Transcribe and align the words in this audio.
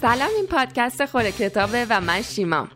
سلام 0.00 0.30
این 0.36 0.46
پادکست 0.46 1.06
خوره 1.06 1.32
کتابه 1.32 1.86
و 1.90 2.00
من 2.00 2.22
شیمام 2.22 2.69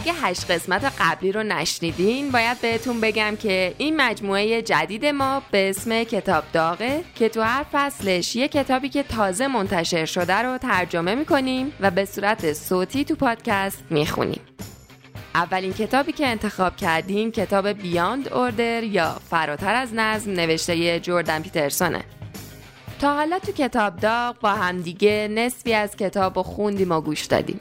اگه 0.00 0.12
هشت 0.12 0.50
قسمت 0.50 0.92
قبلی 1.00 1.32
رو 1.32 1.42
نشنیدین 1.42 2.30
باید 2.30 2.60
بهتون 2.60 3.00
بگم 3.00 3.36
که 3.36 3.74
این 3.78 3.96
مجموعه 3.96 4.62
جدید 4.62 5.06
ما 5.06 5.42
به 5.50 5.70
اسم 5.70 6.04
کتاب 6.04 6.44
داغه 6.52 7.04
که 7.14 7.28
تو 7.28 7.42
هر 7.42 7.66
فصلش 7.72 8.36
یه 8.36 8.48
کتابی 8.48 8.88
که 8.88 9.02
تازه 9.02 9.46
منتشر 9.46 10.04
شده 10.04 10.34
رو 10.34 10.58
ترجمه 10.58 11.14
می‌کنیم 11.14 11.72
و 11.80 11.90
به 11.90 12.04
صورت 12.04 12.52
صوتی 12.52 13.04
تو 13.04 13.14
پادکست 13.14 13.84
می‌خونیم. 13.90 14.40
اولین 15.34 15.72
کتابی 15.72 16.12
که 16.12 16.26
انتخاب 16.26 16.76
کردیم 16.76 17.32
کتاب 17.32 17.68
بیاند 17.68 18.32
اوردر 18.32 18.82
یا 18.82 19.16
فراتر 19.30 19.74
از 19.74 19.94
نظم 19.94 20.32
نوشته 20.32 21.00
جوردن 21.00 21.42
پیترسونه. 21.42 22.04
تا 23.00 23.14
حالا 23.14 23.38
تو 23.38 23.52
کتاب 23.52 23.96
داغ 23.96 24.40
با 24.40 24.50
همدیگه 24.50 25.28
نصفی 25.30 25.74
از 25.74 25.96
کتاب 25.96 26.38
و 26.38 26.42
خوندیم 26.42 26.92
و 26.92 27.00
گوش 27.00 27.24
دادیم. 27.24 27.60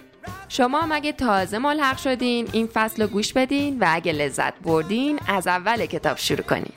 شما 0.50 0.82
هم 0.82 0.92
اگه 0.92 1.12
تازه 1.12 1.58
ملحق 1.60 1.98
شدین 1.98 2.50
این 2.54 2.70
فصل 2.74 3.02
رو 3.02 3.08
گوش 3.08 3.34
بدین 3.34 3.80
و 3.80 3.86
اگه 3.88 4.12
لذت 4.12 4.60
بردین 4.60 5.20
از 5.28 5.48
اول 5.48 5.86
کتاب 5.86 6.18
شروع 6.18 6.42
کنین. 6.42 6.74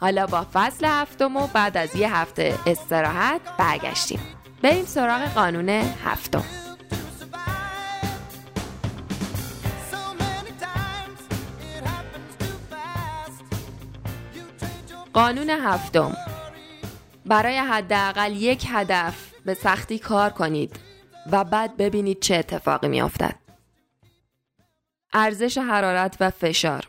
حالا 0.00 0.26
با 0.26 0.46
فصل 0.52 0.84
هفتم 0.84 1.36
و 1.36 1.46
بعد 1.46 1.76
از 1.76 1.96
یه 1.96 2.16
هفته 2.16 2.54
استراحت 2.66 3.40
برگشتیم. 3.58 4.20
بریم 4.62 4.84
سراغ 4.84 5.22
قانون 5.34 5.68
هفتم. 5.68 6.44
قانون 15.12 15.50
هفتم. 15.50 16.16
برای 17.26 17.58
حداقل 17.58 18.32
یک 18.36 18.66
هدف 18.68 19.14
به 19.44 19.54
سختی 19.54 19.98
کار 19.98 20.30
کنید. 20.30 20.89
و 21.32 21.44
بعد 21.44 21.76
ببینید 21.76 22.20
چه 22.20 22.36
اتفاقی 22.36 22.88
میافتد. 22.88 23.36
ارزش 25.12 25.58
حرارت 25.58 26.16
و 26.20 26.30
فشار 26.30 26.88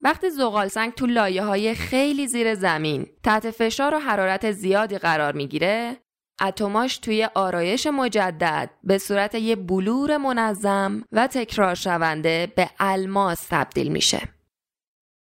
وقتی 0.00 0.30
زغال 0.30 0.68
سنگ 0.68 0.94
تو 0.94 1.06
لایه 1.06 1.42
های 1.42 1.74
خیلی 1.74 2.26
زیر 2.26 2.54
زمین 2.54 3.06
تحت 3.22 3.50
فشار 3.50 3.94
و 3.94 3.98
حرارت 3.98 4.50
زیادی 4.52 4.98
قرار 4.98 5.32
می‌گیره 5.32 5.96
اتماش 6.40 6.98
توی 6.98 7.28
آرایش 7.34 7.86
مجدد 7.86 8.70
به 8.84 8.98
صورت 8.98 9.34
یه 9.34 9.56
بلور 9.56 10.16
منظم 10.16 11.04
و 11.12 11.26
تکرار 11.26 11.74
شونده 11.74 12.52
به 12.56 12.70
الماس 12.78 13.46
تبدیل 13.50 13.92
میشه. 13.92 14.22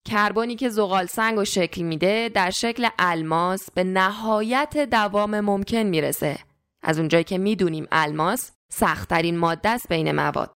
کربنی 0.06 0.56
که 0.56 0.68
زغال 0.68 1.06
سنگ 1.06 1.38
و 1.38 1.44
شکل 1.44 1.82
میده 1.82 2.30
در 2.34 2.50
شکل 2.50 2.88
الماس 2.98 3.70
به 3.70 3.84
نهایت 3.84 4.76
دوام 4.90 5.40
ممکن 5.40 5.82
می‌رسه 5.82 6.38
از 6.84 6.98
اونجایی 6.98 7.24
که 7.24 7.38
می‌دونیم 7.38 7.86
الماس 7.92 8.52
سختترین 8.72 9.38
ماده 9.38 9.68
است 9.68 9.88
بین 9.88 10.12
مواد 10.12 10.52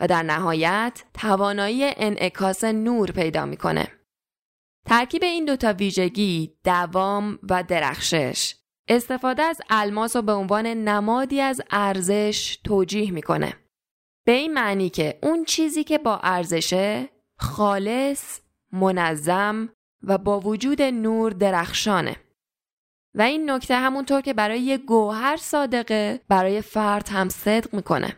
و 0.00 0.06
در 0.06 0.22
نهایت 0.22 1.04
توانایی 1.14 1.84
انعکاس 1.96 2.64
نور 2.64 3.10
پیدا 3.10 3.44
می‌کنه. 3.44 3.92
ترکیب 4.86 5.22
این 5.22 5.44
دوتا 5.44 5.72
ویژگی 5.72 6.58
دوام 6.64 7.38
و 7.50 7.62
درخشش 7.62 8.54
استفاده 8.88 9.42
از 9.42 9.60
الماس 9.70 10.16
رو 10.16 10.22
به 10.22 10.32
عنوان 10.32 10.66
نمادی 10.66 11.40
از 11.40 11.60
ارزش 11.70 12.58
توجیه 12.64 13.10
می‌کنه. 13.10 13.54
به 14.26 14.32
این 14.32 14.54
معنی 14.54 14.90
که 14.90 15.18
اون 15.22 15.44
چیزی 15.44 15.84
که 15.84 15.98
با 15.98 16.20
ارزشه 16.22 17.08
خالص 17.38 18.40
منظم 18.72 19.68
و 20.02 20.18
با 20.18 20.40
وجود 20.40 20.82
نور 20.82 21.32
درخشانه 21.32 22.16
و 23.18 23.22
این 23.22 23.50
نکته 23.50 23.76
همونطور 23.76 24.20
که 24.20 24.34
برای 24.34 24.60
یه 24.60 24.78
گوهر 24.78 25.36
صادقه 25.36 26.20
برای 26.28 26.60
فرد 26.60 27.08
هم 27.08 27.28
صدق 27.28 27.74
می‌کنه. 27.74 28.16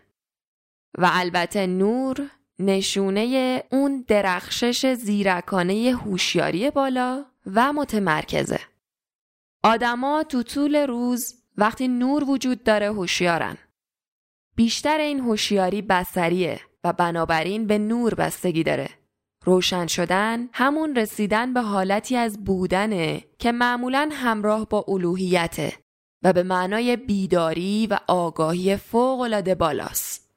و 0.98 1.10
البته 1.12 1.66
نور 1.66 2.30
نشونه 2.58 3.62
اون 3.70 4.04
درخشش 4.08 4.94
زیرکانه 4.94 5.96
هوشیاری 6.04 6.70
بالا 6.70 7.24
و 7.46 7.72
متمرکزه. 7.72 8.60
آدما 9.62 10.22
تو 10.22 10.42
طول 10.42 10.76
روز 10.76 11.34
وقتی 11.56 11.88
نور 11.88 12.30
وجود 12.30 12.62
داره 12.64 12.86
هوشیارن. 12.86 13.56
بیشتر 14.56 14.98
این 14.98 15.20
هوشیاری 15.20 15.82
بسریه 15.82 16.60
و 16.84 16.92
بنابراین 16.92 17.66
به 17.66 17.78
نور 17.78 18.14
بستگی 18.14 18.62
داره. 18.62 18.99
روشن 19.44 19.86
شدن 19.86 20.48
همون 20.52 20.96
رسیدن 20.96 21.54
به 21.54 21.60
حالتی 21.60 22.16
از 22.16 22.44
بودنه 22.44 23.24
که 23.38 23.52
معمولا 23.52 24.10
همراه 24.12 24.68
با 24.68 24.84
الوهیته 24.88 25.72
و 26.22 26.32
به 26.32 26.42
معنای 26.42 26.96
بیداری 26.96 27.86
و 27.86 27.98
آگاهی 28.08 28.76
فوقالعاده 28.76 29.54
بالاست. 29.54 30.30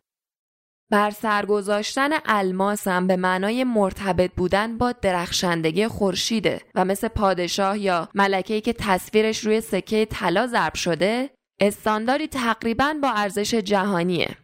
بر 0.92 1.12
سرگذاشتن 1.12 2.10
الماس 2.26 2.88
هم 2.88 3.08
به 3.08 3.16
معنای 3.16 3.64
مرتبط 3.64 4.32
بودن 4.32 4.78
با 4.78 4.92
درخشندگی 4.92 5.88
خورشیده 5.88 6.62
و 6.76 6.86
مثل 6.86 7.08
پادشاه 7.08 7.80
یا 7.80 8.10
ملکه‌ای 8.16 8.62
که 8.62 8.74
تصویرش 8.74 9.46
روی 9.46 9.62
سکه 9.62 10.06
طلا 10.06 10.48
ضرب 10.48 10.74
شده 10.74 11.30
استانداری 11.60 12.28
تقریبا 12.28 12.96
با 13.02 13.12
ارزش 13.12 13.56
جهانیه. 13.56 14.38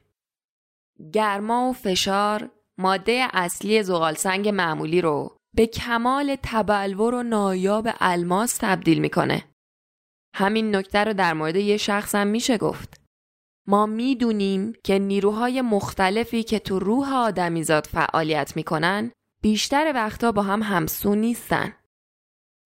گرما 1.13 1.69
و 1.69 1.73
فشار 1.73 2.51
ماده 2.79 3.27
اصلی 3.33 3.83
زغالسنگ 3.83 4.49
معمولی 4.49 5.01
رو 5.01 5.37
به 5.55 5.67
کمال 5.67 6.37
تبلور 6.43 7.13
و 7.13 7.23
نایاب 7.23 7.89
الماس 7.99 8.57
تبدیل 8.57 8.99
می‌کنه. 8.99 9.43
همین 10.35 10.75
نکته 10.75 11.03
رو 11.03 11.13
در 11.13 11.33
مورد 11.33 11.55
یه 11.55 11.77
شخص 11.77 12.15
هم 12.15 12.27
میشه 12.27 12.57
گفت. 12.57 13.01
ما 13.67 13.85
می‌دونیم 13.85 14.73
که 14.83 14.99
نیروهای 14.99 15.61
مختلفی 15.61 16.43
که 16.43 16.59
تو 16.59 16.79
روح 16.79 17.13
آدمیزاد 17.13 17.85
فعالیت 17.85 18.55
می‌کنن 18.55 19.11
بیشتر 19.41 19.91
وقتا 19.95 20.31
با 20.31 20.41
هم 20.41 20.63
همسو 20.63 21.15
نیستن. 21.15 21.73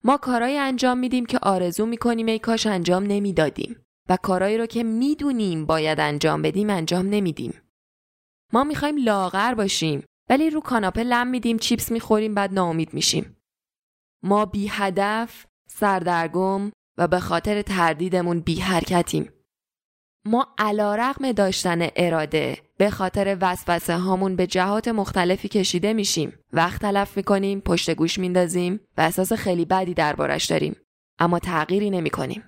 ما 0.04 0.16
کارایی 0.16 0.58
انجام 0.58 0.98
میدیم 0.98 1.26
که 1.26 1.38
آرزو 1.42 1.86
می‌کنیم 1.86 2.26
ای 2.26 2.38
کاش 2.38 2.66
انجام 2.66 3.02
نمی‌دادیم 3.02 3.76
و 4.08 4.16
کارایی 4.22 4.58
رو 4.58 4.66
که 4.66 4.82
می‌دونیم 4.82 5.66
باید 5.66 6.00
انجام 6.00 6.42
بدیم 6.42 6.70
انجام 6.70 7.06
نمیدیم. 7.06 7.60
ما 8.54 8.64
می‌خوایم 8.64 8.96
لاغر 8.96 9.54
باشیم 9.54 10.04
ولی 10.30 10.50
رو 10.50 10.60
کاناپه 10.60 11.02
لم 11.02 11.26
میدیم 11.26 11.58
چیپس 11.58 11.92
می‌خوریم 11.92 12.34
بعد 12.34 12.54
ناامید 12.54 12.94
میشیم. 12.94 13.36
ما 14.22 14.46
بی 14.46 14.68
هدف، 14.70 15.46
سردرگم 15.68 16.70
و 16.98 17.08
به 17.08 17.20
خاطر 17.20 17.62
تردیدمون 17.62 18.40
بی 18.40 18.60
حرکتیم. 18.60 19.32
ما 20.26 20.46
علا 20.58 20.94
رقم 20.94 21.32
داشتن 21.32 21.88
اراده 21.96 22.58
به 22.76 22.90
خاطر 22.90 23.38
وسوسه 23.40 23.96
هامون 23.96 24.36
به 24.36 24.46
جهات 24.46 24.88
مختلفی 24.88 25.48
کشیده 25.48 25.92
میشیم. 25.92 26.38
وقت 26.52 26.80
تلف 26.80 27.16
می‌کنیم، 27.16 27.60
پشت 27.60 27.90
گوش 27.90 28.18
میندازیم 28.18 28.80
و 28.96 29.00
احساس 29.00 29.32
خیلی 29.32 29.64
بدی 29.64 29.94
دربارش 29.94 30.44
داریم. 30.44 30.76
اما 31.18 31.38
تغییری 31.38 31.90
نمی‌کنیم. 31.90 32.42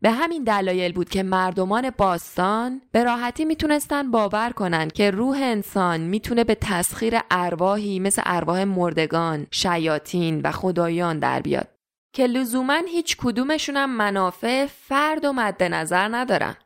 به 0.00 0.10
همین 0.10 0.44
دلایل 0.44 0.92
بود 0.92 1.08
که 1.08 1.22
مردمان 1.22 1.90
باستان 1.90 2.82
به 2.92 3.04
راحتی 3.04 3.44
می‌تونستن 3.44 4.10
باور 4.10 4.50
کنن 4.50 4.88
که 4.88 5.10
روح 5.10 5.38
انسان 5.42 6.00
می‌تونه 6.00 6.44
به 6.44 6.54
تسخیر 6.54 7.18
ارواحی 7.30 8.00
مثل 8.00 8.22
ارواح 8.26 8.64
مردگان، 8.64 9.46
شیاطین 9.50 10.40
و 10.44 10.52
خدایان 10.52 11.18
در 11.18 11.40
بیاد 11.40 11.68
که 12.14 12.26
لزوما 12.26 12.80
هیچ 12.88 13.16
کدومشون 13.16 13.76
هم 13.76 13.90
منافع 13.90 14.66
فرد 14.66 15.24
و 15.24 15.32
مد 15.32 15.62
نظر 15.62 16.08
ندارن. 16.12 16.56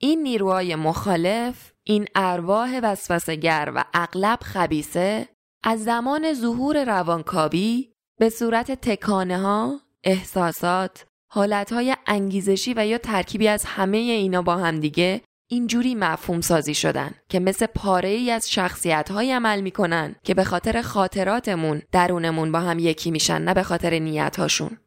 این 0.00 0.22
نیروهای 0.22 0.74
مخالف، 0.74 1.72
این 1.84 2.06
ارواح 2.14 2.80
وسوسگر 2.82 3.72
و 3.74 3.84
اغلب 3.94 4.38
خبیسه 4.42 5.28
از 5.64 5.84
زمان 5.84 6.32
ظهور 6.32 6.84
روانکاوی 6.84 7.92
به 8.18 8.30
صورت 8.30 8.72
تکانه 8.72 9.38
ها، 9.38 9.80
احساسات، 10.04 11.06
حالتهای 11.34 11.96
انگیزشی 12.06 12.74
و 12.76 12.86
یا 12.86 12.98
ترکیبی 12.98 13.48
از 13.48 13.64
همه 13.64 13.96
اینا 13.96 14.42
با 14.42 14.56
هم 14.56 14.80
دیگه 14.80 15.20
اینجوری 15.50 15.94
مفهوم 15.94 16.40
سازی 16.40 16.74
شدن 16.74 17.14
که 17.28 17.40
مثل 17.40 17.66
پاره 17.66 18.08
ای 18.08 18.30
از 18.30 18.50
شخصیت 18.50 19.10
های 19.10 19.32
عمل 19.32 19.60
می‌کنن 19.60 20.16
که 20.24 20.34
به 20.34 20.44
خاطر 20.44 20.82
خاطراتمون 20.82 21.82
درونمون 21.92 22.52
با 22.52 22.60
هم 22.60 22.78
یکی 22.78 23.10
میشن 23.10 23.42
نه 23.42 23.54
به 23.54 23.62
خاطر 23.62 23.98
نیت 23.98 24.38
هاشون. 24.38 24.78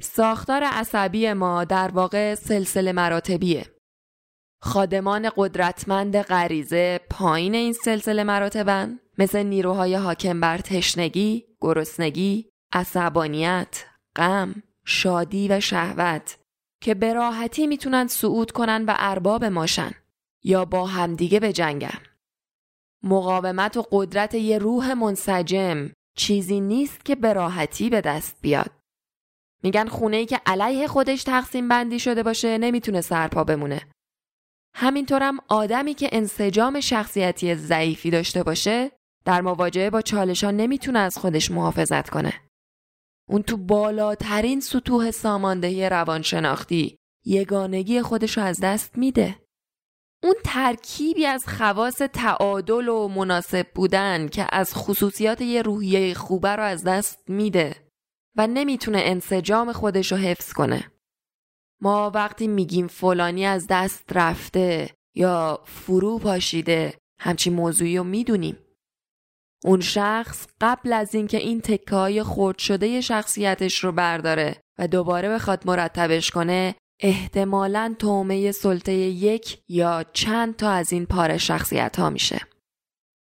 ساختار 0.00 0.64
عصبی 0.64 1.32
ما 1.32 1.64
در 1.64 1.88
واقع 1.88 2.34
سلسله 2.34 2.92
مراتبیه. 2.92 3.66
خادمان 4.62 5.30
قدرتمند 5.36 6.16
غریزه 6.16 7.00
پایین 7.10 7.54
این 7.54 7.72
سلسله 7.72 8.24
مراتبن 8.24 8.98
مثل 9.18 9.42
نیروهای 9.42 9.94
حاکم 9.94 10.40
بر 10.40 10.58
تشنگی، 10.58 11.44
گرسنگی، 11.60 12.50
عصبانیت، 12.72 13.84
غم، 14.16 14.54
شادی 14.84 15.48
و 15.48 15.60
شهوت 15.60 16.38
که 16.82 16.94
به 16.94 17.12
راحتی 17.12 17.66
می‌تونن 17.66 18.06
صعود 18.06 18.50
کنن 18.50 18.84
و 18.84 18.94
ارباب 18.98 19.44
ماشن 19.44 19.90
یا 20.44 20.64
با 20.64 20.86
همدیگه 20.86 21.40
به 21.40 21.52
جنگن. 21.52 21.98
مقاومت 23.02 23.76
و 23.76 23.86
قدرت 23.90 24.34
یه 24.34 24.58
روح 24.58 24.94
منسجم 24.94 25.90
چیزی 26.16 26.60
نیست 26.60 27.04
که 27.04 27.14
به 27.14 27.32
راحتی 27.32 27.90
به 27.90 28.00
دست 28.00 28.36
بیاد. 28.42 28.70
میگن 29.62 29.88
خونه 29.88 30.16
ای 30.16 30.26
که 30.26 30.40
علیه 30.46 30.86
خودش 30.86 31.22
تقسیم 31.22 31.68
بندی 31.68 31.98
شده 31.98 32.22
باشه 32.22 32.58
نمی‌تونه 32.58 33.00
سرپا 33.00 33.44
بمونه. 33.44 33.80
همینطورم 34.74 35.38
آدمی 35.48 35.94
که 35.94 36.08
انسجام 36.12 36.80
شخصیتی 36.80 37.54
ضعیفی 37.54 38.10
داشته 38.10 38.42
باشه 38.42 38.92
در 39.24 39.40
مواجهه 39.40 39.90
با 39.90 40.02
چالشان 40.02 40.56
نمی‌تونه 40.56 40.98
از 40.98 41.18
خودش 41.18 41.50
محافظت 41.50 42.10
کنه. 42.10 42.41
اون 43.28 43.42
تو 43.42 43.56
بالاترین 43.56 44.60
سطوح 44.60 45.10
ساماندهی 45.10 45.88
روانشناختی 45.88 46.96
یگانگی 47.24 48.02
خودش 48.02 48.38
از 48.38 48.60
دست 48.60 48.98
میده. 48.98 49.38
اون 50.22 50.34
ترکیبی 50.44 51.26
از 51.26 51.44
خواص 51.46 51.96
تعادل 51.96 52.88
و 52.88 53.08
مناسب 53.08 53.66
بودن 53.74 54.28
که 54.28 54.46
از 54.52 54.74
خصوصیات 54.74 55.40
یه 55.40 55.62
روحیه 55.62 56.14
خوبه 56.14 56.56
رو 56.56 56.62
از 56.62 56.84
دست 56.84 57.30
میده 57.30 57.76
و 58.36 58.46
نمی‌تونه 58.46 58.98
انسجام 59.02 59.72
خودش 59.72 60.12
رو 60.12 60.18
حفظ 60.18 60.52
کنه. 60.52 60.92
ما 61.80 62.10
وقتی 62.14 62.48
میگیم 62.48 62.86
فلانی 62.86 63.46
از 63.46 63.66
دست 63.70 64.04
رفته 64.12 64.90
یا 65.14 65.60
فرو 65.64 66.18
پاشیده 66.18 66.98
همچین 67.18 67.52
موضوعی 67.52 67.98
رو 67.98 68.04
می‌دونیم. 68.04 68.58
اون 69.64 69.80
شخص 69.80 70.46
قبل 70.60 70.92
از 70.92 71.14
اینکه 71.14 71.38
این, 71.38 71.60
تکه 71.60 71.96
های 71.96 72.22
خورد 72.22 72.58
شده 72.58 73.00
شخصیتش 73.00 73.84
رو 73.84 73.92
برداره 73.92 74.56
و 74.78 74.88
دوباره 74.88 75.28
بخواد 75.28 75.62
مرتبش 75.66 76.30
کنه 76.30 76.74
احتمالا 77.00 77.94
تومه 77.98 78.52
سلطه 78.52 78.92
یک 78.92 79.58
یا 79.68 80.04
چند 80.12 80.56
تا 80.56 80.70
از 80.70 80.92
این 80.92 81.06
پاره 81.06 81.38
شخصیت 81.38 81.98
ها 81.98 82.10
میشه. 82.10 82.40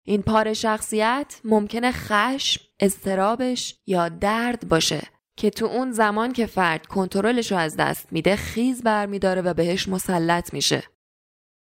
این 0.07 0.23
پاره 0.23 0.55
شخصیت 0.55 1.41
ممکنه 1.45 1.93
خشم، 1.93 2.61
استرابش 2.81 3.75
یا 3.87 4.09
درد 4.09 4.69
باشه 4.69 5.03
که 5.37 5.51
تو 5.51 5.67
اون 5.67 5.93
زمان 5.93 6.33
که 6.33 6.47
فرد 6.47 6.87
کنترلش 6.87 7.53
رو 7.53 7.59
از 7.59 7.77
دست 7.77 8.13
میده 8.13 8.37
خیز 8.37 8.83
برمیداره 8.83 9.43
و 9.43 9.55
بهش 9.55 9.89
مسلط 9.89 10.55
میشه. 10.55 10.83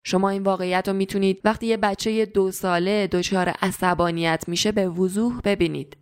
شما 0.07 0.29
این 0.31 0.43
واقعیت 0.43 0.89
رو 0.89 0.95
می‌تونید 0.95 1.41
وقتی 1.45 1.67
یه 1.67 1.77
بچه 1.77 2.27
دو 2.27 2.51
ساله 2.51 3.07
دچار 3.07 3.49
عصبانیت 3.49 4.45
میشه 4.49 4.73
به 4.73 4.89
وضوح 4.89 5.41
ببینید. 5.45 5.97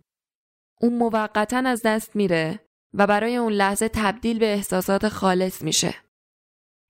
اون 0.81 0.97
موقتا 0.97 1.57
از 1.57 1.81
دست 1.85 2.15
میره 2.15 2.59
و 2.93 3.07
برای 3.07 3.35
اون 3.35 3.53
لحظه 3.53 3.89
تبدیل 3.89 4.39
به 4.39 4.53
احساسات 4.53 5.09
خالص 5.09 5.63
میشه. 5.63 5.95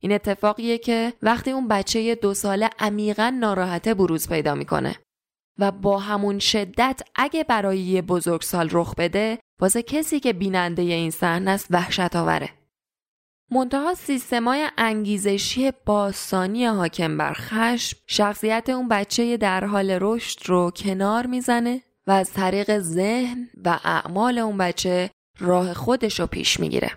این 0.01 0.11
اتفاقیه 0.11 0.77
که 0.77 1.13
وقتی 1.21 1.51
اون 1.51 1.67
بچه 1.67 2.15
دو 2.15 2.33
ساله 2.33 2.69
عمیقا 2.79 3.29
ناراحته 3.39 3.93
بروز 3.93 4.29
پیدا 4.29 4.55
می‌کنه 4.55 4.95
و 5.59 5.71
با 5.71 5.99
همون 5.99 6.39
شدت 6.39 7.01
اگه 7.15 7.43
برای 7.43 7.79
یه 7.79 8.01
بزرگسال 8.01 8.69
رخ 8.71 8.95
بده 8.95 9.39
واسه 9.61 9.83
کسی 9.83 10.19
که 10.19 10.33
بیننده 10.33 10.81
این 10.81 11.11
صحنه 11.11 11.51
است 11.51 11.67
وحشت 11.69 12.15
آوره. 12.15 12.49
منتها 13.51 13.93
سیستمای 13.93 14.67
انگیزشی 14.77 15.71
باستانی 15.85 16.65
حاکم 16.65 17.17
بر 17.17 17.33
خشم 17.33 17.97
شخصیت 18.07 18.69
اون 18.69 18.87
بچه 18.87 19.37
در 19.37 19.65
حال 19.65 19.97
رشد 20.01 20.39
رو 20.45 20.71
کنار 20.71 21.25
می‌زنه 21.25 21.81
و 22.07 22.11
از 22.11 22.33
طریق 22.33 22.79
ذهن 22.79 23.49
و 23.65 23.79
اعمال 23.83 24.37
اون 24.37 24.57
بچه 24.57 25.09
راه 25.39 25.73
خودش 25.73 26.19
رو 26.19 26.27
پیش 26.27 26.59
می‌گیره. 26.59 26.91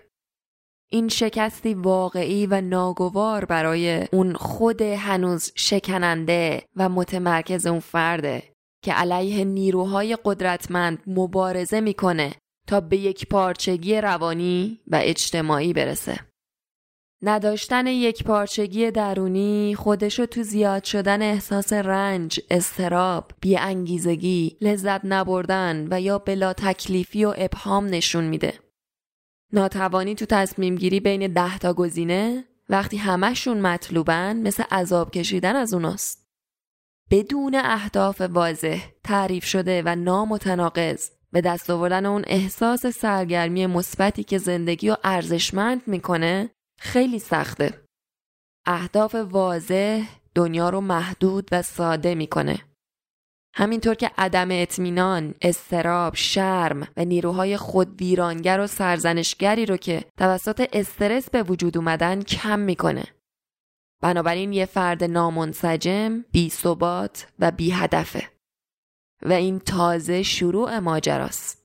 این 0.91 1.09
شکستی 1.09 1.75
واقعی 1.75 2.47
و 2.47 2.61
ناگوار 2.61 3.45
برای 3.45 4.07
اون 4.13 4.35
خود 4.35 4.83
هنوز 4.83 5.53
شکننده 5.55 6.63
و 6.77 6.89
متمرکز 6.89 7.67
اون 7.67 7.81
فرده 7.81 8.43
که 8.85 8.93
علیه 8.93 9.45
نیروهای 9.45 10.19
قدرتمند 10.25 11.03
مبارزه 11.07 11.81
می‌کنه 11.81 12.35
تا 12.67 12.81
به 12.81 12.97
یک 12.97 13.29
پارچگی 13.29 14.01
روانی 14.01 14.81
و 14.87 15.01
اجتماعی 15.03 15.73
برسه. 15.73 16.28
نداشتن 17.23 17.87
یک 17.87 18.25
پارچگی 18.25 18.91
درونی 18.91 19.75
خودشو 19.75 20.27
تو 20.27 20.43
زیاد 20.43 20.85
شدن 20.85 21.23
احساس 21.23 21.73
رنج، 21.73 22.41
استراب، 22.51 23.33
بیانگیزگی، 23.41 24.57
لذت 24.61 25.01
نبردن 25.05 25.89
و 25.91 26.01
یا 26.01 26.19
بلا 26.19 26.53
تکلیفی 26.53 27.25
و 27.25 27.35
ابهام 27.37 27.87
نشون 27.87 28.25
میده. 28.25 28.55
ناتوانی 29.53 30.15
تو 30.15 30.27
تصمیم 30.27 30.77
گیری 30.77 31.01
بین 31.01 31.33
ده 31.33 31.59
تا 31.59 31.75
گزینه 31.75 32.45
وقتی 32.69 32.97
همهشون 32.97 33.61
مطلوبن 33.61 34.37
مثل 34.37 34.63
عذاب 34.71 35.11
کشیدن 35.11 35.57
از 35.57 35.75
اوناست. 35.75 36.29
بدون 37.11 37.55
اهداف 37.55 38.21
واضح، 38.21 38.83
تعریف 39.05 39.45
شده 39.45 39.83
و 39.87 39.97
نامتناقض 39.97 41.11
به 41.33 41.41
دست 41.41 41.71
آوردن 41.71 42.07
اون 42.07 42.25
احساس 42.27 42.87
سرگرمی 42.87 43.67
مثبتی 43.67 44.25
که 44.25 44.39
زندگی 44.39 44.89
رو 44.89 44.97
ارزشمند 45.05 45.83
می‌کنه 45.87 46.51
خیلی 46.79 47.19
سخته. 47.19 47.85
اهداف 48.67 49.15
واضح 49.15 50.09
دنیا 50.35 50.71
رو 50.71 50.81
محدود 50.81 51.49
و 51.53 51.63
ساده 51.63 52.15
می‌کنه. 52.15 52.65
همینطور 53.55 53.95
که 53.95 54.11
عدم 54.19 54.49
اطمینان، 54.51 55.35
استراب، 55.43 56.15
شرم 56.15 56.89
و 56.97 57.05
نیروهای 57.05 57.57
خود 57.57 58.01
ویرانگر 58.01 58.61
و 58.61 58.67
سرزنشگری 58.67 59.67
رو 59.67 59.77
که 59.77 60.05
توسط 60.19 60.69
استرس 60.73 61.31
به 61.31 61.43
وجود 61.43 61.77
اومدن 61.77 62.23
کم 62.23 62.59
می‌کنه. 62.59 63.05
بنابراین 64.03 64.53
یه 64.53 64.67
فرد 64.67 65.05
نامنسجم، 65.05 66.25
بی 66.33 66.53
و 67.39 67.51
بی 67.51 67.71
هدفه. 67.71 68.29
و 69.23 69.33
این 69.33 69.59
تازه 69.59 70.23
شروع 70.23 70.79
ماجراست. 70.79 71.58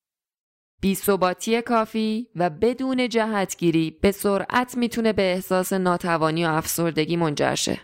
بی 0.84 0.96
ثباتی 0.96 1.62
کافی 1.62 2.28
و 2.36 2.50
بدون 2.50 3.10
جهتگیری 3.10 3.92
به 3.92 4.12
سرعت 4.12 4.78
می‌تونه 4.78 5.14
به 5.14 5.22
احساس 5.34 5.74
ناتوانی 5.74 6.46
و 6.46 6.50
افسردگی 6.50 7.16
منجر 7.16 7.56
شه 7.56 7.80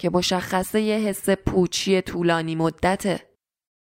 که 0.00 0.10
مشخصه 0.10 0.80
یه 0.80 0.96
حس 0.96 1.30
پوچی 1.30 2.02
طولانی 2.02 2.54
مدته. 2.54 3.20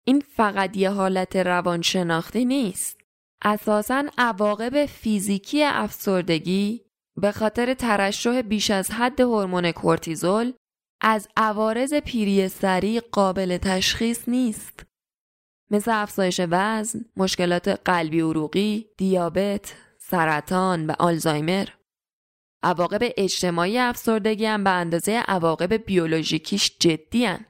این 0.08 0.20
فقط 0.20 0.78
یه 0.78 0.90
حالت 0.90 1.36
روانشناختی 1.36 2.46
نیست. 2.46 3.02
اساسا 3.42 4.04
عواقب 4.18 4.86
فیزیکی 4.86 5.64
افسردگی 5.64 6.82
به 7.18 7.32
خاطر 7.32 7.74
ترشح 7.74 8.42
بیش 8.42 8.72
از 8.72 8.92
حد 8.92 9.22
هورمون 9.22 9.72
کورتیزول 9.72 10.54
از 11.02 11.28
عوارض 11.38 11.94
پیری 11.94 12.48
سریع 12.48 13.02
قابل 13.12 13.58
تشخیص 13.58 14.30
نیست. 14.30 14.84
مثل 15.72 15.92
افزایش 15.92 16.42
وزن، 16.50 17.06
مشکلات 17.18 17.68
قلبی 17.68 18.22
عروقی، 18.22 18.90
دیابت، 18.98 19.74
سرطان 19.98 20.88
و 20.88 20.94
آلزایمر. 21.00 21.68
عواقب 22.64 23.00
اجتماعی 23.18 23.78
افسردگی 23.78 24.46
هم 24.46 24.64
به 24.64 24.70
اندازه 24.70 25.12
عواقب 25.12 25.74
بیولوژیکیش 25.74 26.78
جدی 26.80 27.26
هن. 27.26 27.46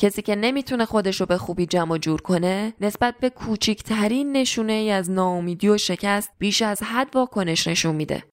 کسی 0.00 0.22
که 0.22 0.36
نمی‌تونه 0.36 0.84
خودش 0.84 1.20
رو 1.20 1.26
به 1.26 1.38
خوبی 1.38 1.66
جمع 1.66 1.98
جور 1.98 2.20
کنه 2.20 2.74
نسبت 2.80 3.18
به 3.18 3.30
کوچکترین 3.30 4.32
نشونه 4.32 4.72
ای 4.72 4.90
از 4.90 5.10
ناامیدی 5.10 5.68
و 5.68 5.78
شکست 5.78 6.30
بیش 6.38 6.62
از 6.62 6.82
حد 6.82 7.16
واکنش 7.16 7.66
نشون 7.66 7.94
میده. 7.94 8.24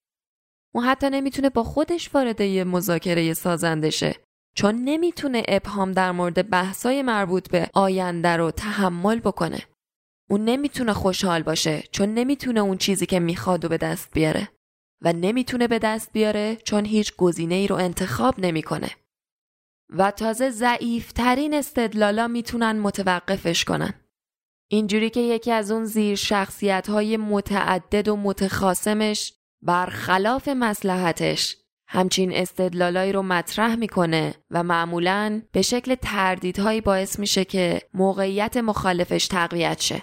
اون 0.75 0.85
حتی 0.85 1.09
نمی‌تونه 1.09 1.49
با 1.49 1.63
خودش 1.63 2.15
وارد 2.15 2.41
یه 2.41 2.63
مذاکره 2.63 3.33
سازنده 3.33 3.89
شه 3.89 4.15
چون 4.57 4.75
نمی‌تونه 4.75 5.43
ابهام 5.47 5.91
در 5.91 6.11
مورد 6.11 6.49
بحثای 6.49 7.01
مربوط 7.01 7.49
به 7.49 7.69
آینده 7.73 8.37
رو 8.37 8.51
تحمل 8.51 9.19
بکنه. 9.19 9.61
اون 10.29 10.45
نمی‌تونه 10.45 10.93
خوشحال 10.93 11.43
باشه 11.43 11.83
چون 11.91 12.13
نمی‌تونه 12.13 12.59
اون 12.59 12.77
چیزی 12.77 13.05
که 13.05 13.19
می‌خواد 13.19 13.65
و 13.65 13.69
به 13.69 13.77
دست 13.77 14.13
بیاره 14.13 14.49
و 15.01 15.13
نمی‌تونه 15.13 15.67
به 15.67 15.79
دست 15.79 16.13
بیاره 16.13 16.55
چون 16.55 16.85
هیچ 16.85 17.15
گزینه 17.15 17.55
ای 17.55 17.67
رو 17.67 17.75
انتخاب 17.75 18.39
نمی‌کنه. 18.39 18.89
و 19.89 20.11
تازه 20.11 20.49
ضعیفترین 20.49 21.53
استدلالا 21.53 22.27
می‌تونن 22.27 22.79
متوقفش 22.79 23.63
کنن. 23.63 23.93
اینجوری 24.71 25.09
که 25.09 25.19
یکی 25.19 25.51
از 25.51 25.71
اون 25.71 25.85
زیر 25.85 26.15
شخصیت 26.15 26.89
های 26.89 27.17
متعدد 27.17 28.07
و 28.07 28.15
متخاسمش 28.15 29.33
برخلاف 29.61 30.47
مسلحتش 30.47 31.57
همچین 31.87 32.33
استدلالایی 32.33 33.11
رو 33.11 33.21
مطرح 33.21 33.75
می‌کنه 33.75 34.35
و 34.51 34.63
معمولا 34.63 35.41
به 35.51 35.61
شکل 35.61 35.95
تردیدهایی 35.95 36.81
باعث 36.81 37.19
میشه 37.19 37.45
که 37.45 37.81
موقعیت 37.93 38.57
مخالفش 38.57 39.27
تقویت 39.27 39.81
شه. 39.81 40.01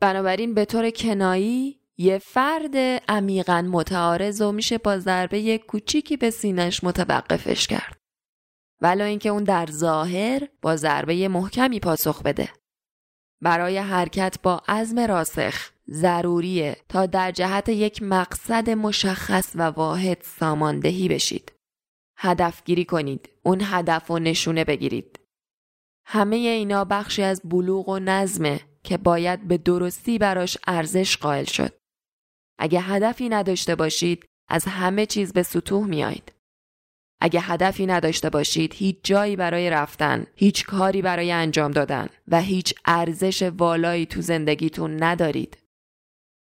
بنابراین 0.00 0.54
به 0.54 0.64
طور 0.64 0.90
کنایی 0.90 1.80
یه 1.96 2.18
فرد 2.18 2.76
عمیقا 3.08 3.62
متعارض 3.62 4.40
و 4.40 4.52
میشه 4.52 4.78
با 4.78 4.98
ضربه 4.98 5.58
کوچیکی 5.58 6.16
به 6.16 6.30
سینش 6.30 6.84
متوقفش 6.84 7.66
کرد. 7.66 7.96
ولی 8.80 9.02
اینکه 9.02 9.28
اون 9.28 9.44
در 9.44 9.66
ظاهر 9.70 10.48
با 10.62 10.76
ضربه 10.76 11.28
محکمی 11.28 11.80
پاسخ 11.80 12.22
بده. 12.22 12.48
برای 13.42 13.78
حرکت 13.78 14.36
با 14.42 14.62
عزم 14.68 15.00
راسخ 15.00 15.73
ضروریه 15.90 16.76
تا 16.88 17.06
در 17.06 17.30
جهت 17.30 17.68
یک 17.68 18.02
مقصد 18.02 18.70
مشخص 18.70 19.52
و 19.54 19.62
واحد 19.62 20.18
ساماندهی 20.22 21.08
بشید. 21.08 21.52
هدفگیری 22.18 22.84
کنید. 22.84 23.28
اون 23.42 23.58
هدف 23.62 24.10
و 24.10 24.18
نشونه 24.18 24.64
بگیرید. 24.64 25.20
همه 26.06 26.36
اینا 26.36 26.84
بخشی 26.84 27.22
از 27.22 27.40
بلوغ 27.44 27.88
و 27.88 27.98
نظمه 27.98 28.60
که 28.82 28.96
باید 28.96 29.48
به 29.48 29.58
درستی 29.58 30.18
براش 30.18 30.58
ارزش 30.66 31.16
قائل 31.16 31.44
شد. 31.44 31.72
اگه 32.58 32.80
هدفی 32.80 33.28
نداشته 33.28 33.74
باشید 33.74 34.26
از 34.48 34.64
همه 34.64 35.06
چیز 35.06 35.32
به 35.32 35.42
سطوح 35.42 35.86
میایید. 35.86 36.32
اگه 37.20 37.40
هدفی 37.40 37.86
نداشته 37.86 38.30
باشید 38.30 38.74
هیچ 38.74 38.96
جایی 39.02 39.36
برای 39.36 39.70
رفتن، 39.70 40.26
هیچ 40.34 40.66
کاری 40.66 41.02
برای 41.02 41.32
انجام 41.32 41.70
دادن 41.70 42.08
و 42.28 42.40
هیچ 42.40 42.74
ارزش 42.84 43.42
والایی 43.42 44.06
تو 44.06 44.20
زندگیتون 44.20 45.02
ندارید. 45.02 45.63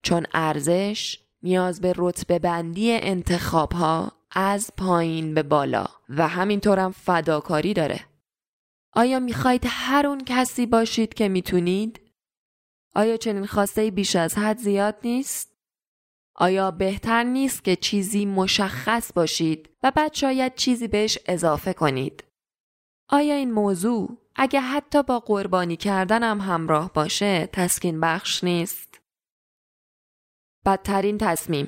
چون 0.02 0.26
ارزش 0.34 1.20
نیاز 1.44 1.82
به 1.82 1.94
رتبه 1.98 2.40
بندی 2.40 2.92
انتخاب 2.92 3.72
ها 3.72 4.12
از 4.32 4.72
پایین 4.78 5.34
به 5.34 5.44
بالا 5.44 5.86
و 6.10 6.28
همینطورم 6.28 6.92
فداکاری 6.92 7.74
داره. 7.74 8.06
آیا 8.94 9.20
می‌خواید 9.20 9.64
هر 9.68 10.08
اون 10.08 10.24
کسی 10.26 10.66
باشید 10.66 11.14
که 11.14 11.30
می‌تونید؟ 11.30 12.02
آیا 12.96 13.18
چنین 13.18 13.46
خواسته 13.46 13.92
بیش 13.92 14.16
از 14.16 14.38
حد 14.38 14.58
زیاد 14.58 14.96
نیست؟ 15.04 15.50
آیا 16.36 16.72
بهتر 16.72 17.24
نیست 17.24 17.64
که 17.64 17.76
چیزی 17.76 18.26
مشخص 18.26 19.14
باشید 19.14 19.70
و 19.84 19.92
بعد 19.92 20.14
شاید 20.14 20.56
چیزی 20.56 20.88
بهش 20.88 21.18
اضافه 21.26 21.74
کنید؟ 21.74 22.24
آیا 23.10 23.36
این 23.36 23.52
موضوع 23.52 24.18
اگه 24.36 24.60
حتی 24.60 25.04
با 25.04 25.20
قربانی 25.20 25.76
کردنم 25.76 26.42
همراه 26.42 26.94
باشه 26.94 27.50
تسکین 27.54 28.00
بخش 28.00 28.44
نیست؟ 28.44 28.89
بدترین 30.66 31.18
تصمیم. 31.18 31.68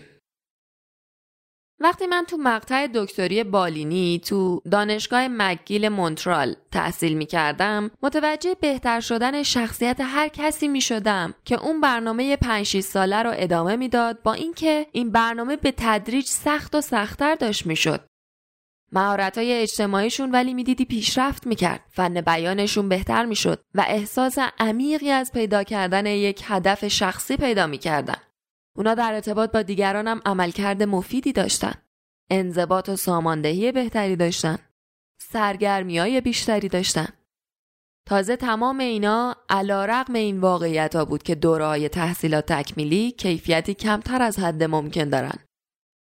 وقتی 1.80 2.08
من 2.08 2.26
تو 2.28 2.38
مقطع 2.38 2.88
دکتری 2.88 3.44
بالینی 3.44 4.22
تو 4.26 4.62
دانشگاه 4.72 5.28
مگیل 5.28 5.90
مونترال 5.90 6.56
تحصیل 6.72 7.14
می 7.14 7.26
کردم 7.26 7.92
متوجه 8.04 8.56
بهتر 8.62 9.00
شدن 9.00 9.44
شخصیت 9.44 9.98
هر 10.02 10.28
کسی 10.28 10.68
می 10.68 10.82
شدم 10.82 11.34
که 11.46 11.64
اون 11.64 11.82
برنامه 11.82 12.36
5 12.36 12.80
ساله 12.80 13.24
رو 13.24 13.32
ادامه 13.36 13.76
می‌داد 13.76 14.22
با 14.24 14.34
اینکه 14.34 14.88
این 14.92 15.12
برنامه 15.12 15.56
به 15.56 15.74
تدریج 15.78 16.26
سخت 16.26 16.76
و 16.76 16.82
سختتر 16.82 17.36
داشت 17.36 17.66
می 17.66 17.76
شد. 17.76 18.08
مهارت 18.92 19.38
های 19.38 19.54
اجتماعیشون 19.54 20.32
ولی 20.32 20.54
می‌دیدی 20.54 20.86
پیشرفت 20.86 21.48
می‌کرد. 21.48 21.86
فن 21.90 22.22
بیانشون 22.22 22.90
بهتر 22.90 23.26
می‌شد 23.26 23.64
و 23.76 23.86
احساس 23.88 24.38
عمیقی 24.60 25.12
از 25.12 25.32
پیدا 25.32 25.64
کردن 25.64 26.06
یک 26.06 26.42
هدف 26.46 26.88
شخصی 26.88 27.38
پیدا 27.38 27.68
می‌کردن. 27.68 28.18
اونا 28.78 28.94
در 28.94 29.14
ارتباط 29.14 29.52
با 29.52 29.62
دیگرانم 29.62 30.22
عملکرد 30.26 30.84
مفیدی 30.84 31.34
داشتن. 31.34 31.74
انضباط 32.30 32.90
و 32.90 32.96
ساماندهی 32.96 33.72
بهتری 33.72 34.16
داشتن. 34.16 34.58
سرگرمی 35.22 36.00
های 36.00 36.22
بیشتری 36.22 36.68
داشتن. 36.68 37.08
تازه 38.08 38.36
تمام 38.36 38.80
اینا 38.80 39.36
علا 39.50 39.86
رقم 39.86 40.14
این 40.14 40.40
واقعیت 40.40 40.96
ها 40.96 41.06
بود 41.06 41.24
که 41.24 41.36
دوره 41.36 41.90
تحصیلات 41.90 42.54
تکمیلی 42.54 43.12
کیفیتی 43.12 43.74
کمتر 43.74 44.22
از 44.22 44.40
حد 44.40 44.64
ممکن 44.64 45.10
دارن. 45.10 45.40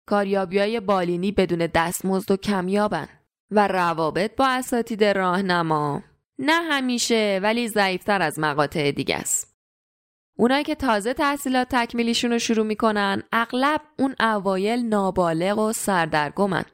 کاریابی 0.07 0.59
های 0.59 0.79
بالینی 0.79 1.31
بدون 1.31 1.67
دستمزد 1.73 2.31
و 2.31 2.37
کمیابن 2.37 3.07
و 3.51 3.67
روابط 3.67 4.35
با 4.35 4.47
اساتید 4.47 5.03
راهنما 5.03 6.03
نه 6.39 6.53
همیشه 6.53 7.39
ولی 7.43 7.67
ضعیفتر 7.67 8.21
از 8.21 8.39
مقاطع 8.39 8.91
دیگه 8.91 9.15
است. 9.15 9.52
اونایی 10.37 10.63
که 10.63 10.75
تازه 10.75 11.13
تحصیلات 11.13 11.67
تکمیلیشون 11.71 12.31
رو 12.31 12.39
شروع 12.39 12.65
می‌کنن 12.65 13.23
اغلب 13.31 13.81
اون 13.99 14.15
اوایل 14.19 14.79
نابالغ 14.79 15.59
و 15.59 15.73
سردرگمن. 15.73 16.65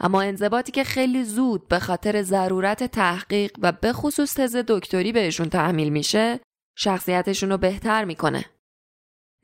اما 0.00 0.22
انضباطی 0.22 0.72
که 0.72 0.84
خیلی 0.84 1.24
زود 1.24 1.68
به 1.68 1.78
خاطر 1.78 2.22
ضرورت 2.22 2.84
تحقیق 2.84 3.52
و 3.62 3.72
به 3.72 3.92
خصوص 3.92 4.34
تز 4.34 4.56
دکتری 4.68 5.12
بهشون 5.12 5.48
تحمیل 5.48 5.88
میشه 5.88 6.40
شخصیتشون 6.78 7.50
رو 7.50 7.58
بهتر 7.58 8.04
می‌کنه. 8.04 8.44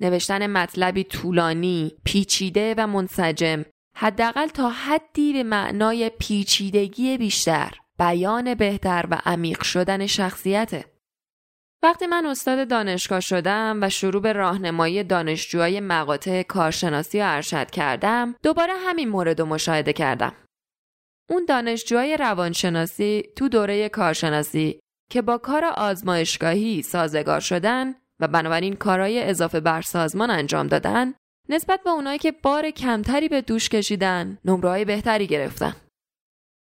نوشتن 0.00 0.46
مطلبی 0.46 1.04
طولانی، 1.04 1.92
پیچیده 2.04 2.74
و 2.78 2.86
منسجم 2.86 3.64
حداقل 3.96 4.46
تا 4.46 4.70
حدی 4.70 5.32
به 5.32 5.42
معنای 5.42 6.10
پیچیدگی 6.18 7.18
بیشتر 7.18 7.74
بیان 7.98 8.54
بهتر 8.54 9.06
و 9.10 9.20
عمیق 9.24 9.62
شدن 9.62 10.06
شخصیته. 10.06 10.84
وقتی 11.82 12.06
من 12.06 12.26
استاد 12.26 12.68
دانشگاه 12.68 13.20
شدم 13.20 13.78
و 13.82 13.88
شروع 13.88 14.22
به 14.22 14.32
راهنمایی 14.32 15.04
دانشجوهای 15.04 15.80
مقاطع 15.80 16.42
کارشناسی 16.42 17.20
و 17.20 17.24
ارشد 17.26 17.70
کردم 17.70 18.34
دوباره 18.42 18.72
همین 18.86 19.08
مورد 19.08 19.40
رو 19.40 19.46
مشاهده 19.46 19.92
کردم. 19.92 20.32
اون 21.30 21.44
دانشجوهای 21.44 22.16
روانشناسی 22.16 23.22
تو 23.36 23.48
دوره 23.48 23.88
کارشناسی 23.88 24.80
که 25.10 25.22
با 25.22 25.38
کار 25.38 25.64
آزمایشگاهی 25.64 26.82
سازگار 26.82 27.40
شدن 27.40 27.94
و 28.20 28.28
بنابراین 28.28 28.76
کارهای 28.76 29.22
اضافه 29.22 29.60
بر 29.60 29.82
سازمان 29.82 30.30
انجام 30.30 30.66
دادن 30.66 31.14
نسبت 31.48 31.80
به 31.84 31.90
اونایی 31.90 32.18
که 32.18 32.32
بار 32.32 32.70
کمتری 32.70 33.28
به 33.28 33.40
دوش 33.40 33.68
کشیدن 33.68 34.38
نمره 34.44 34.84
بهتری 34.84 35.26
گرفتن. 35.26 35.74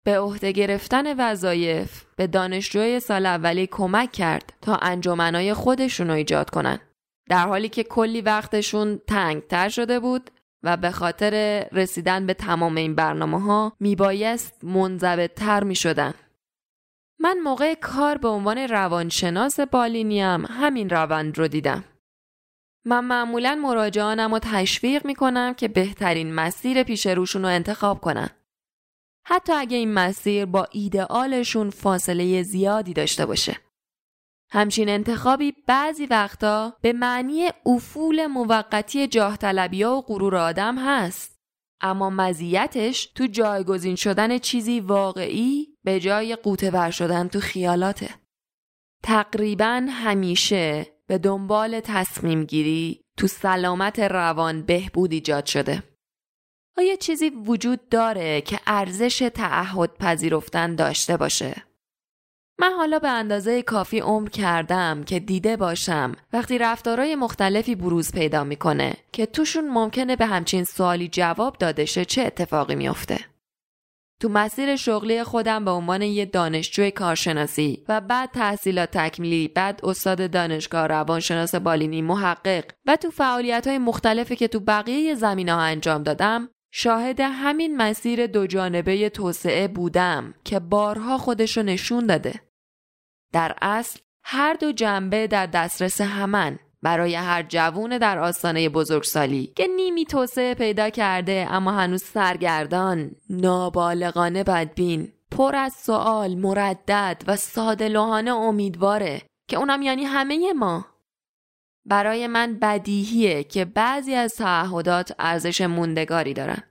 به 0.04 0.20
عهده 0.20 0.52
گرفتن 0.52 1.30
وظایف 1.32 2.06
به 2.16 2.28
دانشجوی 2.28 3.00
سال 3.00 3.26
اولی 3.26 3.68
کمک 3.68 4.12
کرد 4.12 4.54
تا 4.62 4.76
انجمنای 4.76 5.54
خودشون 5.54 6.08
رو 6.08 6.14
ایجاد 6.14 6.50
کنن. 6.50 6.80
در 7.30 7.48
حالی 7.48 7.70
که 7.70 7.84
کلی 7.84 8.22
وقتشون 8.22 9.02
تنگتر 9.08 9.70
شده 9.70 10.00
بود 10.00 10.32
و 10.64 10.78
به 10.78 10.92
خاطر 10.92 11.66
رسیدن 11.72 12.26
به 12.26 12.34
تمام 12.34 12.76
این 12.76 12.96
برنامه 12.96 13.42
ها 13.42 13.74
میبایست 13.80 14.64
منضبطتر 14.64 15.64
می 15.64 15.76
شدن. 15.76 16.14
من 17.20 17.38
موقع 17.44 17.74
کار 17.74 18.18
به 18.18 18.28
عنوان 18.28 18.58
روانشناس 18.58 19.60
بالینیم 19.60 20.46
همین 20.46 20.90
روند 20.90 21.38
رو 21.38 21.48
دیدم. 21.48 21.84
من 22.86 23.06
معمولا 23.06 23.56
مراجعانم 23.56 24.34
رو 24.34 24.40
تشویق 24.40 25.06
می 25.06 25.16
کنم 25.16 25.54
که 25.54 25.68
بهترین 25.68 26.34
مسیر 26.34 26.84
پیش 26.84 27.08
روشون 27.08 27.42
رو 27.42 27.48
انتخاب 27.48 28.02
کنن. 28.02 28.30
حتی 29.26 29.54
اگه 29.54 29.78
این 29.78 29.94
مسیر 29.94 30.46
با 30.46 30.68
ایدئالشون 30.72 31.70
فاصله 31.70 32.44
زیادی 32.44 32.94
داشته 32.94 33.26
باشه. 33.26 33.58
همچین 34.52 34.90
انتخابی 34.90 35.54
بعضی 35.68 36.06
وقتا 36.06 36.74
به 36.82 36.94
معنی 36.94 37.50
افول 37.66 38.28
موقتی 38.28 39.08
جاه 39.08 39.38
طلبی 39.38 39.84
و 39.84 40.02
غرور 40.02 40.36
آدم 40.36 40.78
هست. 40.78 41.40
اما 41.82 42.10
مزیتش 42.10 43.06
تو 43.06 43.28
جایگزین 43.28 43.96
شدن 43.96 44.38
چیزی 44.38 44.80
واقعی 44.80 45.68
به 45.84 46.00
جای 46.00 46.36
قوطه 46.36 46.92
شدن 46.92 47.28
تو 47.28 47.40
خیالاته. 47.40 48.10
تقریبا 49.04 49.88
همیشه 49.90 50.88
به 51.08 51.18
دنبال 51.18 51.80
تصمیم 51.80 52.44
گیری 52.44 53.02
تو 53.18 53.28
سلامت 53.28 54.00
روان 54.00 54.62
بهبود 54.62 55.12
ایجاد 55.12 55.46
شده. 55.46 55.84
آیا 56.78 56.96
چیزی 56.96 57.30
وجود 57.30 57.90
داره 57.90 58.42
که 58.42 58.60
ارزش 58.68 59.30
تعهد 59.34 59.98
پذیرفتن 60.00 60.76
داشته 60.76 61.18
باشه؟ 61.18 61.64
من 62.60 62.72
حالا 62.72 63.00
به 63.00 63.10
اندازه 63.10 63.62
کافی 63.62 64.00
عمر 64.00 64.30
کردم 64.30 65.04
که 65.04 65.20
دیده 65.20 65.58
باشم 65.58 66.12
وقتی 66.34 66.58
رفتارهای 66.58 67.16
مختلفی 67.16 67.76
بروز 67.76 68.12
پیدا 68.12 68.44
می‌کنه 68.44 68.94
که 69.12 69.26
توشون 69.26 69.70
ممکنه 69.70 70.16
به 70.16 70.26
همچین 70.26 70.64
سوالی 70.64 71.08
جواب 71.08 71.58
داده 71.58 71.86
شه 71.86 72.06
چه 72.06 72.22
اتفاقی 72.22 72.76
میافته. 72.76 73.20
تو 74.22 74.30
مسیر 74.30 74.76
شغلی 74.76 75.24
خودم 75.24 75.66
به 75.66 75.72
عنوان 75.72 76.02
یه 76.02 76.26
دانشجوی 76.26 76.92
کارشناسی 76.92 77.84
و 77.88 78.02
بعد 78.02 78.32
تحصیلات 78.32 78.98
تکمیلی 78.98 79.48
بعد 79.48 79.80
استاد 79.84 80.32
دانشگاه 80.32 80.88
روانشناس 80.88 81.56
بالینی 81.56 82.02
محقق 82.02 82.66
و 82.86 82.96
تو 82.96 83.12
فعالیت 83.12 83.68
های 83.68 83.78
مختلفی 83.78 84.36
که 84.36 84.48
تو 84.48 84.60
بقیه 84.60 85.16
زمین 85.16 85.50
ها 85.50 85.60
انجام 85.60 86.04
دادم 86.04 86.50
شاهد 86.76 87.20
همین 87.20 87.78
مسیر 87.78 88.28
دو 88.28 88.48
جانبه 88.48 89.10
توسعه 89.10 89.68
بودم 89.68 90.34
که 90.44 90.60
بارها 90.60 91.18
خودشو 91.18 91.62
نشون 91.62 92.06
داده. 92.06 92.42
در 93.34 93.56
اصل 93.62 94.00
هر 94.24 94.54
دو 94.54 94.72
جنبه 94.72 95.28
در 95.28 95.46
دسترس 95.46 96.02
همن 96.02 96.60
برای 96.82 97.16
هر 97.16 97.44
جوون 97.44 97.98
در 97.98 98.20
آستانه 98.20 98.70
بزرگسالی 98.70 99.54
که 99.56 99.68
نیمی 99.76 100.06
توسعه 100.06 100.54
پیدا 100.54 100.90
کرده 100.90 101.48
اما 101.50 101.72
هنوز 101.72 102.04
سرگردان، 102.04 103.12
نابالغانه 103.30 104.44
بدبین، 104.44 105.14
پر 105.32 105.56
از 105.56 105.74
سوال، 105.74 106.36
مردد 106.36 107.24
و 107.28 107.36
ساده 107.36 108.00
امیدواره 108.00 109.22
که 109.48 109.58
اونم 109.58 109.82
یعنی 109.82 110.04
همه 110.04 110.54
ما 110.54 110.86
برای 111.86 112.28
من 112.28 112.60
بدیهیه 112.60 113.44
که 113.44 113.66
بعضی 113.66 114.16
از 114.16 114.36
تعهدات 114.36 115.16
ارزش 115.20 115.62
موندگاری 115.62 116.34
دارن. 116.34 116.64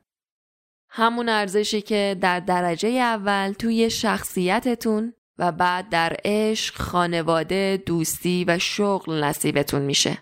همون 0.89 1.29
ارزشی 1.29 1.83
که 1.83 2.17
در 2.21 2.41
درجه 2.41 2.89
اول 2.89 3.53
توی 3.53 3.91
شخصیتتون 3.91 5.15
و 5.39 5.53
بعد 5.53 5.89
در 5.89 6.17
عشق، 6.25 6.77
خانواده، 6.77 7.83
دوستی 7.87 8.45
و 8.49 8.59
شغل 8.59 9.25
نصیبتون 9.25 9.83
میشه. 9.83 10.19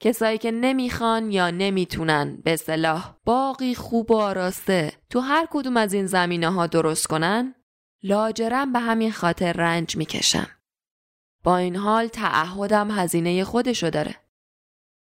کسایی 0.00 0.38
که 0.38 0.50
نمی‌خوان 0.50 1.30
یا 1.30 1.50
نمی‌تونن 1.50 2.36
به 2.44 2.56
صلاح 2.56 3.14
باقی 3.24 3.74
خوب 3.74 4.10
و 4.10 4.16
آراسته 4.16 4.92
تو 5.10 5.20
هر 5.20 5.46
کدوم 5.50 5.76
از 5.76 5.92
این 5.92 6.06
زمینه 6.06 6.48
ها 6.48 6.66
درست 6.66 7.06
کنن 7.06 7.54
لاجرم 8.02 8.72
به 8.72 8.78
همین 8.78 9.12
خاطر 9.12 9.52
رنج 9.52 9.96
می‌کشم. 9.96 10.46
با 11.42 11.56
این 11.56 11.76
حال 11.76 12.08
تعهدم 12.08 12.90
هزینه 12.90 13.44
خودشو 13.44 13.90
داره. 13.90 14.16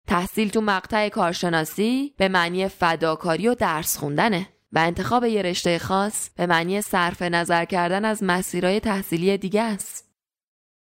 تحصیل 0.06 0.48
تو 0.48 0.60
مقطع 0.60 1.08
کارشناسی 1.08 2.14
به 2.16 2.28
معنی 2.28 2.68
فداکاری 2.68 3.48
و 3.48 3.54
درس 3.54 3.98
خوندنه 3.98 4.48
و 4.72 4.78
انتخاب 4.78 5.24
یه 5.24 5.42
رشته 5.42 5.78
خاص 5.78 6.30
به 6.30 6.46
معنی 6.46 6.82
صرف 6.82 7.22
نظر 7.22 7.64
کردن 7.64 8.04
از 8.04 8.22
مسیرهای 8.22 8.80
تحصیلی 8.80 9.38
دیگه 9.38 9.62
است. 9.62 10.06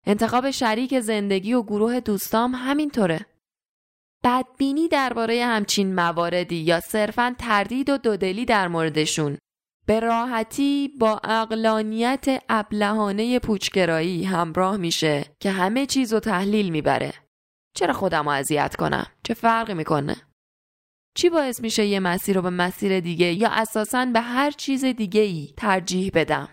انتخاب 0.06 0.50
شریک 0.50 1.00
زندگی 1.00 1.54
و 1.54 1.62
گروه 1.62 2.00
دوستام 2.00 2.54
همینطوره. 2.54 3.26
بدبینی 4.24 4.88
درباره 4.88 5.44
همچین 5.44 5.94
مواردی 5.94 6.56
یا 6.56 6.80
صرفا 6.80 7.34
تردید 7.38 7.90
و 7.90 7.98
دودلی 7.98 8.44
در 8.44 8.68
موردشون 8.68 9.38
به 9.88 10.00
راحتی 10.00 10.88
با 11.00 11.20
اقلانیت 11.24 12.26
ابلهانه 12.48 13.38
پوچگرایی 13.38 14.24
همراه 14.24 14.76
میشه 14.76 15.24
که 15.40 15.50
همه 15.50 15.86
چیز 15.86 16.12
رو 16.12 16.20
تحلیل 16.20 16.68
می‌بره. 16.68 17.12
چرا 17.76 17.92
خودم 17.92 18.22
رو 18.22 18.28
اذیت 18.28 18.76
کنم؟ 18.76 19.06
چه 19.24 19.34
فرقی 19.34 19.74
می‌کنه؟ 19.74 20.16
چی 21.16 21.30
باعث 21.30 21.60
میشه 21.60 21.86
یه 21.86 22.00
مسیر 22.00 22.36
رو 22.36 22.42
به 22.42 22.50
مسیر 22.50 23.00
دیگه 23.00 23.32
یا 23.32 23.48
اساساً 23.52 24.04
به 24.04 24.20
هر 24.20 24.50
چیز 24.50 24.84
دیگه 24.84 25.20
ای 25.20 25.54
ترجیح 25.56 26.10
بدم؟ 26.14 26.48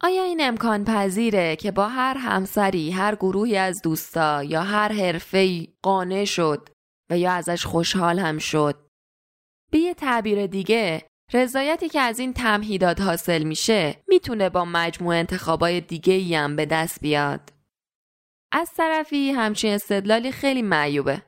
آیا 0.00 0.22
این 0.22 0.40
امکان 0.40 0.84
پذیره 0.84 1.56
که 1.56 1.70
با 1.70 1.88
هر 1.88 2.16
همسری 2.18 2.90
هر 2.90 3.14
گروهی 3.14 3.56
از 3.56 3.82
دوستا 3.82 4.44
یا 4.44 4.62
هر 4.62 4.92
حرفه‌ای 4.92 5.68
قانع 5.82 6.24
شد 6.24 6.68
و 7.10 7.18
یا 7.18 7.32
ازش 7.32 7.66
خوشحال 7.66 8.18
هم 8.18 8.38
شد؟ 8.38 8.86
به 9.70 9.78
یه 9.78 9.94
تعبیر 9.94 10.46
دیگه 10.46 11.06
رضایتی 11.32 11.88
که 11.88 12.00
از 12.00 12.18
این 12.18 12.32
تمهیدات 12.32 13.00
حاصل 13.00 13.42
میشه 13.42 14.02
می‌تونه 14.08 14.48
با 14.48 14.64
مجموع 14.64 15.14
انتخابای 15.14 15.80
دیگه 15.80 16.38
هم 16.38 16.56
به 16.56 16.66
دست 16.66 17.00
بیاد. 17.00 17.52
از 18.52 18.70
طرفی 18.76 19.30
همچین 19.30 19.72
استدلالی 19.72 20.32
خیلی 20.32 20.62
معیوبه. 20.62 21.22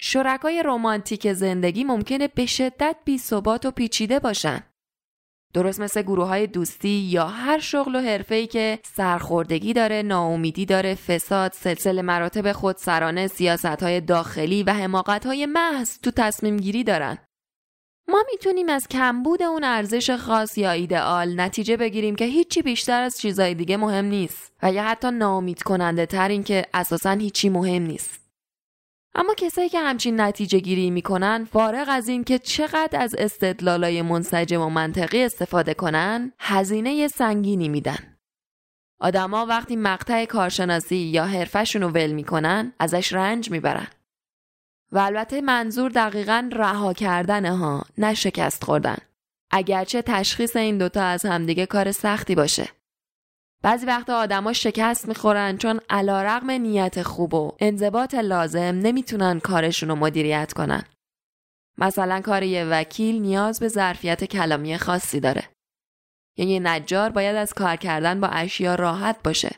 شرکای 0.00 0.62
رمانتیک 0.66 1.32
زندگی 1.32 1.84
ممکنه 1.84 2.28
به 2.28 2.46
شدت 2.46 2.96
بی 3.04 3.18
ثبات 3.18 3.66
و 3.66 3.70
پیچیده 3.70 4.18
باشن. 4.18 4.62
درست 5.54 5.80
مثل 5.80 6.02
گروه 6.02 6.28
های 6.28 6.46
دوستی 6.46 6.88
یا 6.88 7.26
هر 7.26 7.58
شغل 7.58 7.96
و 7.96 8.00
حرفه‌ای 8.00 8.46
که 8.46 8.78
سرخوردگی 8.84 9.72
داره، 9.72 10.02
ناامیدی 10.02 10.66
داره، 10.66 10.94
فساد، 10.94 11.52
سلسله 11.52 12.02
مراتب 12.02 12.52
خودسرانه، 12.52 13.26
سیاست 13.26 13.82
های 13.82 14.00
داخلی 14.00 14.62
و 14.62 14.72
حماقت 14.72 15.26
های 15.26 15.46
محض 15.46 15.98
تو 16.00 16.10
تصمیم 16.10 16.56
گیری 16.56 16.84
دارن. 16.84 17.18
ما 18.10 18.24
می‌تونیم 18.32 18.68
از 18.68 18.88
کمبود 18.88 19.42
اون 19.42 19.64
ارزش 19.64 20.10
خاص 20.10 20.58
یا 20.58 20.70
ایدئال 20.70 21.40
نتیجه 21.40 21.76
بگیریم 21.76 22.16
که 22.16 22.24
هیچی 22.24 22.62
بیشتر 22.62 23.02
از 23.02 23.20
چیزای 23.20 23.54
دیگه 23.54 23.76
مهم 23.76 24.04
نیست 24.04 24.52
و 24.62 24.72
یا 24.72 24.84
حتی 24.84 25.10
نامید 25.10 25.62
کننده 25.62 26.06
تر 26.06 26.28
این 26.28 26.44
که 26.44 26.66
اساسا 26.74 27.10
هیچی 27.10 27.48
مهم 27.48 27.82
نیست. 27.82 28.30
اما 29.14 29.34
کسایی 29.34 29.68
که 29.68 29.80
همچین 29.80 30.20
نتیجه 30.20 30.58
گیری 30.58 30.90
می‌کنن 30.90 31.48
فارغ 31.52 31.86
از 31.90 32.08
این 32.08 32.24
که 32.24 32.38
چقدر 32.38 33.02
از 33.02 33.14
استدلالای 33.18 34.02
منسجم 34.02 34.60
و 34.60 34.68
منطقی 34.68 35.24
استفاده 35.24 35.74
کنن 35.74 36.32
هزینه 36.38 37.08
سنگینی 37.08 37.68
میدن. 37.68 38.16
آدما 39.00 39.46
وقتی 39.46 39.76
مقطع 39.76 40.24
کارشناسی 40.24 40.96
یا 40.96 41.24
حرفشون 41.24 41.82
رو 41.82 41.88
ول 41.88 42.12
می‌کنن 42.12 42.72
ازش 42.78 43.12
رنج 43.12 43.50
می‌برن. 43.50 43.88
و 44.92 44.98
البته 44.98 45.40
منظور 45.40 45.90
دقیقا 45.90 46.50
رها 46.52 46.92
کردن 46.92 47.46
ها 47.46 47.84
نه 47.98 48.14
شکست 48.14 48.64
خوردن. 48.64 48.96
اگرچه 49.50 50.02
تشخیص 50.02 50.56
این 50.56 50.78
دوتا 50.78 51.02
از 51.02 51.24
همدیگه 51.24 51.66
کار 51.66 51.92
سختی 51.92 52.34
باشه. 52.34 52.68
بعضی 53.62 53.86
وقتا 53.86 54.18
آدما 54.18 54.52
شکست 54.52 55.08
می‌خورن 55.08 55.56
چون 55.56 55.80
علا 55.90 56.22
رقم 56.22 56.50
نیت 56.50 57.02
خوب 57.02 57.34
و 57.34 57.52
انضباط 57.58 58.14
لازم 58.14 58.58
نمی‌تونن 58.58 59.40
کارشون 59.40 59.88
رو 59.88 59.94
مدیریت 59.94 60.52
کنن. 60.52 60.82
مثلا 61.78 62.20
کار 62.20 62.42
یه 62.42 62.64
وکیل 62.64 63.22
نیاز 63.22 63.60
به 63.60 63.68
ظرفیت 63.68 64.24
کلامی 64.24 64.78
خاصی 64.78 65.20
داره. 65.20 65.42
یعنی 66.36 66.60
نجار 66.60 67.10
باید 67.10 67.36
از 67.36 67.52
کار 67.54 67.76
کردن 67.76 68.20
با 68.20 68.26
اشیا 68.26 68.74
راحت 68.74 69.16
باشه. 69.24 69.50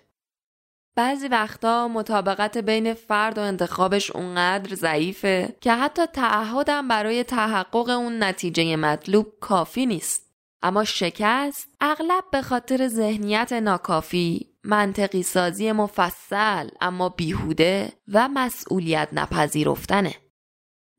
بعضی 0.97 1.29
وقتا 1.29 1.89
مطابقت 1.89 2.59
بین 2.59 2.95
فرد 2.95 3.39
و 3.39 3.41
انتخابش 3.41 4.11
اونقدر 4.11 4.75
ضعیفه 4.75 5.57
که 5.61 5.73
حتی 5.73 6.07
تعهدم 6.07 6.89
برای 6.89 7.25
تحقق 7.25 7.89
اون 7.89 8.23
نتیجه 8.23 8.77
مطلوب 8.77 9.27
کافی 9.41 9.87
نیست. 9.87 10.31
اما 10.63 10.85
شکست 10.85 11.69
اغلب 11.81 12.25
به 12.33 12.43
خاطر 12.43 12.89
ذهنیت 12.89 13.53
ناکافی، 13.53 14.51
منطقی 14.65 15.23
سازی 15.23 15.73
مفصل 15.73 16.69
اما 16.81 17.09
بیهوده 17.09 17.93
و 18.09 18.29
مسئولیت 18.29 19.09
نپذیرفتنه 19.13 20.15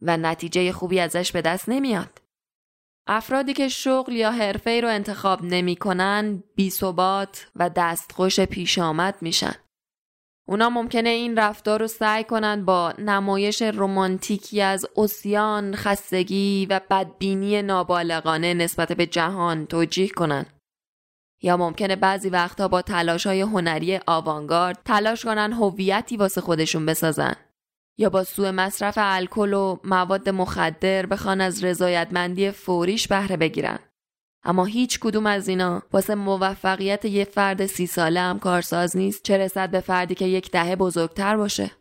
و 0.01 0.17
نتیجه 0.17 0.71
خوبی 0.71 0.99
ازش 0.99 1.32
به 1.32 1.41
دست 1.41 1.69
نمیاد. 1.69 2.21
افرادی 3.08 3.54
که 3.54 3.67
شغل 3.67 4.13
یا 4.13 4.32
حرفه 4.32 4.82
رو 4.82 4.89
انتخاب 4.89 5.43
نمی‌کنن 5.43 6.43
بی 6.56 6.73
و 7.56 7.69
دستخوش 7.69 8.39
پیش 8.39 8.80
آمد 8.80 9.15
میشن. 9.21 9.56
اونا 10.51 10.69
ممکنه 10.69 11.09
این 11.09 11.37
رفتار 11.37 11.79
رو 11.79 11.87
سعی 11.87 12.23
کنن 12.23 12.65
با 12.65 12.93
نمایش 12.97 13.61
رمانتیکی 13.61 14.61
از 14.61 14.85
اسیان، 14.97 15.75
خستگی 15.75 16.67
و 16.69 16.81
بدبینی 16.89 17.61
نابالغانه 17.61 18.53
نسبت 18.53 18.91
به 18.91 19.05
جهان 19.05 19.65
توجیه 19.65 20.09
کنن. 20.09 20.45
یا 21.41 21.57
ممکنه 21.57 21.95
بعضی 21.95 22.29
وقتها 22.29 22.67
با 22.67 22.81
تلاش 22.81 23.27
های 23.27 23.41
هنری 23.41 23.99
آوانگارد 24.07 24.79
تلاش 24.85 25.25
کنن 25.25 25.53
هویتی 25.53 26.17
واسه 26.17 26.41
خودشون 26.41 26.85
بسازن. 26.85 27.35
یا 27.97 28.09
با 28.09 28.23
سوء 28.23 28.51
مصرف 28.51 28.93
الکل 28.97 29.53
و 29.53 29.77
مواد 29.83 30.29
مخدر 30.29 31.05
بخوان 31.05 31.41
از 31.41 31.63
رضایتمندی 31.63 32.51
فوریش 32.51 33.07
بهره 33.07 33.37
بگیرن. 33.37 33.79
اما 34.43 34.65
هیچ 34.65 34.99
کدوم 34.99 35.25
از 35.25 35.47
اینا 35.47 35.84
واسه 35.93 36.15
موفقیت 36.15 37.06
یه 37.06 37.25
فرد 37.25 37.65
سی 37.65 37.88
ساله 37.88 38.19
هم 38.19 38.39
کارساز 38.39 38.97
نیست 38.97 39.23
چه 39.23 39.38
رسد 39.38 39.71
به 39.71 39.80
فردی 39.80 40.15
که 40.15 40.25
یک 40.25 40.51
دهه 40.51 40.75
بزرگتر 40.75 41.38
باشه. 41.38 41.71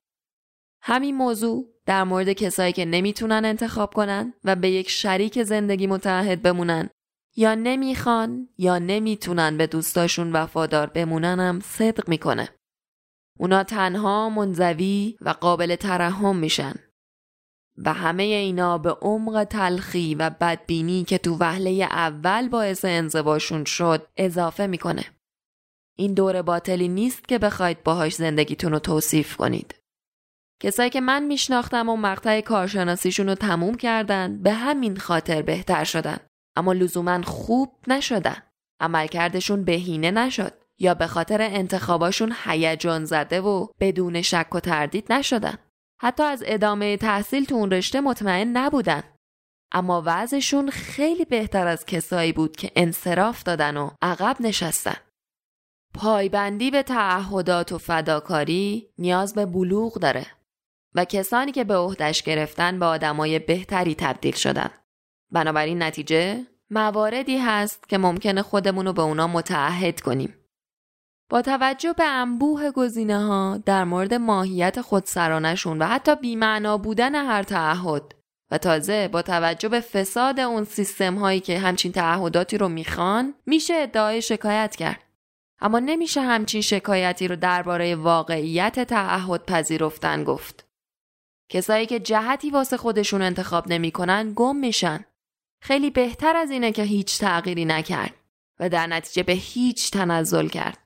همین 0.83 1.17
موضوع 1.17 1.67
در 1.87 2.05
مورد 2.05 2.33
کسایی 2.33 2.73
که 2.73 2.85
نمی‌تونن 2.85 3.45
انتخاب 3.45 3.95
کنن 3.95 4.35
و 4.45 4.57
به 4.57 4.71
یک 4.71 4.91
شریک 4.91 5.43
زندگی 5.43 5.87
متحد 5.87 6.43
بمونن 6.43 6.91
یا 7.37 7.55
نمی‌خوان 7.55 8.49
یا 8.59 8.79
نمی‌تونن 8.79 9.57
به 9.57 9.67
دوستاشون 9.67 10.33
وفادار 10.33 10.87
بمونن 10.87 11.41
هم 11.41 11.61
صدق 11.61 12.09
می‌کنه. 12.09 12.49
اونا 13.39 13.65
تنها 13.65 14.29
منزوی 14.29 15.17
و 15.21 15.31
قابل 15.31 15.77
ترحم 15.77 16.37
میشن 16.37 16.75
و 17.77 17.93
همه 17.93 18.23
اینا 18.23 18.79
به 18.79 18.91
عمق 18.91 19.45
تلخی 19.45 20.15
و 20.15 20.31
بدبینی 20.31 21.05
که 21.05 21.19
تو 21.19 21.37
وهله 21.41 21.71
اول 21.71 22.49
باعث 22.49 22.85
انزواشون 22.85 23.65
شد 23.65 24.07
اضافه 24.17 24.67
می‌کنه. 24.67 25.05
این 25.99 26.15
دور 26.15 26.43
باطلی 26.43 26.89
نیست 26.89 27.29
که 27.29 27.39
بخواید 27.39 27.83
باهاش 27.83 28.15
زندگیتون 28.15 28.73
رو 28.73 28.79
توصیف 28.79 29.37
کنید. 29.37 29.75
کسایی 30.63 30.91
که 30.91 31.01
من 31.01 31.23
میشناختم 31.23 31.89
و 31.89 31.97
مقطع 31.97 32.41
کارشناسیشون 32.41 33.29
رو 33.29 33.35
تموم 33.35 33.75
کردن 33.75 34.43
به 34.43 34.53
همین 34.53 34.97
خاطر 34.97 35.43
بهتر 35.43 35.85
شدن. 35.85 36.17
اما 36.57 36.73
لزوما 36.73 37.23
خوب 37.23 37.77
نشدن. 37.87 38.43
عملکردشون 38.81 39.65
بهینه 39.65 40.11
نشد 40.11 40.53
یا 40.79 40.95
به 40.95 41.07
خاطر 41.07 41.43
انتخاباشون 41.43 42.35
هیجان 42.45 43.05
زده 43.05 43.41
و 43.41 43.67
بدون 43.81 44.23
شک 44.23 44.55
و 44.55 44.61
تردید 44.61 45.13
نشدن. 45.13 45.59
حتی 46.03 46.23
از 46.23 46.43
ادامه 46.47 46.97
تحصیل 46.97 47.45
تو 47.45 47.55
اون 47.55 47.71
رشته 47.71 48.01
مطمئن 48.01 48.57
نبودن. 48.57 49.03
اما 49.73 50.03
وضعشون 50.07 50.71
خیلی 50.71 51.25
بهتر 51.25 51.67
از 51.67 51.87
کسایی 51.87 52.33
بود 52.33 52.57
که 52.57 52.71
انصراف 52.77 53.43
دادن 53.43 53.77
و 53.77 53.91
عقب 54.03 54.37
نشستن. 54.41 54.97
پایبندی 55.95 56.71
به 56.71 56.83
تعهدات 56.83 57.73
و 57.73 57.79
فداکاری 57.79 58.91
نیاز 58.99 59.35
به 59.35 59.47
بلوغ 59.47 59.99
داره 59.99 60.27
و 60.95 61.05
کسانی 61.05 61.53
که 61.53 61.65
به 61.65 61.77
عهدش 61.77 62.23
گرفتن 62.23 62.79
به 62.79 62.87
آدمای 62.87 63.39
بهتری 63.39 63.95
تبدیل 63.95 64.35
شدن. 64.35 64.71
بنابراین 65.33 65.83
نتیجه 65.83 66.47
مواردی 66.71 67.39
هست 67.39 67.89
که 67.89 67.99
ممکنه 67.99 68.43
خودمون 68.43 68.87
رو 68.87 68.93
به 68.93 69.03
اونا 69.03 69.27
متعهد 69.27 70.01
کنیم. 70.01 70.35
با 71.31 71.43
توجه 71.43 71.93
به 71.93 72.05
انبوه 72.05 72.71
گزینه 72.71 73.27
ها 73.27 73.59
در 73.67 73.85
مورد 73.85 74.15
ماهیت 74.15 74.81
خودسرانشون 74.81 75.79
و 75.79 75.87
حتی 75.87 76.17
بیمعنا 76.17 76.79
بودن 76.79 77.15
هر 77.15 77.43
تعهد 77.43 78.15
و 78.51 78.59
تازه 78.59 79.09
با 79.09 79.23
توجه 79.23 79.69
به 79.69 79.81
فساد 79.81 80.41
اون 80.41 80.65
سیستم 80.65 81.15
هایی 81.15 81.41
که 81.41 81.59
همچین 81.59 81.93
تعهداتی 81.93 82.59
رو 82.59 82.69
می‌خوان 82.69 83.35
میشه 83.47 83.75
ادعای 83.75 84.23
شکایت 84.23 84.77
کرد. 84.77 85.01
اما 85.61 85.79
نمیشه 85.79 86.21
همچین 86.21 86.61
شکایتی 86.61 87.29
رو 87.29 87.37
درباره 87.37 87.95
واقعیت 87.95 88.81
تعهد 88.81 89.45
پذیرفتن 89.47 90.25
گفت. 90.25 90.67
کسایی 91.51 91.87
که 91.87 92.01
جهتی 92.01 92.51
واسه 92.51 92.77
خودشون 92.77 93.23
انتخاب 93.23 93.69
نمی‌کنن 93.69 94.33
گم 94.37 94.57
میشن. 94.57 95.05
خیلی 95.63 95.91
بهتر 95.91 96.37
از 96.37 96.51
اینه 96.51 96.73
که 96.73 96.83
هیچ 96.83 97.19
تغییری 97.19 97.65
نکرد 97.65 98.15
و 98.61 98.69
در 98.69 98.87
نتیجه 98.87 99.23
به 99.23 99.33
هیچ 99.33 99.91
تنزل 99.91 100.49
کرد. 100.49 100.79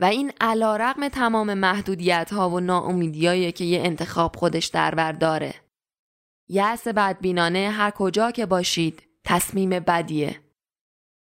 و 0.00 0.04
این 0.04 0.32
علا 0.40 0.76
رقم 0.76 1.08
تمام 1.08 1.54
محدودیت 1.54 2.32
ها 2.32 2.50
و 2.50 2.60
ناامیدیایی 2.60 3.52
که 3.52 3.64
یه 3.64 3.80
انتخاب 3.80 4.36
خودش 4.36 4.66
در 4.66 4.94
بر 4.94 5.12
داره. 5.12 5.54
یأس 6.48 6.88
بدبینانه 6.88 7.70
هر 7.70 7.90
کجا 7.90 8.30
که 8.30 8.46
باشید 8.46 9.02
تصمیم 9.24 9.70
بدیه. 9.70 10.40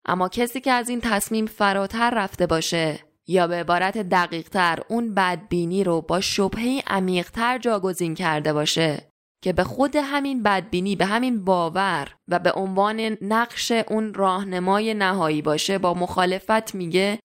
اما 0.05 0.29
کسی 0.29 0.61
که 0.61 0.71
از 0.71 0.89
این 0.89 1.01
تصمیم 1.01 1.45
فراتر 1.45 2.09
رفته 2.09 2.47
باشه 2.47 2.99
یا 3.27 3.47
به 3.47 3.55
عبارت 3.55 3.97
دقیقتر 3.97 4.79
اون 4.87 5.13
بدبینی 5.13 5.83
رو 5.83 6.01
با 6.01 6.21
شبهه 6.21 6.81
عمیقتر 6.87 7.57
جاگزین 7.57 8.15
کرده 8.15 8.53
باشه 8.53 9.09
که 9.43 9.53
به 9.53 9.63
خود 9.63 9.95
همین 9.95 10.43
بدبینی 10.43 10.95
به 10.95 11.05
همین 11.05 11.45
باور 11.45 12.15
و 12.27 12.39
به 12.39 12.51
عنوان 12.51 13.17
نقش 13.21 13.71
اون 13.71 14.13
راهنمای 14.13 14.93
نهایی 14.93 15.41
باشه 15.41 15.77
با 15.77 15.93
مخالفت 15.93 16.75
میگه 16.75 17.19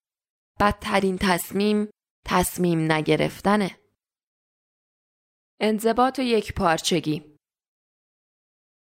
بدترین 0.59 1.17
تصمیم 1.21 1.89
تصمیم 2.25 2.91
نگرفتنه. 2.91 3.79
انضباط 5.59 6.19
و 6.19 6.21
یک 6.21 6.53
پارچگی 6.53 7.35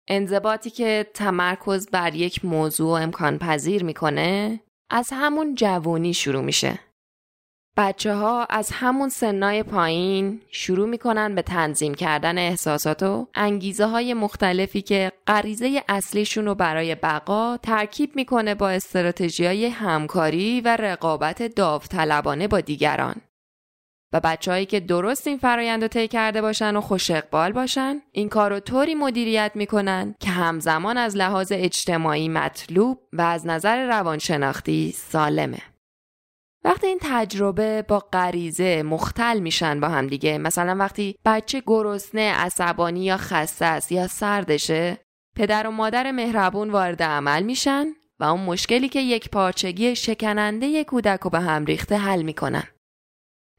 انضباطی 0.08 0.70
که 0.70 1.12
تمرکز 1.14 1.90
بر 1.90 2.16
یک 2.16 2.46
موضوع 2.46 3.02
امکان 3.02 3.38
پذیر 3.38 3.84
می‌کنه 3.84 4.60
از 4.90 5.10
همون 5.12 5.56
جوانی 5.56 6.14
شروع 6.14 6.42
میشه. 6.42 6.80
بچه 7.82 8.14
ها 8.14 8.46
از 8.46 8.70
همون 8.72 9.10
سنای 9.10 9.64
پایین 9.64 10.42
شروع 10.52 10.88
می‌کنن 10.88 11.36
به 11.36 11.42
تنظیم 11.42 11.94
کردن 11.94 12.38
احساسات 12.38 13.04
و 13.04 13.28
انگیزه 13.36 13.86
های 13.86 14.14
مختلفی 14.14 14.82
که 14.82 15.12
غریزه 15.28 15.84
اصلیشون 15.88 16.46
رو 16.46 16.56
برای 16.56 16.96
بقا 16.96 17.58
ترکیب 17.58 18.16
می‌کنه 18.16 18.56
با 18.56 18.70
استراتژی 18.70 19.46
های 19.46 19.66
همکاری 19.66 20.62
و 20.62 20.78
رقابت 20.80 21.44
داوطلبانه 21.44 22.48
با 22.48 22.62
دیگران. 22.62 23.16
و 24.14 24.20
بچههایی 24.20 24.66
که 24.66 24.80
درست 24.80 25.28
این 25.28 25.38
فرایند 25.38 25.82
رو 25.82 25.88
طی 25.88 26.08
کرده 26.08 26.42
باشن 26.42 26.76
و 26.76 26.82
خوش 26.82 27.12
اقبال 27.12 27.52
باشن 27.52 28.02
این 28.12 28.30
کار 28.30 28.54
رو 28.54 28.60
طوری 28.60 28.96
مدیریت 28.96 29.52
می‌کنن 29.56 30.16
که 30.20 30.30
همزمان 30.30 30.98
از 30.98 31.18
لحاظ 31.18 31.52
اجتماعی 31.56 32.30
مطلوب 32.30 33.00
و 33.14 33.22
از 33.22 33.48
نظر 33.48 33.86
روانشناختی 33.88 34.92
سالمه. 34.92 35.60
وقتی 36.64 36.88
این 36.88 37.00
تجربه 37.02 37.82
با 37.82 38.00
غریزه 38.00 38.84
مختل 38.84 39.40
میشن 39.40 39.80
با 39.80 39.90
هم 39.90 40.08
دیگه 40.08 40.38
مثلا 40.38 40.76
وقتی 40.76 41.16
بچه 41.26 41.64
گرسنه 41.68 42.34
عصبانی 42.34 43.04
یا 43.04 43.18
خسته 43.18 43.66
است 43.66 43.92
یا 43.92 44.08
سردشه 44.08 44.98
پدر 45.36 45.68
و 45.68 45.72
مادر 45.72 46.12
مهربون 46.12 46.70
وارد 46.70 47.04
عمل 47.04 47.44
میشن 47.44 47.86
و 48.20 48.24
اون 48.24 48.42
مشکلی 48.42 48.90
که 48.90 49.00
یک 49.00 49.30
پارچگی 49.30 49.96
شکننده 49.96 50.84
کودک 50.84 51.20
رو 51.20 51.30
به 51.30 51.40
هم 51.40 51.66
ریخته 51.66 51.98
حل 51.98 52.22
می‌کنن. 52.22 52.64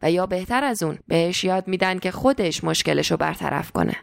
و 0.03 0.11
یا 0.11 0.27
بهتر 0.27 0.65
از 0.65 0.83
اون 0.83 0.99
بهش 1.09 1.45
یاد 1.45 1.69
میدن 1.69 1.99
که 1.99 2.11
خودش 2.11 2.65
مشکلش 2.65 3.11
رو 3.11 3.17
برطرف 3.17 3.71
کنه. 3.73 3.97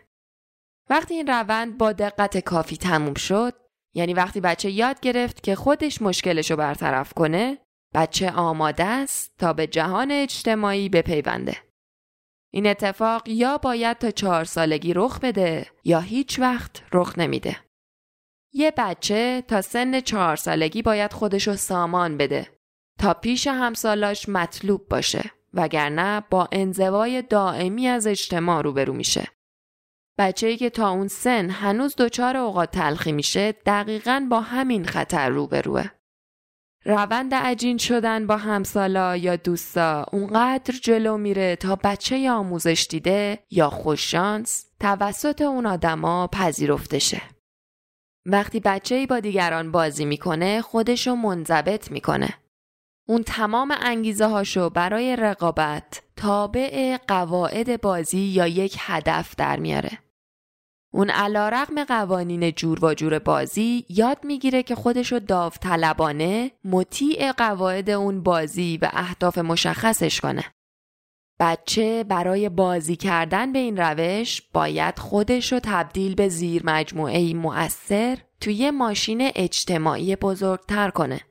وقتی 0.89 1.13
این 1.13 1.27
روند 1.27 1.77
با 1.77 1.91
دقت 1.91 2.37
کافی 2.37 2.77
تموم 2.77 3.13
شد 3.13 3.53
یعنی 3.95 4.13
وقتی 4.13 4.41
بچه 4.41 4.71
یاد 4.71 4.99
گرفت 4.99 5.43
که 5.43 5.55
خودش 5.55 6.01
مشکلش 6.01 6.51
رو 6.51 6.57
برطرف 6.57 7.13
کنه 7.13 7.57
بچه 7.97 8.31
آماده 8.31 8.83
است 8.83 9.33
تا 9.37 9.53
به 9.53 9.67
جهان 9.67 10.11
اجتماعی 10.11 10.89
بپیونده. 10.89 11.57
این 12.53 12.67
اتفاق 12.67 13.27
یا 13.27 13.57
باید 13.57 13.97
تا 13.97 14.11
چهار 14.11 14.43
سالگی 14.43 14.93
رخ 14.93 15.19
بده 15.19 15.67
یا 15.83 15.99
هیچ 15.99 16.39
وقت 16.39 16.83
رخ 16.93 17.17
نمیده. 17.17 17.57
یه 18.53 18.73
بچه 18.77 19.43
تا 19.47 19.61
سن 19.61 19.99
چهار 19.99 20.35
سالگی 20.35 20.81
باید 20.81 21.13
خودشو 21.13 21.55
سامان 21.55 22.17
بده 22.17 22.47
تا 22.99 23.13
پیش 23.13 23.47
همسالاش 23.47 24.29
مطلوب 24.29 24.89
باشه 24.89 25.31
وگرنه 25.53 26.23
با 26.29 26.49
انزوای 26.51 27.21
دائمی 27.21 27.87
از 27.87 28.07
اجتماع 28.07 28.61
روبرو 28.61 28.93
میشه. 28.93 29.27
بچه‌ای 30.19 30.57
که 30.57 30.69
تا 30.69 30.89
اون 30.89 31.07
سن 31.07 31.49
هنوز 31.49 31.95
دچار 31.95 32.37
اوقات 32.37 32.71
تلخی 32.71 33.11
میشه 33.11 33.51
دقیقا 33.51 34.27
با 34.29 34.41
همین 34.41 34.85
خطر 34.85 35.29
روبروه. 35.29 35.96
روند 36.85 37.33
عجین 37.33 37.77
شدن 37.77 38.27
با 38.27 38.37
همسالا 38.37 39.15
یا 39.15 39.35
دوستا 39.35 40.05
اونقدر 40.11 40.73
جلو 40.83 41.17
میره 41.17 41.55
تا 41.55 41.75
بچه 41.83 42.31
آموزش 42.31 42.87
دیده 42.89 43.39
یا 43.51 43.69
خوششانس 43.69 44.65
توسط 44.79 45.41
اون 45.41 45.65
آدما 45.65 46.27
پذیرفته 46.27 46.99
شه. 46.99 47.21
وقتی 48.25 48.59
بچه 48.59 49.05
با 49.05 49.19
دیگران 49.19 49.71
بازی 49.71 50.05
می‌کنه 50.05 50.61
خودشو 50.61 51.15
منضبط 51.15 51.91
می‌کنه. 51.91 52.29
اون 53.07 53.23
تمام 53.23 53.73
انگیزه 53.81 54.25
هاشو 54.25 54.69
برای 54.69 55.15
رقابت 55.15 56.01
تابع 56.15 56.97
قواعد 57.07 57.81
بازی 57.81 58.19
یا 58.19 58.47
یک 58.47 58.77
هدف 58.79 59.35
در 59.35 59.59
میاره. 59.59 59.99
اون 60.93 61.09
علا 61.09 61.49
رقم 61.49 61.83
قوانین 61.83 62.51
جور 62.51 62.85
و 62.85 62.93
جور 62.93 63.19
بازی 63.19 63.85
یاد 63.89 64.17
می‌گیره 64.23 64.63
که 64.63 64.75
خودشو 64.75 65.19
داوطلبانه 65.19 66.51
مطیع 66.65 67.31
قواعد 67.31 67.89
اون 67.89 68.23
بازی 68.23 68.79
و 68.81 68.89
اهداف 68.93 69.37
مشخصش 69.37 70.21
کنه. 70.21 70.43
بچه 71.39 72.03
برای 72.03 72.49
بازی 72.49 72.95
کردن 72.95 73.51
به 73.51 73.59
این 73.59 73.77
روش 73.77 74.41
باید 74.53 74.99
خودش 74.99 75.53
رو 75.53 75.59
تبدیل 75.63 76.15
به 76.15 76.29
زیر 76.29 76.61
مجموعه 76.65 77.33
مؤثر 77.33 78.17
توی 78.41 78.71
ماشین 78.71 79.31
اجتماعی 79.35 80.15
بزرگتر 80.15 80.89
کنه. 80.89 81.21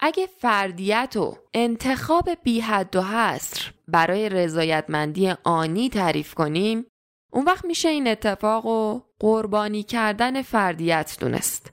اگه 0.00 0.26
فردیت 0.26 1.16
و 1.16 1.36
انتخاب 1.54 2.28
بی 2.44 2.60
حد 2.60 2.96
و 2.96 3.02
حصر 3.02 3.72
برای 3.88 4.28
رضایتمندی 4.28 5.34
آنی 5.44 5.88
تعریف 5.88 6.34
کنیم 6.34 6.86
اون 7.32 7.44
وقت 7.44 7.64
میشه 7.64 7.88
این 7.88 8.08
اتفاق 8.08 8.66
و 8.66 9.00
قربانی 9.18 9.82
کردن 9.82 10.42
فردیت 10.42 11.16
دونست. 11.20 11.72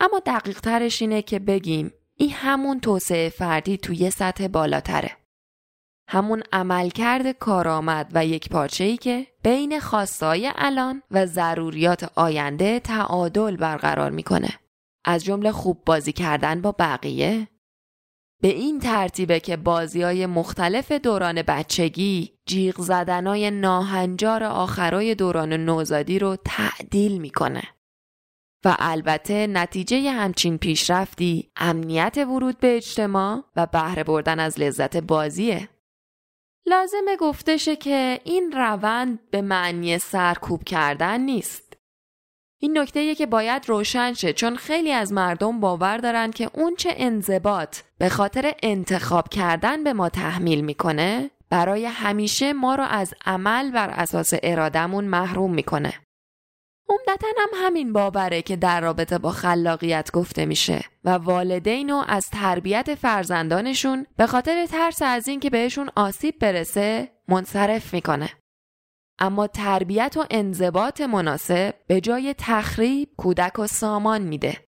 اما 0.00 0.22
دقیق 0.26 0.60
ترش 0.60 1.02
اینه 1.02 1.22
که 1.22 1.38
بگیم 1.38 1.92
این 2.16 2.30
همون 2.30 2.80
توسعه 2.80 3.28
فردی 3.28 3.76
توی 3.76 4.10
سطح 4.10 4.46
بالاتره. 4.46 5.16
همون 6.08 6.42
عملکرد 6.52 7.32
کارآمد 7.32 8.10
و 8.14 8.26
یک 8.26 8.48
پارچه 8.48 8.84
ای 8.84 8.96
که 8.96 9.26
بین 9.42 9.80
خواستای 9.80 10.52
الان 10.54 11.02
و 11.10 11.26
ضروریات 11.26 12.12
آینده 12.14 12.80
تعادل 12.80 13.56
برقرار 13.56 14.10
می‌کنه. 14.10 14.48
از 15.04 15.24
جمله 15.24 15.52
خوب 15.52 15.84
بازی 15.84 16.12
کردن 16.12 16.60
با 16.60 16.72
بقیه، 16.78 17.48
به 18.42 18.48
این 18.48 18.80
ترتیبه 18.80 19.40
که 19.40 19.56
بازی 19.56 20.02
های 20.02 20.26
مختلف 20.26 20.92
دوران 20.92 21.42
بچگی 21.42 22.32
جیغ 22.50 22.80
زدنای 22.80 23.50
ناهنجار 23.50 24.44
آخرای 24.44 25.14
دوران 25.14 25.52
نوزادی 25.52 26.18
رو 26.18 26.36
تعدیل 26.44 27.20
می‌کنه. 27.20 27.62
و 28.64 28.76
البته 28.78 29.46
نتیجه 29.46 30.10
همچین 30.10 30.58
پیشرفتی 30.58 31.50
امنیت 31.56 32.18
ورود 32.18 32.58
به 32.58 32.76
اجتماع 32.76 33.44
و 33.56 33.66
بهره 33.66 34.04
بردن 34.04 34.40
از 34.40 34.60
لذت 34.60 34.96
بازیه. 34.96 35.68
لازمه 36.66 37.16
گفتشه 37.16 37.76
که 37.76 38.20
این 38.24 38.52
روند 38.52 39.30
به 39.30 39.42
معنی 39.42 39.98
سرکوب 39.98 40.64
کردن 40.64 41.20
نیست. 41.20 41.76
این 42.60 42.78
نکته 42.78 43.14
که 43.14 43.26
باید 43.26 43.68
روشن 43.68 44.12
شه 44.12 44.32
چون 44.32 44.56
خیلی 44.56 44.92
از 44.92 45.12
مردم 45.12 45.60
باور 45.60 45.96
دارن 45.96 46.30
که 46.30 46.50
اون 46.54 46.74
چه 46.76 46.94
انضباط 46.96 47.78
به 47.98 48.08
خاطر 48.08 48.54
انتخاب 48.62 49.28
کردن 49.28 49.84
به 49.84 49.92
ما 49.92 50.08
تحمیل 50.08 50.60
می‌کنه 50.60 51.30
برای 51.50 51.86
همیشه 51.86 52.52
ما 52.52 52.74
رو 52.74 52.84
از 52.84 53.14
عمل 53.26 53.70
بر 53.70 53.90
اساس 53.90 54.32
ارادمون 54.42 55.04
محروم 55.04 55.54
می‌کنه. 55.54 55.94
عمدتا 56.88 57.26
هم 57.38 57.48
همین 57.54 57.92
باوره 57.92 58.42
که 58.42 58.56
در 58.56 58.80
رابطه 58.80 59.18
با 59.18 59.30
خلاقیت 59.30 60.10
گفته 60.12 60.46
میشه 60.46 60.84
و 61.04 61.10
والدین 61.10 61.90
رو 61.90 62.04
از 62.08 62.26
تربیت 62.32 62.94
فرزندانشون 62.94 64.06
به 64.16 64.26
خاطر 64.26 64.66
ترس 64.66 65.02
از 65.02 65.28
اینکه 65.28 65.50
بهشون 65.50 65.90
آسیب 65.96 66.38
برسه 66.38 67.08
منصرف 67.28 67.94
می‌کنه. 67.94 68.30
اما 69.18 69.46
تربیت 69.46 70.16
و 70.16 70.24
انضباط 70.30 71.00
مناسب 71.00 71.74
به 71.86 72.00
جای 72.00 72.34
تخریب 72.38 73.08
کودک 73.16 73.58
و 73.58 73.66
سامان 73.66 74.22
میده. 74.22 74.64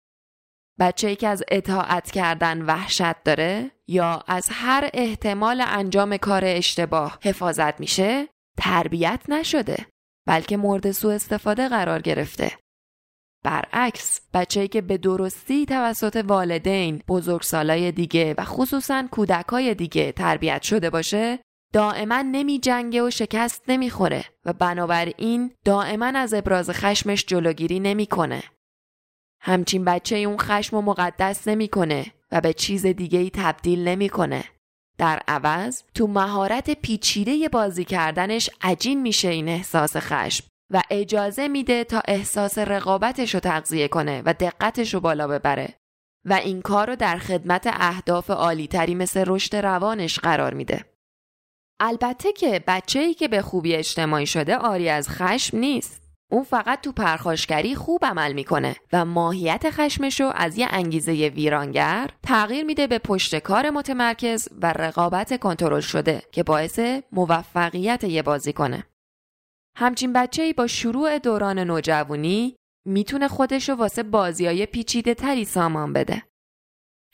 بچه 0.80 1.08
ای 1.08 1.16
که 1.16 1.28
از 1.28 1.44
اطاعت 1.52 2.12
کردن 2.12 2.62
وحشت 2.62 3.24
داره 3.24 3.72
یا 3.88 4.24
از 4.28 4.48
هر 4.52 4.90
احتمال 4.94 5.64
انجام 5.68 6.18
کار 6.18 6.42
اشتباه 6.46 7.20
حفاظت 7.24 7.80
میشه 7.80 8.28
تربیت 8.58 9.22
نشده 9.30 9.86
بلکه 10.28 10.58
مورد 10.58 10.92
سوء 10.92 11.14
استفاده 11.14 11.70
قرار 11.70 12.02
گرفته. 12.02 12.52
برعکس 13.44 14.22
بچه‌ای 14.34 14.68
که 14.68 14.82
به 14.82 14.98
درستی 14.98 15.66
توسط 15.66 16.26
والدین، 16.28 17.04
بزرگسالای 17.08 17.92
دیگه 17.92 18.36
و 18.38 18.44
خصوصا 18.44 19.08
کودکای 19.12 19.76
دیگه 19.76 20.12
تربیت 20.12 20.62
شده 20.62 20.90
باشه 20.90 21.40
دائما 21.74 22.22
نمی 22.22 22.60
جنگه 22.60 23.04
و 23.04 23.10
شکست 23.10 23.64
نمی‌خوره 23.68 24.26
و 24.46 24.54
بنابراین 24.54 25.52
دائما 25.66 26.06
از 26.06 26.34
ابراز 26.34 26.70
خشمش 26.70 27.26
جلوگیری 27.26 27.80
نمی‌کنه. 27.80 28.44
همچین 29.42 29.86
بچه 29.86 30.16
اون 30.16 30.38
خشم 30.38 30.78
و 30.78 30.82
مقدس 30.82 31.48
نمی‌کنه 31.48 32.06
و 32.32 32.42
به 32.42 32.54
چیز 32.54 32.86
دیگه 32.86 33.20
ای 33.20 33.30
تبدیل 33.34 33.88
نمی‌کنه. 33.88 34.44
در 34.98 35.22
عوض 35.28 35.84
تو 35.94 36.08
مهارت 36.08 36.72
پیچیده 36.72 37.50
بازی 37.50 37.86
کردنش 37.86 38.50
عجین 38.62 39.02
میشه 39.02 39.28
این 39.28 39.50
احساس 39.50 39.98
خشم 39.98 40.46
و 40.74 40.82
اجازه 40.90 41.48
میده 41.48 41.84
تا 41.84 42.02
احساس 42.08 42.58
رقابتش 42.58 43.34
رو 43.34 43.40
تغذیه 43.40 43.88
کنه 43.88 44.22
و 44.26 44.34
دقتش 44.34 44.94
رو 44.94 45.00
بالا 45.00 45.28
ببره 45.28 45.74
و 46.26 46.34
این 46.34 46.62
کار 46.62 46.88
رو 46.88 46.96
در 46.96 47.18
خدمت 47.18 47.68
اهداف 47.74 48.30
عالیتری 48.30 48.96
مثل 48.96 49.24
رشد 49.28 49.56
روانش 49.56 50.20
قرار 50.20 50.54
میده. 50.54 50.86
البته 51.80 52.34
که 52.34 52.64
بچه 52.68 53.00
ای 53.00 53.14
که 53.14 53.28
به 53.28 53.42
خوبی 53.42 53.76
اجتماعی 53.76 54.28
شده 54.28 54.58
آری 54.58 54.90
از 54.90 55.10
خشم 55.10 55.58
نیست. 55.58 56.09
اون 56.32 56.44
فقط 56.44 56.82
تو 56.82 56.92
پرخاشگری 56.92 57.76
خوب 57.76 58.06
عمل 58.06 58.34
می‌کنه 58.34 58.76
و 58.94 59.06
ماهیت 59.06 59.70
خشمشو 59.70 60.32
از 60.36 60.58
یه 60.58 60.68
انگیزه 60.70 61.12
ویرانگر 61.12 62.10
تغییر 62.24 62.66
میده 62.66 62.88
به 62.88 63.00
پشت 63.00 63.36
کار 63.36 63.70
متمرکز 63.70 64.50
و 64.62 64.74
رقابت 64.74 65.40
کنترل 65.40 65.80
شده 65.80 66.22
که 66.32 66.44
باعث 66.44 66.80
موفقیت 67.12 68.04
یه 68.04 68.22
بازی 68.22 68.54
کنه. 68.54 68.84
همچین 69.76 70.14
بچه 70.14 70.54
با 70.54 70.68
شروع 70.68 71.20
دوران 71.20 71.60
نوجوانی 71.60 72.56
می‌تونه 72.86 73.28
خودشو 73.28 73.74
واسه 73.74 74.04
بازیای 74.04 74.66
پیچیده 74.66 75.14
تری 75.14 75.46
سامان 75.46 75.94
بده. 75.94 76.24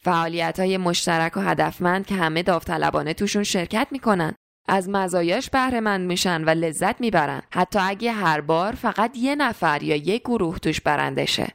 فعالیت 0.01 0.60
های 0.60 0.78
مشترک 0.78 1.38
و 1.38 1.39
هدفمند 1.39 2.06
که 2.06 2.15
همه 2.15 2.43
داوطلبانه 2.43 3.13
توشون 3.13 3.43
شرکت 3.43 3.88
می‌کنن 3.91 4.36
از 4.67 4.89
مزایاش 4.89 5.49
بهره 5.49 5.80
مند 5.80 6.08
میشن 6.08 6.43
و 6.43 6.49
لذت 6.49 7.01
می‌برن 7.01 7.41
حتی 7.51 7.80
اگه 7.80 8.12
هر 8.12 8.41
بار 8.41 8.71
فقط 8.71 9.17
یه 9.17 9.36
نفر 9.36 9.84
یا 9.84 9.95
یک 9.95 10.21
گروه 10.21 10.60
توش 10.60 10.82
برنده 10.82 11.25
شه. 11.25 11.47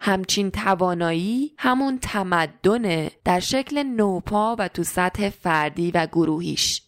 همچین 0.00 0.50
توانایی 0.50 1.54
همون 1.58 1.98
تمدنه 1.98 3.10
در 3.24 3.40
شکل 3.40 3.82
نوپا 3.82 4.56
و 4.58 4.68
تو 4.68 4.84
سطح 4.84 5.28
فردی 5.28 5.90
و 5.90 6.06
گروهیش. 6.06 6.82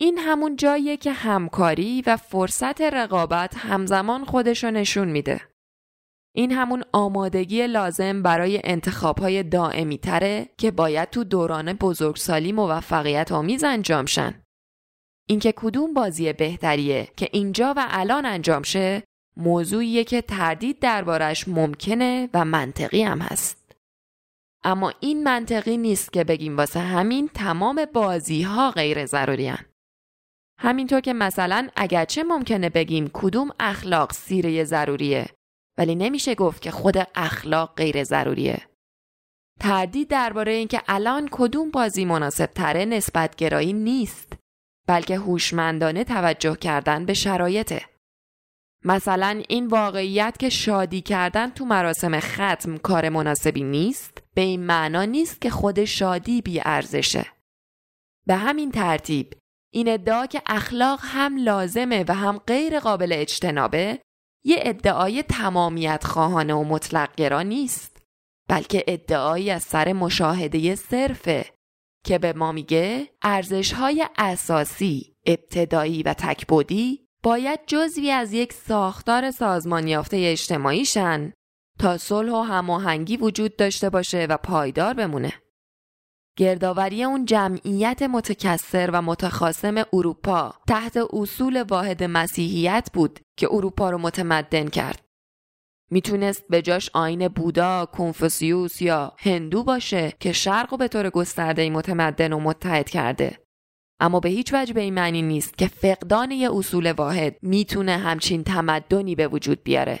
این 0.00 0.18
همون 0.18 0.56
جاییه 0.56 0.96
که 0.96 1.12
همکاری 1.12 2.02
و 2.06 2.16
فرصت 2.16 2.80
رقابت 2.80 3.56
همزمان 3.56 4.24
خودشو 4.24 4.70
نشون 4.70 5.08
میده. 5.08 5.40
این 6.36 6.52
همون 6.52 6.84
آمادگی 6.92 7.66
لازم 7.66 8.22
برای 8.22 8.60
انتخابهای 8.64 9.42
دائمی 9.42 9.98
تره 9.98 10.48
که 10.58 10.70
باید 10.70 11.10
تو 11.10 11.24
دوران 11.24 11.72
بزرگسالی 11.72 12.52
موفقیت 12.52 13.32
آمیز 13.32 13.64
انجام 13.64 14.06
شن. 14.06 14.43
اینکه 15.28 15.52
کدوم 15.56 15.94
بازی 15.94 16.32
بهتریه 16.32 17.08
که 17.16 17.28
اینجا 17.32 17.74
و 17.76 17.86
الان 17.90 18.26
انجام 18.26 18.62
شه 18.62 19.02
موضوعیه 19.36 20.04
که 20.04 20.22
تردید 20.22 20.78
دربارش 20.78 21.48
ممکنه 21.48 22.28
و 22.34 22.44
منطقی 22.44 23.02
هم 23.02 23.18
هست. 23.18 23.76
اما 24.64 24.92
این 25.00 25.24
منطقی 25.24 25.76
نیست 25.76 26.12
که 26.12 26.24
بگیم 26.24 26.56
واسه 26.56 26.80
همین 26.80 27.28
تمام 27.28 27.84
بازی 27.84 28.42
ها 28.42 28.70
غیر 28.70 29.06
ضروری 29.06 29.48
هن. 29.48 29.64
همینطور 30.58 31.00
که 31.00 31.12
مثلا 31.12 31.68
اگرچه 31.76 32.22
ممکنه 32.22 32.68
بگیم 32.68 33.10
کدوم 33.12 33.50
اخلاق 33.60 34.12
سیره 34.12 34.64
ضروریه 34.64 35.26
ولی 35.78 35.94
نمیشه 35.94 36.34
گفت 36.34 36.62
که 36.62 36.70
خود 36.70 36.96
اخلاق 37.14 37.74
غیر 37.76 38.04
ضروریه. 38.04 38.62
تردید 39.60 40.08
درباره 40.08 40.52
اینکه 40.52 40.82
الان 40.88 41.28
کدوم 41.32 41.70
بازی 41.70 42.04
مناسب 42.04 42.46
تره 42.46 42.84
نسبت 42.84 43.36
گرایی 43.36 43.72
نیست 43.72 44.43
بلکه 44.86 45.16
هوشمندانه 45.16 46.04
توجه 46.04 46.56
کردن 46.56 47.06
به 47.06 47.14
شرایطه. 47.14 47.82
مثلا 48.84 49.42
این 49.48 49.66
واقعیت 49.66 50.36
که 50.38 50.48
شادی 50.48 51.00
کردن 51.00 51.50
تو 51.50 51.64
مراسم 51.64 52.20
ختم 52.20 52.76
کار 52.78 53.08
مناسبی 53.08 53.62
نیست 53.62 54.22
به 54.34 54.40
این 54.40 54.66
معنا 54.66 55.04
نیست 55.04 55.40
که 55.40 55.50
خود 55.50 55.84
شادی 55.84 56.42
بی 56.42 56.60
ارزشه. 56.64 57.26
به 58.26 58.34
همین 58.34 58.70
ترتیب 58.70 59.34
این 59.72 59.88
ادعا 59.88 60.26
که 60.26 60.42
اخلاق 60.46 61.00
هم 61.02 61.36
لازمه 61.36 62.04
و 62.08 62.14
هم 62.14 62.38
غیر 62.38 62.80
قابل 62.80 63.12
اجتنابه 63.12 64.00
یه 64.44 64.56
ادعای 64.58 65.22
تمامیت 65.22 66.04
خواهانه 66.04 66.54
و 66.54 66.64
مطلق 66.64 67.32
نیست 67.32 68.02
بلکه 68.48 68.84
ادعایی 68.86 69.50
از 69.50 69.62
سر 69.62 69.92
مشاهده 69.92 70.74
صرفه 70.74 71.46
که 72.04 72.18
به 72.18 72.32
ما 72.32 72.52
میگه 72.52 73.08
ارزش 73.22 73.72
های 73.72 74.06
اساسی 74.18 75.16
ابتدایی 75.26 76.02
و 76.02 76.14
تکبودی 76.14 77.04
باید 77.22 77.60
جزوی 77.66 78.10
از 78.10 78.32
یک 78.32 78.52
ساختار 78.52 79.30
سازمان 79.30 79.88
یافته 79.88 80.16
اجتماعی 80.20 80.84
شن 80.84 81.32
تا 81.78 81.98
صلح 81.98 82.32
و 82.32 82.42
هماهنگی 82.42 83.16
وجود 83.16 83.56
داشته 83.56 83.90
باشه 83.90 84.26
و 84.30 84.36
پایدار 84.36 84.94
بمونه. 84.94 85.32
گردآوری 86.38 87.04
اون 87.04 87.24
جمعیت 87.24 88.02
متکثر 88.02 88.90
و 88.92 89.02
متخاصم 89.02 89.84
اروپا 89.92 90.54
تحت 90.68 90.96
اصول 91.12 91.62
واحد 91.62 92.04
مسیحیت 92.04 92.88
بود 92.94 93.20
که 93.38 93.48
اروپا 93.50 93.90
رو 93.90 93.98
متمدن 93.98 94.68
کرد. 94.68 95.03
می‌تونست 95.90 96.44
به 96.48 96.62
جاش 96.62 96.90
آین 96.94 97.28
بودا، 97.28 97.86
کنفوسیوس 97.86 98.82
یا 98.82 99.12
هندو 99.18 99.64
باشه 99.64 100.12
که 100.20 100.32
شرق 100.32 100.72
و 100.72 100.76
به 100.76 100.88
طور 100.88 101.10
گسترده 101.10 101.70
متمدن 101.70 102.32
و 102.32 102.40
متحد 102.40 102.88
کرده. 102.88 103.38
اما 104.00 104.20
به 104.20 104.28
هیچ 104.28 104.54
وجه 104.54 104.74
به 104.74 104.80
این 104.80 104.94
معنی 104.94 105.22
نیست 105.22 105.58
که 105.58 105.68
فقدان 105.68 106.30
یه 106.30 106.56
اصول 106.56 106.92
واحد 106.92 107.36
می‌تونه 107.42 107.96
همچین 107.96 108.44
تمدنی 108.44 109.14
به 109.14 109.28
وجود 109.28 109.62
بیاره. 109.62 110.00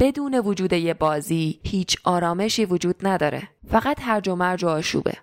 بدون 0.00 0.34
وجود 0.34 0.72
یه 0.72 0.94
بازی 0.94 1.60
هیچ 1.64 1.96
آرامشی 2.04 2.64
وجود 2.64 3.06
نداره. 3.06 3.48
فقط 3.68 4.00
هرج 4.00 4.28
و 4.28 4.34
مرج 4.34 4.64
و 4.64 4.68
آشوبه. 4.68 5.14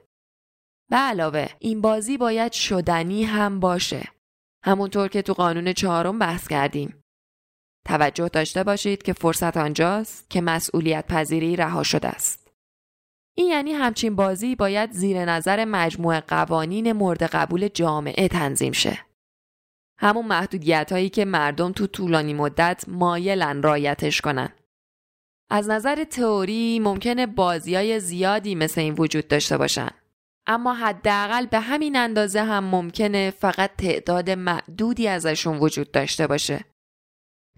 به 0.89 0.97
علاوه 0.97 1.47
این 1.59 1.81
بازی 1.81 2.17
باید 2.17 2.51
شدنی 2.51 3.23
هم 3.23 3.59
باشه. 3.59 4.07
همونطور 4.65 5.07
که 5.07 5.21
تو 5.21 5.33
قانون 5.33 5.73
چهارم 5.73 6.19
بحث 6.19 6.47
کردیم. 6.47 7.00
توجه 7.85 8.27
داشته 8.27 8.63
باشید 8.63 9.03
که 9.03 9.13
فرصت 9.13 9.57
آنجاست 9.57 10.29
که 10.29 10.41
مسئولیت 10.41 11.07
پذیری 11.07 11.55
رها 11.55 11.83
شده 11.83 12.07
است. 12.07 12.51
این 13.35 13.47
یعنی 13.47 13.71
همچین 13.71 14.15
بازی 14.15 14.55
باید 14.55 14.91
زیر 14.91 15.25
نظر 15.25 15.65
مجموع 15.65 16.19
قوانین 16.19 16.91
مورد 16.91 17.23
قبول 17.23 17.67
جامعه 17.67 18.27
تنظیم 18.27 18.71
شه. 18.71 18.99
همون 19.99 20.25
محدودیت 20.25 20.91
هایی 20.91 21.09
که 21.09 21.25
مردم 21.25 21.71
تو 21.71 21.87
طولانی 21.87 22.33
مدت 22.33 22.83
مایلن 22.87 23.61
رایتش 23.63 24.21
کنن. 24.21 24.49
از 25.49 25.69
نظر 25.69 26.03
تئوری 26.03 26.79
ممکنه 26.79 27.25
بازی 27.25 27.75
های 27.75 27.99
زیادی 27.99 28.55
مثل 28.55 28.81
این 28.81 28.93
وجود 28.93 29.27
داشته 29.27 29.57
باشن. 29.57 29.89
اما 30.47 30.73
حداقل 30.73 31.45
به 31.45 31.59
همین 31.59 31.95
اندازه 31.95 32.43
هم 32.43 32.63
ممکنه 32.63 33.31
فقط 33.31 33.71
تعداد 33.77 34.29
معدودی 34.29 35.07
ازشون 35.07 35.57
وجود 35.57 35.91
داشته 35.91 36.27
باشه. 36.27 36.65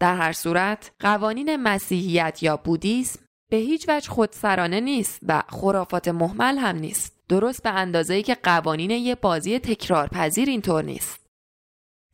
در 0.04 0.16
هر 0.16 0.32
صورت 0.32 0.92
قوانین 1.00 1.56
مسیحیت 1.56 2.44
یا 2.44 2.58
بودیسم 2.58 3.20
به 3.52 3.58
هیچ 3.58 3.90
وجه 3.90 4.10
خودسرانه 4.10 4.80
نیست 4.80 5.20
و 5.28 5.44
خرافات 5.50 6.08
محمل 6.08 6.58
هم 6.58 6.76
نیست. 6.76 7.14
درست 7.30 7.64
به 7.64 7.70
اندازه‌ای 7.70 8.24
که 8.24 8.36
قوانین 8.36 8.92
یه 8.92 9.16
بازی 9.16 9.60
تکرارپذیر 9.60 10.50
اینطور 10.50 10.84
نیست. 10.84 11.26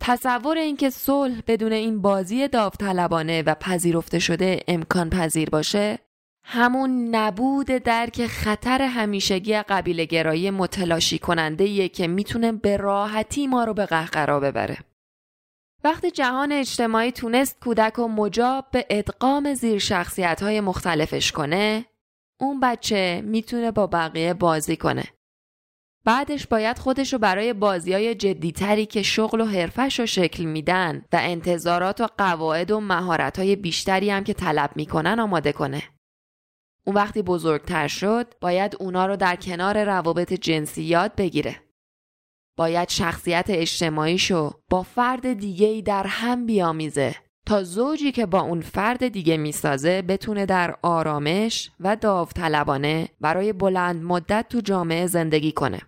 تصور 0.02 0.58
اینکه 0.58 0.90
صلح 0.90 1.42
بدون 1.48 1.74
این 1.74 2.02
بازی 2.02 2.48
داوطلبانه 2.48 3.42
و 3.42 3.56
پذیرفته 3.56 4.20
شده 4.20 4.60
امکان 4.68 5.10
پذیر 5.10 5.50
باشه 5.50 6.00
همون 6.44 7.16
نبود 7.16 7.68
درک 7.68 8.28
خطر 8.28 8.82
همیشگی 8.82 9.54
قبیله 9.54 10.06
گرایی 10.06 10.52
متلاشی 10.52 11.20
کننده 11.20 11.90
که 11.90 12.08
می‌تونه 12.08 12.52
به 12.52 12.78
راحتی 12.78 13.48
ما 13.48 13.64
رو 13.64 13.74
به 13.74 13.86
قهقرا 13.86 14.40
ببره. 14.40 14.78
وقتی 15.84 16.12
جهان 16.12 16.52
اجتماعی 16.52 17.12
تونست 17.12 17.60
کودک 17.60 18.00
و 18.00 18.08
مجاب 18.08 18.66
به 18.72 18.86
ادغام 18.90 19.54
زیر 19.54 19.80
شخصیت 19.80 20.44
های 20.44 20.62
مختلفش 20.62 21.32
کنه 21.32 21.86
اون 22.40 22.60
بچه 22.60 23.22
می‌تونه 23.26 23.72
با 23.72 23.88
بقیه 23.88 24.34
بازی 24.34 24.78
کنه. 24.78 25.04
بعدش 26.06 26.48
باید 26.48 26.80
خودشو 26.80 27.18
برای 27.18 27.54
بازی 27.54 27.94
های 27.94 28.16
جدیتری 28.16 28.86
که 28.86 29.04
شغل 29.04 29.42
و 29.42 29.46
حرفش 29.46 30.00
رو 30.00 30.06
شکل 30.06 30.44
میدن 30.44 31.06
و 31.14 31.20
انتظارات 31.22 32.02
و 32.02 32.08
قواعد 32.18 32.72
و 32.72 32.80
مهارت 32.80 33.40
های 33.40 33.56
بیشتری 33.56 34.10
هم 34.10 34.24
که 34.24 34.34
طلب 34.34 34.72
می‌کنن 34.76 35.20
آماده 35.20 35.52
کنه. 35.52 35.84
اون 36.84 36.96
وقتی 36.96 37.22
بزرگتر 37.22 37.88
شد 37.88 38.34
باید 38.42 38.76
اونا 38.80 39.06
رو 39.06 39.16
در 39.16 39.36
کنار 39.36 39.84
روابط 39.84 40.34
جنسی 40.34 40.84
یاد 40.84 41.16
بگیره. 41.16 41.69
باید 42.60 42.90
شخصیت 42.90 43.46
اجتماعیشو 43.50 44.52
با 44.70 44.84
فرد 44.84 45.34
دیگه 45.34 45.68
ای 45.68 45.82
در 45.82 46.08
هم 46.08 46.46
بیامیزه 46.46 47.16
تا 47.46 47.64
زوجی 47.64 48.12
که 48.12 48.26
با 48.26 48.42
اون 48.42 48.62
فرد 48.62 49.08
دیگه 49.08 49.38
می‌سازه 49.38 50.02
بتونه 50.02 50.46
در 50.46 50.76
آرامش 50.82 51.72
و 51.80 51.96
داوطلبانه 51.96 53.10
برای 53.22 53.54
بلند 53.54 54.04
مدت 54.04 54.46
تو 54.50 54.62
جامعه 54.62 55.08
زندگی 55.08 55.52
کنه. 55.52 55.82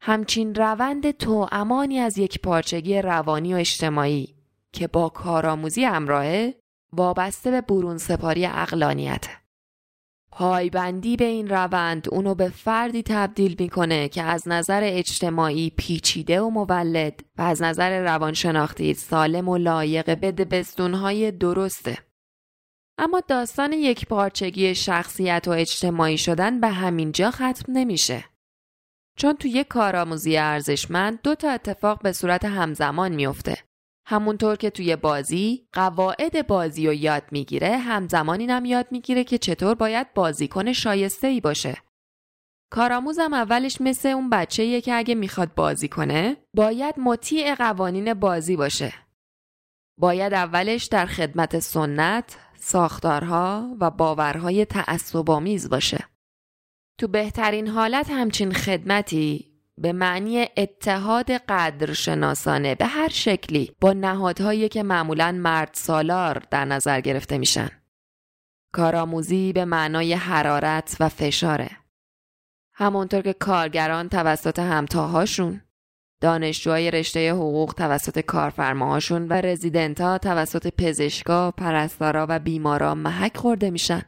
همچین 0.00 0.54
روند 0.54 1.10
تو 1.10 1.48
امانی 1.52 1.98
از 1.98 2.18
یک 2.18 2.40
پارچگی 2.40 3.02
روانی 3.02 3.54
و 3.54 3.56
اجتماعی 3.56 4.34
که 4.72 4.86
با 4.86 5.08
کارآموزی 5.08 5.84
همراهه 5.84 6.54
وابسته 6.92 7.50
به 7.50 7.60
برون 7.60 7.98
سپاری 7.98 8.46
اقلانیت. 8.46 9.26
پایبندی 10.32 11.16
به 11.16 11.24
این 11.24 11.48
روند 11.48 12.08
اونو 12.10 12.34
به 12.34 12.48
فردی 12.48 13.02
تبدیل 13.02 13.56
می‌کنه 13.58 14.08
که 14.08 14.22
از 14.22 14.48
نظر 14.48 14.80
اجتماعی 14.84 15.70
پیچیده 15.76 16.40
و 16.40 16.50
مولد 16.50 17.20
و 17.38 17.42
از 17.42 17.62
نظر 17.62 18.02
روانشناختی 18.02 18.94
سالم 18.94 19.48
و 19.48 19.56
لایق 19.56 20.18
به 20.18 20.32
دبستونهای 20.32 21.30
درسته. 21.30 21.98
اما 22.98 23.22
داستان 23.28 23.72
یک 23.72 24.06
پارچگی 24.06 24.74
شخصیت 24.74 25.44
و 25.48 25.50
اجتماعی 25.50 26.18
شدن 26.18 26.60
به 26.60 26.68
همین 26.68 27.12
جا 27.12 27.30
ختم 27.30 27.64
نمیشه. 27.68 28.24
چون 29.18 29.36
تو 29.36 29.48
یک 29.48 29.68
کارآموزی 29.68 30.36
ارزشمند 30.36 31.22
دو 31.22 31.34
تا 31.34 31.50
اتفاق 31.50 32.02
به 32.02 32.12
صورت 32.12 32.44
همزمان 32.44 33.12
میفته. 33.14 33.56
همونطور 34.06 34.56
که 34.56 34.70
توی 34.70 34.96
بازی 34.96 35.68
قواعد 35.72 36.46
بازی 36.46 36.86
رو 36.86 36.92
یاد 36.92 37.22
می‌گیره 37.30 37.76
همزمان 37.78 38.40
اینم 38.40 38.64
یاد 38.64 38.86
می‌گیره 38.90 39.24
که 39.24 39.38
چطور 39.38 39.74
باید 39.74 40.14
بازیکن 40.14 40.72
شایسته 40.72 41.26
ای 41.26 41.40
باشه. 41.40 41.76
کارآموزم 42.72 43.34
اولش 43.34 43.80
مثل 43.80 44.08
اون 44.08 44.30
بچه 44.30 44.80
که 44.80 44.94
اگه 44.94 45.14
می‌خواد 45.14 45.54
بازی 45.54 45.88
کنه 45.88 46.36
باید 46.54 46.94
مطیع 46.98 47.54
قوانین 47.54 48.14
بازی 48.14 48.56
باشه. 48.56 48.94
باید 49.98 50.34
اولش 50.34 50.84
در 50.84 51.06
خدمت 51.06 51.58
سنت، 51.58 52.38
ساختارها 52.56 53.76
و 53.80 53.90
باورهای 53.90 54.64
تعصبآمیز 54.64 55.68
باشه. 55.68 56.04
تو 57.00 57.08
بهترین 57.08 57.68
حالت 57.68 58.10
همچین 58.10 58.52
خدمتی 58.52 59.51
به 59.82 59.92
معنی 59.92 60.46
اتحاد 60.56 61.30
قدرشناسانه 61.30 62.74
به 62.74 62.86
هر 62.86 63.08
شکلی 63.08 63.76
با 63.80 63.92
نهادهایی 63.92 64.68
که 64.68 64.82
معمولا 64.82 65.32
مرد 65.32 65.70
سالار 65.72 66.42
در 66.50 66.64
نظر 66.64 67.00
گرفته 67.00 67.38
میشن. 67.38 67.68
کارآموزی 68.72 69.52
به 69.52 69.64
معنای 69.64 70.14
حرارت 70.14 70.96
و 71.00 71.08
فشاره. 71.08 71.70
همونطور 72.74 73.22
که 73.22 73.32
کارگران 73.32 74.08
توسط 74.08 74.58
همتاهاشون، 74.58 75.62
دانشجوهای 76.20 76.90
رشته 76.90 77.32
حقوق 77.32 77.74
توسط 77.74 78.18
کارفرماهاشون 78.18 79.28
و 79.28 79.32
رزیدنت 79.32 80.20
توسط 80.20 80.74
پزشکا، 80.78 81.50
پرستارا 81.50 82.26
و 82.28 82.38
بیمارا 82.38 82.94
محک 82.94 83.36
خورده 83.36 83.70
میشن. 83.70 84.02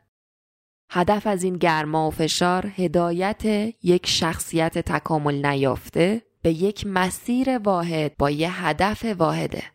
هدف 0.91 1.27
از 1.27 1.43
این 1.43 1.57
گرما 1.57 2.09
و 2.09 2.11
فشار 2.11 2.67
هدایت 2.77 3.43
یک 3.83 4.07
شخصیت 4.07 4.79
تکامل 4.79 5.47
نیافته 5.47 6.23
به 6.43 6.51
یک 6.51 6.87
مسیر 6.87 7.59
واحد 7.59 8.17
با 8.17 8.31
یه 8.31 8.65
هدف 8.65 9.05
واحده 9.05 9.75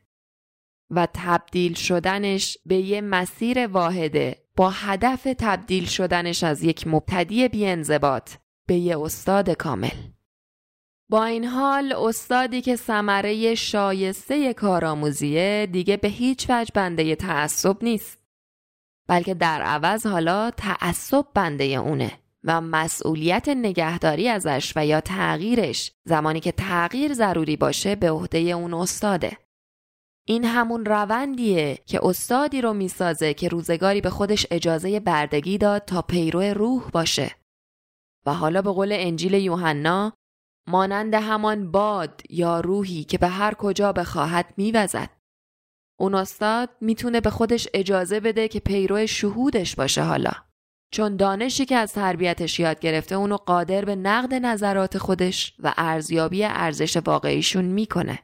و 0.91 1.07
تبدیل 1.13 1.73
شدنش 1.73 2.57
به 2.65 2.75
یه 2.75 3.01
مسیر 3.01 3.67
واحده. 3.67 4.45
با 4.55 4.69
هدف 4.69 5.23
تبدیل 5.23 5.85
شدنش 5.85 6.43
از 6.43 6.63
یک 6.63 6.87
مبتدی 6.87 7.47
بیانضباط 7.47 8.31
به 8.67 8.75
یه 8.75 8.99
استاد 8.99 9.49
کامل. 9.49 9.97
با 11.09 11.25
این 11.25 11.45
حال 11.45 11.93
استادی 11.93 12.61
که 12.61 12.75
ثمره 12.75 13.55
شایسته 13.55 14.53
کارآموزیه 14.53 15.67
دیگه 15.71 15.97
به 15.97 16.07
هیچ 16.07 16.45
وجه 16.49 16.71
بنده 16.75 17.15
تعصب 17.15 17.83
نیست. 17.83 18.18
بلکه 19.09 19.33
در 19.33 19.61
عوض 19.61 20.05
حالا 20.05 20.51
تعصب 20.51 21.25
بنده 21.33 21.63
اونه 21.63 22.11
و 22.43 22.61
مسئولیت 22.61 23.49
نگهداری 23.49 24.29
ازش 24.29 24.73
و 24.75 24.85
یا 24.85 25.01
تغییرش 25.01 25.91
زمانی 26.05 26.39
که 26.39 26.51
تغییر 26.51 27.13
ضروری 27.13 27.55
باشه 27.55 27.95
به 27.95 28.11
عهده 28.11 28.39
اون 28.39 28.73
استاده. 28.73 29.37
این 30.27 30.45
همون 30.45 30.85
روندیه 30.85 31.77
که 31.85 31.99
استادی 32.03 32.61
رو 32.61 32.73
می‌سازه 32.73 33.33
که 33.33 33.47
روزگاری 33.47 34.01
به 34.01 34.09
خودش 34.09 34.47
اجازه 34.51 34.99
بردگی 34.99 35.57
داد 35.57 35.85
تا 35.85 36.01
پیرو 36.01 36.41
روح 36.41 36.89
باشه. 36.89 37.35
و 38.25 38.33
حالا 38.33 38.61
به 38.61 38.71
قول 38.71 38.91
انجیل 38.91 39.33
یوحنا 39.33 40.13
مانند 40.67 41.13
همان 41.13 41.71
باد 41.71 42.21
یا 42.29 42.59
روحی 42.59 43.03
که 43.03 43.17
به 43.17 43.27
هر 43.27 43.53
کجا 43.53 43.93
بخواهد 43.93 44.53
میوزد. 44.57 45.18
اون 45.99 46.15
استاد 46.15 46.69
می‌تونه 46.81 47.21
به 47.21 47.29
خودش 47.29 47.67
اجازه 47.73 48.19
بده 48.19 48.47
که 48.47 48.59
پیرو 48.59 49.07
شهودش 49.07 49.75
باشه 49.75 50.03
حالا. 50.03 50.31
چون 50.91 51.15
دانشی 51.15 51.65
که 51.65 51.75
از 51.75 51.93
تربیتش 51.93 52.59
یاد 52.59 52.79
گرفته 52.79 53.15
اونو 53.15 53.37
قادر 53.37 53.85
به 53.85 53.95
نقد 53.95 54.33
نظرات 54.33 54.97
خودش 54.97 55.53
و 55.59 55.73
ارزیابی 55.77 56.43
ارزش 56.43 56.97
واقعیشون 56.97 57.65
می‌کنه. 57.65 58.19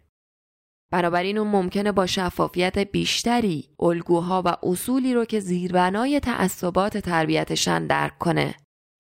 بنابراین 0.92 1.38
اون 1.38 1.48
ممکنه 1.48 1.92
با 1.92 2.06
شفافیت 2.06 2.78
بیشتری 2.78 3.70
الگوها 3.80 4.44
و 4.46 4.56
اصولی 4.64 5.14
رو 5.14 5.26
که 5.26 5.40
زیربنای 5.40 6.20
تعصبات 6.20 6.98
تربیتشن 6.98 7.88
درک 7.88 8.18
کنه 8.18 8.56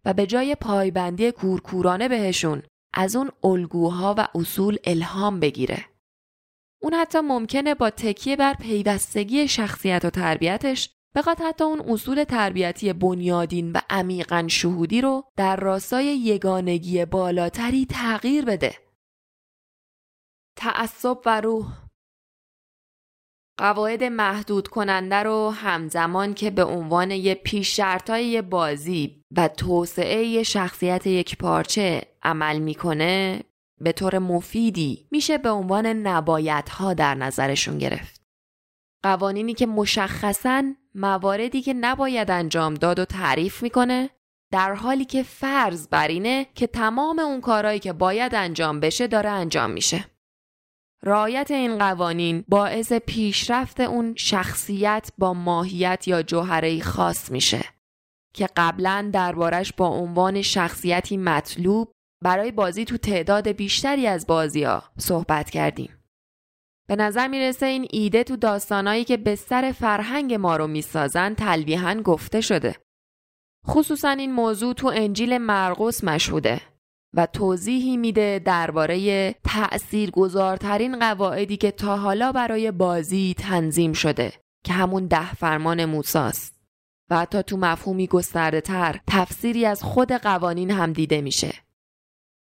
و 0.05 0.13
به 0.13 0.25
جای 0.25 0.55
پایبندی 0.55 1.31
کورکورانه 1.31 2.07
بهشون 2.07 2.63
از 2.93 3.15
اون 3.15 3.31
الگوها 3.43 4.15
و 4.17 4.27
اصول 4.35 4.77
الهام 4.83 5.39
بگیره. 5.39 5.85
اون 6.85 6.93
حتی 6.93 7.19
ممکنه 7.19 7.75
با 7.75 7.89
تکیه 7.89 8.35
بر 8.35 8.53
پیوستگی 8.53 9.47
شخصیت 9.47 10.05
و 10.05 10.09
تربیتش 10.09 10.89
بخواد 11.15 11.41
حتی 11.41 11.63
اون 11.63 11.81
اصول 11.89 12.23
تربیتی 12.23 12.93
بنیادین 12.93 13.71
و 13.71 13.79
عمیقا 13.89 14.47
شهودی 14.49 15.01
رو 15.01 15.23
در 15.37 15.55
راستای 15.55 16.05
یگانگی 16.05 17.05
بالاتری 17.05 17.85
تغییر 17.85 18.45
بده. 18.45 18.75
تعصب 20.57 21.17
و 21.25 21.41
روح 21.41 21.65
قواعد 23.59 24.03
محدود 24.03 24.67
کننده 24.67 25.15
رو 25.15 25.49
همزمان 25.49 26.33
که 26.33 26.49
به 26.49 26.63
عنوان 26.63 27.11
یه 27.11 27.35
پیش 27.35 27.75
شرطای 27.75 28.41
بازی 28.41 29.23
و 29.37 29.47
توسعه 29.47 30.43
شخصیت 30.43 31.07
یک 31.07 31.37
پارچه 31.37 32.01
عمل 32.23 32.59
می‌کنه 32.59 33.43
به 33.81 33.91
طور 33.91 34.19
مفیدی 34.19 35.07
میشه 35.11 35.37
به 35.37 35.49
عنوان 35.49 35.85
نبایدها 35.85 36.93
در 36.93 37.15
نظرشون 37.15 37.77
گرفت. 37.77 38.21
قوانینی 39.03 39.53
که 39.53 39.65
مشخصا 39.65 40.73
مواردی 40.95 41.61
که 41.61 41.73
نباید 41.73 42.31
انجام 42.31 42.73
داد 42.73 42.99
و 42.99 43.05
تعریف 43.05 43.63
می‌کنه 43.63 44.09
در 44.51 44.73
حالی 44.73 45.05
که 45.05 45.23
فرض 45.23 45.87
بر 45.87 46.07
اینه 46.07 46.47
که 46.55 46.67
تمام 46.67 47.19
اون 47.19 47.41
کارهایی 47.41 47.79
که 47.79 47.93
باید 47.93 48.35
انجام 48.35 48.79
بشه 48.79 49.07
داره 49.07 49.29
انجام 49.29 49.71
میشه. 49.71 50.05
رعایت 51.03 51.51
این 51.51 51.77
قوانین 51.77 52.45
باعث 52.47 52.93
پیشرفت 52.93 53.79
اون 53.79 54.15
شخصیت 54.17 55.11
با 55.17 55.33
ماهیت 55.33 56.07
یا 56.07 56.23
جوهره 56.23 56.81
خاص 56.81 57.31
میشه 57.31 57.65
که 58.33 58.49
قبلا 58.57 59.09
دربارش 59.13 59.73
با 59.73 59.87
عنوان 59.87 60.41
شخصیتی 60.41 61.17
مطلوب 61.17 61.91
برای 62.25 62.51
بازی 62.51 62.85
تو 62.85 62.97
تعداد 62.97 63.47
بیشتری 63.47 64.07
از 64.07 64.27
بازی 64.27 64.63
ها 64.63 64.83
صحبت 64.97 65.49
کردیم. 65.49 65.89
به 66.87 66.95
نظر 66.95 67.27
می‌رسه 67.27 67.65
این 67.65 67.87
ایده 67.91 68.23
تو 68.23 68.35
داستانایی 68.35 69.03
که 69.03 69.17
به 69.17 69.35
سر 69.35 69.71
فرهنگ 69.71 70.33
ما 70.33 70.55
رو 70.55 70.67
می‌سازن 70.67 71.33
تلویحا 71.33 71.93
گفته 71.93 72.41
شده. 72.41 72.75
خصوصا 73.67 74.09
این 74.09 74.33
موضوع 74.33 74.73
تو 74.73 74.91
انجیل 74.95 75.37
مرقس 75.37 76.03
مشهوده 76.03 76.61
و 77.13 77.25
توضیحی 77.25 77.97
میده 77.97 78.41
درباره 78.45 79.31
تأثیر 79.33 80.11
گذارترین 80.11 80.99
قواعدی 80.99 81.57
که 81.57 81.71
تا 81.71 81.97
حالا 81.97 82.31
برای 82.31 82.71
بازی 82.71 83.35
تنظیم 83.37 83.93
شده 83.93 84.33
که 84.63 84.73
همون 84.73 85.07
ده 85.07 85.33
فرمان 85.33 85.85
موساست 85.85 86.61
و 87.09 87.17
حتی 87.17 87.43
تو 87.43 87.57
مفهومی 87.57 88.07
گسترده 88.07 88.61
تر 88.61 88.99
تفسیری 89.07 89.65
از 89.65 89.83
خود 89.83 90.11
قوانین 90.11 90.71
هم 90.71 90.93
دیده 90.93 91.21
میشه 91.21 91.64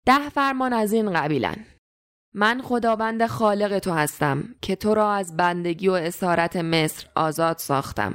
ده 0.06 0.28
فرمان 0.28 0.72
از 0.72 0.92
این 0.92 1.12
قبیلن. 1.12 1.64
من 2.34 2.62
خداوند 2.62 3.26
خالق 3.26 3.78
تو 3.78 3.92
هستم 3.92 4.44
که 4.62 4.76
تو 4.76 4.94
را 4.94 5.12
از 5.12 5.36
بندگی 5.36 5.88
و 5.88 5.92
اسارت 5.92 6.56
مصر 6.56 7.06
آزاد 7.14 7.58
ساختم. 7.58 8.14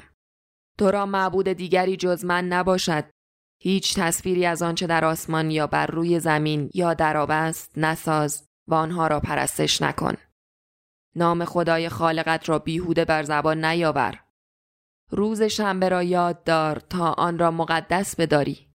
تو 0.78 0.92
را 0.92 1.06
معبود 1.06 1.48
دیگری 1.48 1.98
جز 1.98 2.26
من 2.26 2.48
نباشد. 2.48 3.04
هیچ 3.62 4.00
تصویری 4.00 4.46
از 4.46 4.62
آنچه 4.62 4.88
در 4.88 5.06
آسمان 5.06 5.52
یا 5.52 5.68
بر 5.68 5.86
روی 5.86 6.20
زمین 6.20 6.70
یا 6.74 6.94
در 6.94 7.18
آب 7.18 7.32
است 7.32 7.78
نساز 7.78 8.48
و 8.68 8.74
آنها 8.74 9.08
را 9.08 9.20
پرستش 9.20 9.82
نکن. 9.82 10.14
نام 11.16 11.46
خدای 11.46 11.90
خالقت 11.90 12.50
را 12.50 12.60
بیهوده 12.60 13.06
بر 13.06 13.24
زبان 13.24 13.66
نیاور. 13.66 14.24
روز 15.10 15.42
شنبه 15.42 15.90
را 15.90 16.04
یاد 16.04 16.44
دار 16.44 16.80
تا 16.80 17.14
آن 17.14 17.40
را 17.40 17.52
مقدس 17.52 18.16
بداری. 18.16 18.68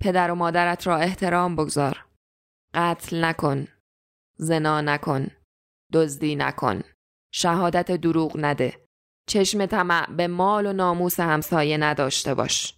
پدر 0.00 0.30
و 0.30 0.34
مادرت 0.34 0.86
را 0.86 0.96
احترام 0.96 1.56
بگذار. 1.56 2.05
قتل 2.76 3.24
نکن 3.24 3.68
زنا 4.38 4.80
نکن 4.80 5.26
دزدی 5.92 6.36
نکن 6.36 6.82
شهادت 7.34 7.92
دروغ 7.92 8.36
نده 8.36 8.86
چشم 9.28 9.66
طمع 9.66 10.06
به 10.10 10.28
مال 10.28 10.66
و 10.66 10.72
ناموس 10.72 11.20
همسایه 11.20 11.76
نداشته 11.76 12.34
باش 12.34 12.74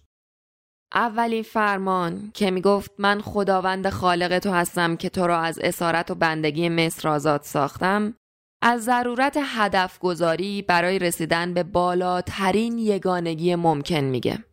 اولین 0.93 1.43
فرمان 1.43 2.31
که 2.33 2.51
می‌گفت 2.51 2.91
من 2.97 3.21
خداوند 3.21 3.89
خالق 3.89 4.39
تو 4.39 4.51
هستم 4.51 4.95
که 4.95 5.09
تو 5.09 5.27
را 5.27 5.39
از 5.39 5.59
اسارت 5.59 6.11
و 6.11 6.15
بندگی 6.15 6.69
مصر 6.69 7.09
آزاد 7.09 7.41
ساختم 7.41 8.13
از 8.61 8.83
ضرورت 8.83 9.37
هدف 9.41 9.99
گذاری 9.99 10.61
برای 10.61 10.99
رسیدن 10.99 11.53
به 11.53 11.63
بالاترین 11.63 12.77
یگانگی 12.77 13.55
ممکن 13.55 14.03
میگه. 14.03 14.48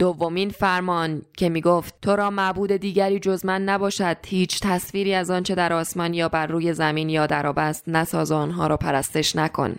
دومین 0.00 0.50
فرمان 0.50 1.22
که 1.36 1.48
می‌گفت 1.48 1.94
تو 2.02 2.16
را 2.16 2.30
معبود 2.30 2.72
دیگری 2.72 3.18
جز 3.18 3.46
من 3.46 3.64
نباشد 3.64 4.16
هیچ 4.26 4.60
تصویری 4.62 5.14
از 5.14 5.30
آنچه 5.30 5.54
در 5.54 5.72
آسمان 5.72 6.14
یا 6.14 6.28
بر 6.28 6.46
روی 6.46 6.72
زمین 6.72 7.08
یا 7.08 7.26
در 7.26 7.46
آب 7.46 7.58
است 7.58 7.88
نساز 7.88 8.32
آنها 8.32 8.66
را 8.66 8.76
پرستش 8.76 9.36
نکن. 9.36 9.76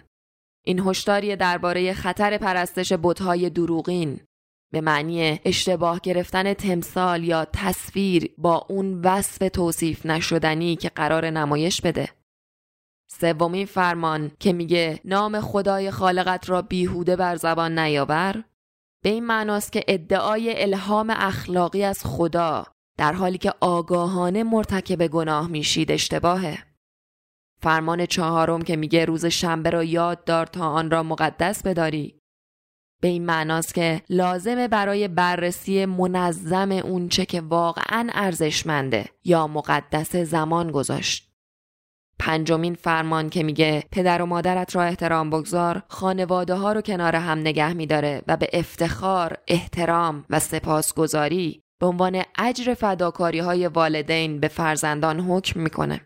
این 0.65 0.79
هشداری 0.79 1.35
درباره 1.35 1.93
خطر 1.93 2.37
پرستش 2.37 2.93
بتهای 3.03 3.49
دروغین 3.49 4.19
به 4.73 4.81
معنی 4.81 5.39
اشتباه 5.45 5.99
گرفتن 6.03 6.53
تمثال 6.53 7.23
یا 7.23 7.45
تصویر 7.53 8.33
با 8.37 8.65
اون 8.69 9.01
وصف 9.01 9.49
توصیف 9.53 10.05
نشدنی 10.05 10.75
که 10.75 10.89
قرار 10.89 11.29
نمایش 11.29 11.81
بده. 11.81 12.09
سومین 13.11 13.65
فرمان 13.65 14.31
که 14.39 14.53
میگه 14.53 14.99
نام 15.05 15.39
خدای 15.39 15.91
خالقت 15.91 16.49
را 16.49 16.61
بیهوده 16.61 17.15
بر 17.15 17.35
زبان 17.35 17.79
نیاور. 17.79 18.43
به 19.03 19.09
این 19.09 19.25
معناست 19.25 19.71
که 19.71 19.83
ادعای 19.87 20.63
الهام 20.63 21.09
اخلاقی 21.09 21.83
از 21.83 22.05
خدا 22.05 22.65
در 22.97 23.13
حالی 23.13 23.37
که 23.37 23.53
آگاهانه 23.61 24.43
مرتکب 24.43 25.07
گناه 25.07 25.47
میشید 25.47 25.91
اشتباهه. 25.91 26.57
فرمان 27.61 28.05
چهارم 28.05 28.61
که 28.61 28.75
میگه 28.75 29.05
روز 29.05 29.25
شنبه 29.25 29.69
را 29.69 29.83
یاد 29.83 30.23
دار 30.23 30.45
تا 30.45 30.69
آن 30.69 30.91
را 30.91 31.03
مقدس 31.03 31.63
بداری. 31.63 32.19
به 33.01 33.07
این 33.07 33.25
معناست 33.25 33.73
که 33.73 34.01
لازمه 34.09 34.67
برای 34.67 35.07
بررسی 35.07 35.85
منظم 35.85 36.71
اونچه 36.71 37.25
که 37.25 37.41
واقعا 37.41 38.09
ارزشمنده 38.13 39.05
یا 39.23 39.47
مقدس 39.47 40.15
زمان 40.15 40.71
گذاشت. 40.71 41.30
پنجمین 42.21 42.75
فرمان 42.75 43.29
که 43.29 43.43
میگه 43.43 43.83
پدر 43.91 44.21
و 44.21 44.25
مادرت 44.25 44.75
را 44.75 44.83
احترام 44.83 45.29
بگذار 45.29 45.83
خانواده 45.87 46.53
ها 46.53 46.73
رو 46.73 46.81
کنار 46.81 47.15
هم 47.15 47.39
نگه 47.39 47.73
میداره 47.73 48.21
و 48.27 48.37
به 48.37 48.49
افتخار، 48.53 49.37
احترام 49.47 50.25
و 50.29 50.39
سپاسگزاری 50.39 51.63
به 51.79 51.87
عنوان 51.87 52.23
اجر 52.37 52.73
فداکاری 52.73 53.39
های 53.39 53.67
والدین 53.67 54.39
به 54.39 54.47
فرزندان 54.47 55.19
حکم 55.19 55.59
می‌کنه. 55.59 56.01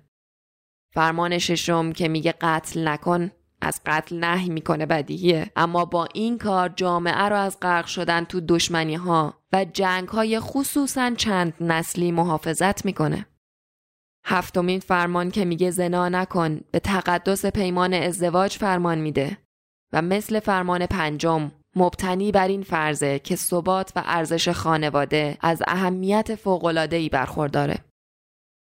فرمان 0.93 1.37
ششم 1.37 1.91
که 1.91 2.07
میگه 2.07 2.33
قتل 2.41 2.87
نکن 2.87 3.31
از 3.61 3.81
قتل 3.85 4.19
نهی 4.19 4.49
می‌کنه 4.49 4.85
بدیهیه 4.85 5.51
اما 5.55 5.85
با 5.85 6.07
این 6.13 6.37
کار 6.37 6.69
جامعه 6.69 7.29
را 7.29 7.39
از 7.39 7.57
غرق 7.61 7.85
شدن 7.85 8.23
تو 8.23 8.41
دشمنی 8.41 8.95
ها 8.95 9.33
و 9.53 9.65
جنگ 9.73 10.07
های 10.07 10.39
خصوصا 10.39 11.11
چند 11.17 11.53
نسلی 11.61 12.11
محافظت 12.11 12.85
می‌کنه. 12.85 13.25
هفتمین 14.27 14.79
فرمان 14.79 15.31
که 15.31 15.45
میگه 15.45 15.71
زنا 15.71 16.09
نکن 16.09 16.59
به 16.71 16.79
تقدس 16.79 17.45
پیمان 17.45 17.93
ازدواج 17.93 18.57
فرمان 18.57 18.97
میده 18.97 19.37
و 19.93 20.01
مثل 20.01 20.39
فرمان 20.39 20.85
پنجم 20.85 21.51
مبتنی 21.75 22.31
بر 22.31 22.47
این 22.47 22.63
فرضه 22.63 23.19
که 23.19 23.35
ثبات 23.35 23.91
و 23.95 24.03
ارزش 24.05 24.49
خانواده 24.49 25.37
از 25.41 25.63
اهمیت 25.67 26.35
فوق‌العاده‌ای 26.35 27.09
برخورداره. 27.09 27.77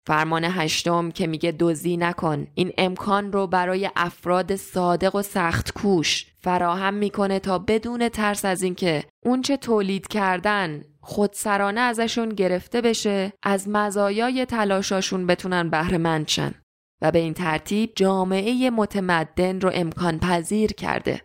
فرمان 0.07 0.45
هشتم 0.45 1.11
که 1.11 1.27
میگه 1.27 1.55
دزدی 1.59 1.97
نکن 1.97 2.47
این 2.55 2.73
امکان 2.79 3.33
رو 3.33 3.47
برای 3.47 3.91
افراد 3.97 4.57
صادق 4.57 5.15
و 5.15 5.23
سخت 5.23 5.73
کوش 5.73 6.27
فراهم 6.41 6.95
می‌کنه 6.95 7.39
تا 7.39 7.59
بدون 7.59 8.09
ترس 8.09 8.45
از 8.45 8.63
اینکه 8.63 9.05
اونچه 9.25 9.57
تولید 9.57 10.07
کردن 10.07 10.85
خودسرانه 11.07 11.81
ازشون 11.81 12.29
گرفته 12.29 12.81
بشه 12.81 13.33
از 13.43 13.69
مزایای 13.69 14.47
تلاشاشون 14.47 15.27
بتونن 15.27 15.71
بهره 15.71 15.99
مند 15.99 16.29
شن 16.29 16.55
و 17.03 17.11
به 17.11 17.19
این 17.19 17.35
ترتیب 17.35 17.93
جامعه 17.97 18.71
متمدن 18.71 19.61
رو 19.61 19.71
امکان 19.75 20.19
پذیر 20.19 20.73
کرده. 20.73 21.23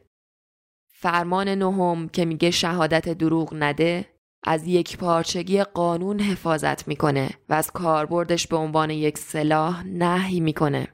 فرمان 0.93 1.49
نهم 1.49 2.09
که 2.09 2.25
میگه 2.25 2.51
شهادت 2.51 3.09
دروغ 3.09 3.53
نده 3.53 4.05
از 4.43 4.67
یک 4.67 4.97
پارچگی 4.97 5.63
قانون 5.63 6.19
حفاظت 6.19 6.87
می‌کنه 6.87 7.29
و 7.49 7.53
از 7.53 7.71
کاربردش 7.71 8.47
به 8.47 8.55
عنوان 8.55 8.89
یک 8.89 9.17
سلاح 9.17 9.83
نهی 9.83 10.39
می‌کنه. 10.39 10.87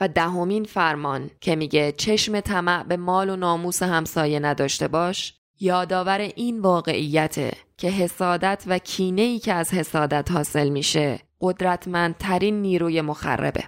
و 0.00 0.08
دهمین 0.08 0.64
فرمان 0.64 1.30
که 1.40 1.56
میگه 1.56 1.92
چشم 1.92 2.40
طمع 2.40 2.82
به 2.82 2.96
مال 2.96 3.30
و 3.30 3.36
ناموس 3.36 3.82
همسایه 3.82 4.40
نداشته 4.40 4.88
باش 4.88 5.34
یادآور 5.60 6.18
این 6.18 6.60
واقعیته 6.60 7.52
که 7.76 7.88
حسادت 7.88 8.64
و 8.66 8.78
کینه 8.78 9.22
ای 9.22 9.38
که 9.38 9.52
از 9.52 9.74
حسادت 9.74 10.30
حاصل 10.30 10.68
میشه 10.68 11.20
قدرتمندترین 11.40 12.62
نیروی 12.62 13.00
مخربه. 13.00 13.64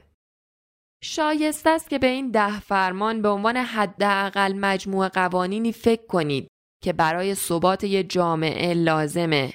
شایسته 1.02 1.70
است 1.70 1.90
که 1.90 1.98
به 1.98 2.06
این 2.06 2.30
ده 2.30 2.60
فرمان 2.60 3.22
به 3.22 3.28
عنوان 3.28 3.56
حداقل 3.56 4.52
مجموع 4.52 5.08
قوانینی 5.08 5.72
فکر 5.72 6.06
کنید 6.06 6.48
که 6.82 6.92
برای 6.92 7.34
ثبات 7.34 7.84
یک 7.84 8.10
جامعه 8.10 8.74
لازمه 8.74 9.52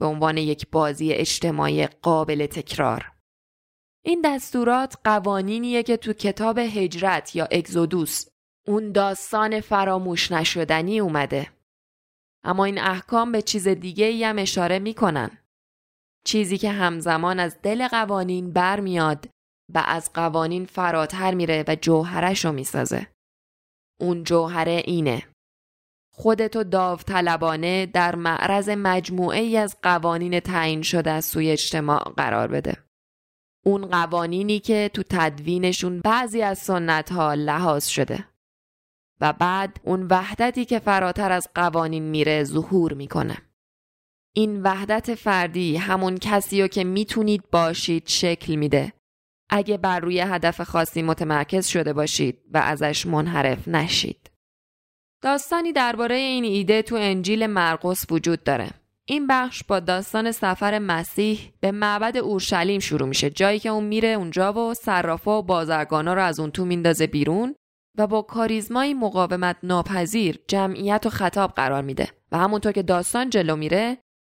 به 0.00 0.06
عنوان 0.06 0.36
یک 0.36 0.70
بازی 0.70 1.12
اجتماعی 1.12 1.86
قابل 1.86 2.46
تکرار. 2.46 3.12
این 4.04 4.22
دستورات 4.24 4.96
قوانینیه 5.04 5.82
که 5.82 5.96
تو 5.96 6.12
کتاب 6.12 6.58
هجرت 6.58 7.36
یا 7.36 7.48
اگزودوس 7.50 8.24
اون 8.66 8.92
داستان 8.92 9.60
فراموش 9.60 10.32
نشدنی 10.32 11.00
اومده. 11.00 11.61
اما 12.44 12.64
این 12.64 12.78
احکام 12.78 13.32
به 13.32 13.42
چیز 13.42 13.68
دیگه 13.68 14.26
هم 14.26 14.38
اشاره 14.38 14.78
می‌کنن. 14.78 15.38
چیزی 16.26 16.58
که 16.58 16.70
همزمان 16.70 17.40
از 17.40 17.62
دل 17.62 17.88
قوانین 17.88 18.52
برمیاد 18.52 19.28
و 19.74 19.82
از 19.86 20.12
قوانین 20.12 20.66
فراتر 20.66 21.34
میره 21.34 21.64
و 21.68 21.76
جوهرش 21.80 22.44
رو 22.44 22.52
می‌سازه. 22.52 23.06
اون 24.00 24.24
جوهره 24.24 24.82
اینه. 24.84 25.28
خودتو 26.14 26.64
داوطلبانه 26.64 27.86
در 27.86 28.14
معرض 28.14 28.68
مجموعه 28.68 29.40
ای 29.40 29.56
از 29.56 29.76
قوانین 29.82 30.40
تعیین 30.40 30.82
شده 30.82 31.10
از 31.10 31.24
سوی 31.24 31.50
اجتماع 31.50 32.12
قرار 32.16 32.48
بده. 32.48 32.84
اون 33.64 33.86
قوانینی 33.86 34.58
که 34.58 34.90
تو 34.94 35.02
تدوینشون 35.10 36.00
بعضی 36.00 36.42
از 36.42 36.58
سنت 36.58 37.12
ها 37.12 37.34
لحاظ 37.34 37.86
شده. 37.86 38.31
و 39.22 39.32
بعد 39.32 39.80
اون 39.84 40.06
وحدتی 40.10 40.64
که 40.64 40.78
فراتر 40.78 41.32
از 41.32 41.48
قوانین 41.54 42.02
میره 42.02 42.44
ظهور 42.44 42.92
می‌کنه. 42.92 43.36
این 44.34 44.62
وحدت 44.62 45.14
فردی 45.14 45.76
همون 45.76 46.18
کسی 46.18 46.62
رو 46.62 46.68
که 46.68 46.84
می‌تونید 46.84 47.50
باشید 47.50 48.08
شکل 48.08 48.54
میده. 48.54 48.92
اگه 49.50 49.76
بر 49.76 50.00
روی 50.00 50.20
هدف 50.20 50.60
خاصی 50.60 51.02
متمرکز 51.02 51.66
شده 51.66 51.92
باشید 51.92 52.38
و 52.54 52.58
ازش 52.58 53.06
منحرف 53.06 53.68
نشید. 53.68 54.30
داستانی 55.22 55.72
درباره 55.72 56.14
این 56.14 56.44
ایده 56.44 56.82
تو 56.82 56.96
انجیل 56.96 57.46
مرقس 57.46 58.06
وجود 58.10 58.44
داره. 58.44 58.70
این 59.04 59.26
بخش 59.26 59.64
با 59.64 59.80
داستان 59.80 60.32
سفر 60.32 60.78
مسیح 60.78 61.52
به 61.60 61.72
معبد 61.72 62.16
اورشلیم 62.16 62.80
شروع 62.80 63.08
میشه 63.08 63.30
جایی 63.30 63.58
که 63.58 63.68
اون 63.68 63.84
میره 63.84 64.08
اونجا 64.08 64.52
و 64.52 64.74
صرافا 64.74 65.38
و 65.38 65.42
بازرگانا 65.42 66.14
رو 66.14 66.22
از 66.22 66.40
اون 66.40 66.50
تو 66.50 66.64
میندازه 66.64 67.06
بیرون 67.06 67.54
و 67.98 68.06
با 68.06 68.22
کاریزمایی 68.22 68.94
مقاومت 68.94 69.56
ناپذیر 69.62 70.38
جمعیت 70.48 71.06
و 71.06 71.10
خطاب 71.10 71.52
قرار 71.52 71.82
میده 71.82 72.08
و 72.32 72.38
همونطور 72.38 72.72
که 72.72 72.82
داستان 72.82 73.30
جلو 73.30 73.56
میره 73.56 73.98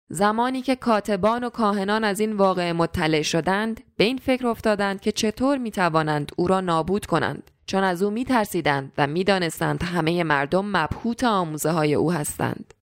زمانی 0.10 0.62
که 0.62 0.76
کاتبان 0.76 1.44
و 1.44 1.50
کاهنان 1.50 2.04
از 2.04 2.20
این 2.20 2.34
واقع 2.34 2.72
مطلع 2.72 3.22
شدند 3.22 3.82
به 3.98 4.04
این 4.04 4.18
فکر 4.18 4.48
افتادند 4.48 5.02
که 5.02 5.12
چطور 5.12 5.58
می‌توانند 5.58 6.32
او 6.38 6.48
را 6.48 6.62
نابود 6.62 7.06
کنند 7.06 7.52
چون 7.66 7.84
از 7.84 8.04
او 8.04 8.10
میترسیدند 8.10 8.92
و 8.98 9.08
می‌دانستند 9.08 9.84
همه 9.84 10.24
مردم 10.24 10.66
مبهوت 10.66 11.24
آموزه 11.24 11.72
های 11.72 11.94
او 11.94 12.12
هستند. 12.12 12.74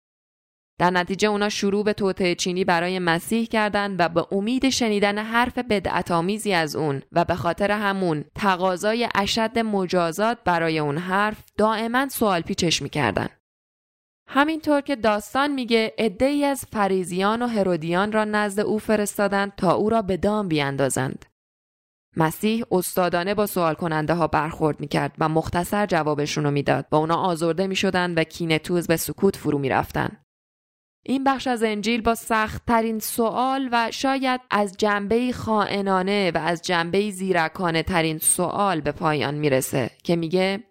در 0.81 0.91
نتیجه 0.91 1.29
اونا 1.29 1.49
شروع 1.49 1.85
به 1.85 1.93
توطعه 1.93 2.35
چینی 2.35 2.65
برای 2.65 2.99
مسیح 2.99 3.47
کردند 3.47 3.97
و 3.99 4.09
به 4.09 4.27
امید 4.33 4.69
شنیدن 4.69 5.19
حرف 5.19 5.59
بدعت 5.59 6.11
آمیزی 6.11 6.53
از 6.53 6.77
اون 6.77 7.03
و 7.13 7.25
به 7.25 7.35
خاطر 7.35 7.71
همون 7.71 8.25
تقاضای 8.35 9.09
اشد 9.15 9.59
مجازات 9.59 10.39
برای 10.45 10.79
اون 10.79 10.99
حرف 10.99 11.45
دائما 11.59 12.09
سوال 12.09 12.41
پیچش 12.41 12.83
می‌کردن. 12.83 13.29
همینطور 14.29 14.81
که 14.81 14.97
داستان 14.97 15.51
میگه 15.53 15.95
ای 16.21 16.45
از 16.45 16.65
فریزیان 16.73 17.43
و 17.43 17.47
هرودیان 17.47 18.13
را 18.13 18.25
نزد 18.25 18.61
او 18.61 18.79
فرستادند 18.79 19.53
تا 19.57 19.73
او 19.73 19.91
را 19.91 20.03
به 20.03 20.17
دام 20.17 20.49
بیاندازند. 20.49 21.25
مسیح 22.17 22.65
استادانه 22.73 23.35
با 23.35 23.47
سوال 23.47 23.75
کننده 23.75 24.15
ها 24.15 24.27
برخورد 24.27 24.81
می‌کرد 24.81 25.15
و 25.19 25.29
مختصر 25.29 25.87
جوابشون 25.87 26.45
رو 26.45 26.51
می‌داد 26.51 26.87
و 26.93 26.97
اونا 26.97 27.17
آزرده 27.17 27.67
می‌شدند 27.67 28.19
و 28.19 28.25
کینتوز 28.25 28.87
به 28.87 28.97
سکوت 28.97 29.37
فرو 29.37 29.59
می‌رفتند. 29.59 30.25
این 31.03 31.25
بخش 31.25 31.47
از 31.47 31.63
انجیل 31.63 32.01
با 32.01 32.15
سخت 32.15 32.67
ترین 32.67 32.99
سوال 32.99 33.69
و 33.73 33.91
شاید 33.91 34.41
از 34.51 34.77
جنبه 34.79 35.33
خائنانه 35.33 36.31
و 36.35 36.39
از 36.39 36.63
جنبه 36.63 37.11
زیرکانه 37.11 37.83
ترین 37.83 38.19
سوال 38.19 38.81
به 38.81 38.93
پایان 38.93 39.35
می‌رسه 39.35 39.91
که 40.03 40.17
میگه 40.17 40.65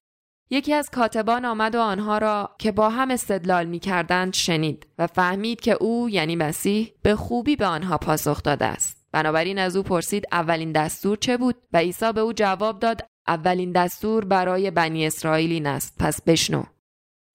یکی 0.50 0.74
از 0.74 0.90
کاتبان 0.90 1.46
آمد 1.46 1.76
و 1.76 1.80
آنها 1.80 2.18
را 2.18 2.56
که 2.60 2.72
با 2.72 2.90
هم 2.90 3.12
استدلال 3.12 3.66
می 3.66 3.80
کردند 3.80 4.34
شنید 4.34 4.88
و 4.98 5.08
فهمید 5.08 5.62
که 5.62 5.72
او 5.72 6.10
یعنی 6.10 6.36
مسیح 6.36 6.94
به 7.04 7.16
خوبی 7.16 7.56
به 7.56 7.66
آنها 7.66 7.98
پاسخ 7.98 8.44
داده 8.44 8.66
است. 8.66 9.08
بنابراین 9.12 9.60
از 9.60 9.76
او 9.76 9.84
پرسید 9.84 10.26
اولین 10.32 10.72
دستور 10.72 11.18
چه 11.18 11.38
بود؟ 11.38 11.56
و 11.74 11.78
عیسی 11.78 12.12
به 12.14 12.22
او 12.22 12.34
جواب 12.34 12.80
داد 12.80 13.06
اولین 13.28 13.72
دستور 13.72 14.26
برای 14.26 14.72
بنی 14.72 15.08
اسرائیلی 15.08 15.68
است 15.68 15.96
پس 16.00 16.22
بشنو. 16.22 16.64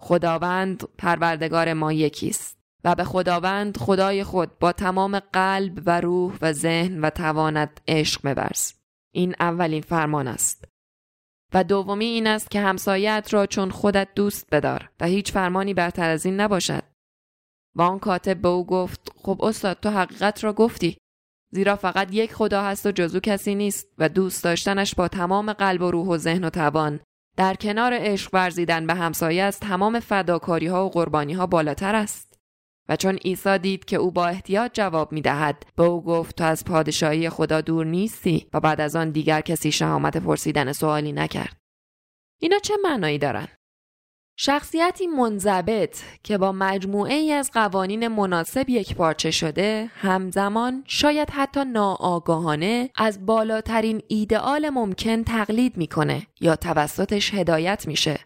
خداوند 0.01 0.85
پروردگار 0.99 1.73
ما 1.73 1.93
یکیست 1.93 2.64
و 2.85 2.95
به 2.95 3.05
خداوند 3.05 3.77
خدای 3.77 4.25
خود 4.25 4.59
با 4.59 4.73
تمام 4.73 5.19
قلب 5.19 5.83
و 5.87 6.01
روح 6.01 6.39
و 6.43 6.53
ذهن 6.53 7.01
و 7.01 7.11
توانت 7.11 7.71
عشق 7.89 8.21
ببرز. 8.25 8.73
این 9.15 9.35
اولین 9.41 9.83
فرمان 9.83 10.29
است. 10.29 10.65
و 11.55 11.65
دومی 11.65 12.05
این 12.05 12.27
است 12.27 12.51
که 12.51 12.61
همسایت 12.61 13.29
را 13.31 13.47
چون 13.47 13.71
خودت 13.71 14.09
دوست 14.15 14.47
بدار 14.53 14.91
و 15.01 15.07
هیچ 15.07 15.33
فرمانی 15.33 15.75
برتر 15.75 16.11
از 16.11 16.27
این 16.27 16.41
نباشد. 16.41 16.83
و 17.77 17.83
آن 17.83 17.99
کاتب 17.99 18.41
به 18.41 18.49
او 18.49 18.67
گفت 18.67 19.13
خب 19.17 19.43
استاد 19.43 19.81
تو 19.81 19.91
حقیقت 19.91 20.45
را 20.45 20.53
گفتی. 20.53 20.97
زیرا 21.53 21.77
فقط 21.77 22.09
یک 22.13 22.35
خدا 22.35 22.63
هست 22.63 22.87
و 22.87 22.91
جزو 22.91 23.21
کسی 23.21 23.55
نیست 23.55 23.89
و 23.99 24.09
دوست 24.09 24.45
داشتنش 24.45 24.95
با 24.95 25.09
تمام 25.09 25.53
قلب 25.53 25.83
و 25.83 25.91
روح 25.91 26.07
و 26.07 26.17
ذهن 26.17 26.45
و 26.45 26.51
توان 26.51 27.01
در 27.37 27.55
کنار 27.55 27.93
عشق 27.95 28.31
ورزیدن 28.35 28.87
به 28.87 28.95
همسایه 28.95 29.43
از 29.43 29.61
تمام 29.61 30.01
فداکاری 30.01 30.67
ها 30.67 30.87
و 30.87 30.91
قربانی 30.91 31.33
ها 31.33 31.47
بالاتر 31.47 31.95
است. 31.95 32.34
و 32.89 32.97
چون 32.97 33.17
عیسی 33.17 33.59
دید 33.59 33.85
که 33.85 33.97
او 33.97 34.11
با 34.11 34.27
احتیاط 34.27 34.71
جواب 34.75 35.13
می 35.13 35.21
دهد 35.21 35.67
به 35.77 35.83
او 35.83 36.05
گفت 36.05 36.37
تو 36.37 36.45
از 36.45 36.65
پادشاهی 36.65 37.31
خدا 37.31 37.61
دور 37.61 37.87
نیستی 37.87 38.47
و 38.55 38.61
بعد 38.61 38.81
از 38.81 38.97
آن 38.97 39.11
دیگر 39.11 39.41
کسی 39.41 39.73
شهامت 39.73 40.17
پرسیدن 40.17 40.73
سوالی 40.73 41.13
نکرد. 41.13 41.57
اینا 42.41 42.59
چه 42.59 42.75
معنایی 42.85 43.19
دارن؟ 43.19 43.49
شخصیتی 44.37 45.07
منضبط 45.07 45.97
که 46.23 46.39
با 46.39 46.53
مجموعه 46.53 47.15
ای 47.15 47.33
از 47.33 47.51
قوانین 47.51 48.09
مناسب 48.09 48.69
یک 48.69 48.95
پارچه 48.95 49.31
شده 49.31 49.91
همزمان 49.95 50.85
شاید 50.87 51.31
حتی 51.31 51.65
ناآگاهانه 51.65 52.91
از 52.97 53.27
بالاترین 53.27 54.03
ایدئال 54.09 54.71
ممکن 54.71 55.23
تقلید 55.25 55.77
می‌کنه 55.77 56.27
یا 56.41 56.57
توسطش 56.57 57.35
هدایت 57.35 57.87
میشه. 57.87 58.19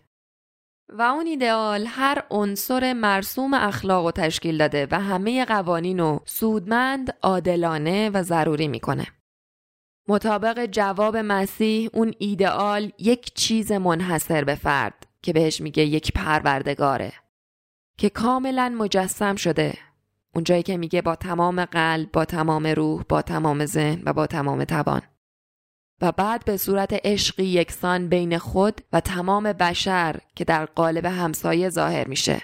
و 0.88 1.02
اون 1.02 1.26
ایدئال 1.26 1.86
هر 1.88 2.22
عنصر 2.30 2.92
مرسوم 2.92 3.54
اخلاق 3.54 4.06
و 4.06 4.10
تشکیل 4.10 4.58
داده 4.58 4.88
و 4.90 5.00
همه 5.00 5.44
قوانین 5.44 5.98
رو 5.98 6.20
سودمند، 6.24 7.14
عادلانه 7.22 8.10
و 8.10 8.22
ضروری 8.22 8.68
می‌کنه. 8.68 9.06
مطابق 10.08 10.66
جواب 10.66 11.16
مسیح 11.16 11.90
اون 11.92 12.14
ایدئال 12.18 12.92
یک 12.98 13.34
چیز 13.34 13.72
منحصر 13.72 14.44
به 14.44 14.54
فرد 14.54 15.06
که 15.22 15.32
بهش 15.32 15.60
میگه 15.60 15.84
یک 15.84 16.12
پروردگاره 16.12 17.12
که 17.98 18.10
کاملا 18.10 18.74
مجسم 18.78 19.36
شده 19.36 19.74
اونجایی 20.34 20.62
که 20.62 20.76
میگه 20.76 21.02
با 21.02 21.16
تمام 21.16 21.64
قلب 21.64 22.12
با 22.12 22.24
تمام 22.24 22.66
روح 22.66 23.02
با 23.08 23.22
تمام 23.22 23.66
ذهن 23.66 24.02
و 24.04 24.12
با 24.12 24.26
تمام 24.26 24.64
توان 24.64 25.02
و 26.00 26.12
بعد 26.12 26.44
به 26.44 26.56
صورت 26.56 26.92
عشقی 27.04 27.44
یکسان 27.44 28.08
بین 28.08 28.38
خود 28.38 28.80
و 28.92 29.00
تمام 29.00 29.52
بشر 29.52 30.20
که 30.34 30.44
در 30.44 30.64
قالب 30.66 31.04
همسایه 31.04 31.68
ظاهر 31.68 32.08
میشه 32.08 32.42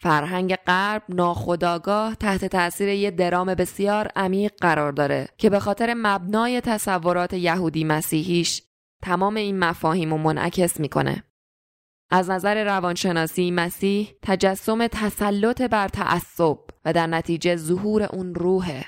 فرهنگ 0.00 0.56
غرب 0.56 1.02
ناخداگاه 1.08 2.14
تحت 2.14 2.44
تاثیر 2.44 2.88
یه 2.88 3.10
درام 3.10 3.54
بسیار 3.54 4.08
عمیق 4.16 4.52
قرار 4.60 4.92
داره 4.92 5.28
که 5.38 5.50
به 5.50 5.58
خاطر 5.60 5.94
مبنای 5.96 6.60
تصورات 6.60 7.32
یهودی 7.32 7.84
مسیحیش 7.84 8.62
تمام 9.02 9.36
این 9.36 9.58
مفاهیم 9.58 10.12
و 10.12 10.18
منعکس 10.18 10.80
می‌کنه 10.80 11.24
از 12.10 12.30
نظر 12.30 12.64
روانشناسی 12.64 13.50
مسیح 13.50 14.14
تجسم 14.22 14.86
تسلط 14.86 15.62
بر 15.62 15.88
تعصب 15.88 16.58
و 16.84 16.92
در 16.92 17.06
نتیجه 17.06 17.56
ظهور 17.56 18.02
اون 18.02 18.34
روحه. 18.34 18.84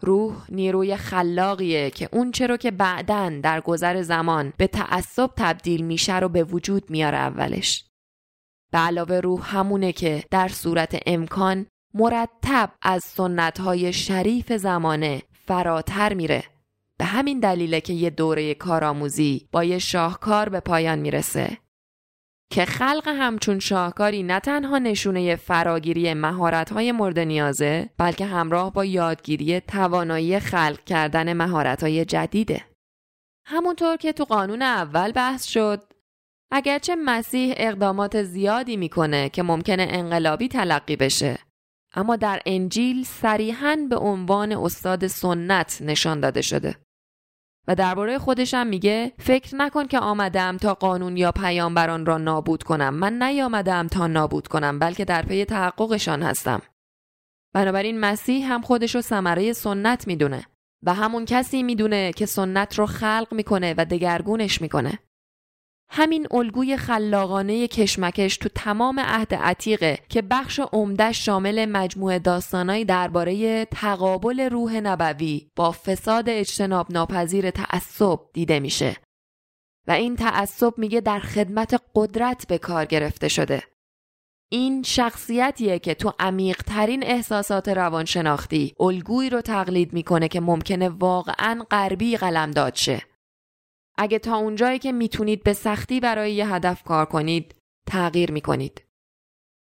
روح 0.00 0.34
نیروی 0.48 0.96
خلاقیه 0.96 1.90
که 1.90 2.08
اون 2.12 2.30
چرا 2.30 2.56
که 2.56 2.70
بعدن 2.70 3.40
در 3.40 3.60
گذر 3.60 4.02
زمان 4.02 4.52
به 4.56 4.66
تعصب 4.66 5.30
تبدیل 5.36 5.84
میشه 5.84 6.18
رو 6.18 6.28
به 6.28 6.44
وجود 6.44 6.90
میاره 6.90 7.18
اولش. 7.18 7.84
به 8.72 8.78
علاوه 8.78 9.20
روح 9.20 9.56
همونه 9.56 9.92
که 9.92 10.24
در 10.30 10.48
صورت 10.48 11.02
امکان 11.06 11.66
مرتب 11.94 12.72
از 12.82 13.04
سنتهای 13.04 13.92
شریف 13.92 14.52
زمانه 14.52 15.22
فراتر 15.46 16.14
میره. 16.14 16.44
به 16.98 17.04
همین 17.04 17.40
دلیله 17.40 17.80
که 17.80 17.92
یه 17.92 18.10
دوره 18.10 18.54
کارآموزی 18.54 19.48
با 19.52 19.64
یه 19.64 19.78
شاهکار 19.78 20.48
به 20.48 20.60
پایان 20.60 20.98
می‌رسه 20.98 21.58
که 22.52 22.64
خلق 22.64 23.08
همچون 23.08 23.58
شاهکاری 23.58 24.22
نه 24.22 24.40
تنها 24.40 24.78
نشونه 24.78 25.36
فراگیری 25.36 26.14
مهارت‌های 26.14 26.92
مورد 26.92 27.18
نیازه 27.18 27.90
بلکه 27.98 28.26
همراه 28.26 28.72
با 28.72 28.84
یادگیری 28.84 29.60
توانایی 29.60 30.40
خلق 30.40 30.84
کردن 30.84 31.32
مهارت‌های 31.32 32.04
جدیده. 32.04 32.64
همونطور 33.46 33.96
که 33.96 34.12
تو 34.12 34.24
قانون 34.24 34.62
اول 34.62 35.12
بحث 35.12 35.44
شد 35.44 35.82
اگرچه 36.52 36.94
مسیح 36.94 37.54
اقدامات 37.56 38.22
زیادی 38.22 38.76
می‌کنه 38.76 39.28
که 39.28 39.42
ممکنه 39.42 39.86
انقلابی 39.90 40.48
تلقی 40.48 40.96
بشه 40.96 41.38
اما 41.94 42.16
در 42.16 42.42
انجیل 42.46 43.04
صریحا 43.04 43.76
به 43.90 43.96
عنوان 43.96 44.52
استاد 44.52 45.06
سنت 45.06 45.78
نشان 45.82 46.20
داده 46.20 46.42
شده. 46.42 46.76
و 47.68 47.74
درباره 47.74 48.18
خودش 48.18 48.54
هم 48.54 48.66
میگه 48.66 49.12
فکر 49.18 49.56
نکن 49.56 49.86
که 49.86 49.98
آمدم 49.98 50.56
تا 50.56 50.74
قانون 50.74 51.16
یا 51.16 51.32
پیامبران 51.32 52.06
را 52.06 52.18
نابود 52.18 52.62
کنم. 52.62 52.94
من 52.94 53.22
نیامدم 53.22 53.86
تا 53.86 54.06
نابود 54.06 54.48
کنم 54.48 54.78
بلکه 54.78 55.04
در 55.04 55.22
پی 55.22 55.44
تحققشان 55.44 56.22
هستم. 56.22 56.62
بنابراین 57.54 58.00
مسیح 58.00 58.52
هم 58.52 58.60
خودش 58.60 58.94
رو 58.94 59.00
ثمره 59.00 59.52
سنت 59.52 60.06
می‌دونه 60.06 60.46
و 60.82 60.94
همون 60.94 61.24
کسی 61.24 61.62
می‌دونه 61.62 62.12
که 62.12 62.26
سنت 62.26 62.78
رو 62.78 62.86
خلق 62.86 63.28
می‌کنه 63.30 63.74
و 63.78 63.84
دگرگونش 63.84 64.60
می‌کنه. 64.60 64.98
همین 65.88 66.26
الگوی 66.30 66.76
خلاقانه 66.76 67.68
کشمکش 67.68 68.36
تو 68.36 68.48
تمام 68.54 69.00
عهد 69.00 69.34
عتیقه 69.34 69.98
که 70.08 70.22
بخش 70.22 70.60
عمدهش 70.72 71.24
شامل 71.24 71.64
مجموعه 71.64 72.18
داستانایی 72.18 72.84
درباره 72.84 73.64
تقابل 73.64 74.40
روح 74.40 74.80
نبوی 74.80 75.50
با 75.56 75.72
فساد 75.72 76.28
اجتناب 76.28 76.92
ناپذیر 76.92 77.50
تعصب 77.50 78.18
دیده 78.32 78.60
میشه. 78.60 78.96
و 79.86 79.90
این 79.90 80.16
تعصب 80.16 80.78
میگه 80.78 81.00
در 81.00 81.20
خدمت 81.20 81.82
قدرت 81.94 82.46
به 82.46 82.58
کار 82.58 82.84
گرفته 82.84 83.28
شده. 83.28 83.62
این 84.50 84.82
شخصیتیه 84.82 85.78
که 85.78 85.94
تو 85.94 86.12
عمیق 86.18 86.62
ترین 86.62 87.02
احساسات 87.02 87.68
روانشناختی 87.68 88.74
الگویی 88.80 89.30
رو 89.30 89.40
تقلید 89.40 89.92
می‌کنه 89.92 90.28
که 90.28 90.40
ممکنه 90.40 90.88
واقعا 90.88 91.64
غربی 91.70 92.16
قلمداد 92.16 92.74
شه. 92.74 93.02
اگه 93.98 94.18
تا 94.18 94.36
اونجایی 94.36 94.78
که 94.78 94.92
می‌تونید 94.92 95.42
به 95.42 95.52
سختی 95.52 96.00
برای 96.00 96.32
یه 96.32 96.54
هدف 96.54 96.82
کار 96.82 97.06
کنید 97.06 97.54
تغییر 97.86 98.30
می‌کنید. 98.30 98.82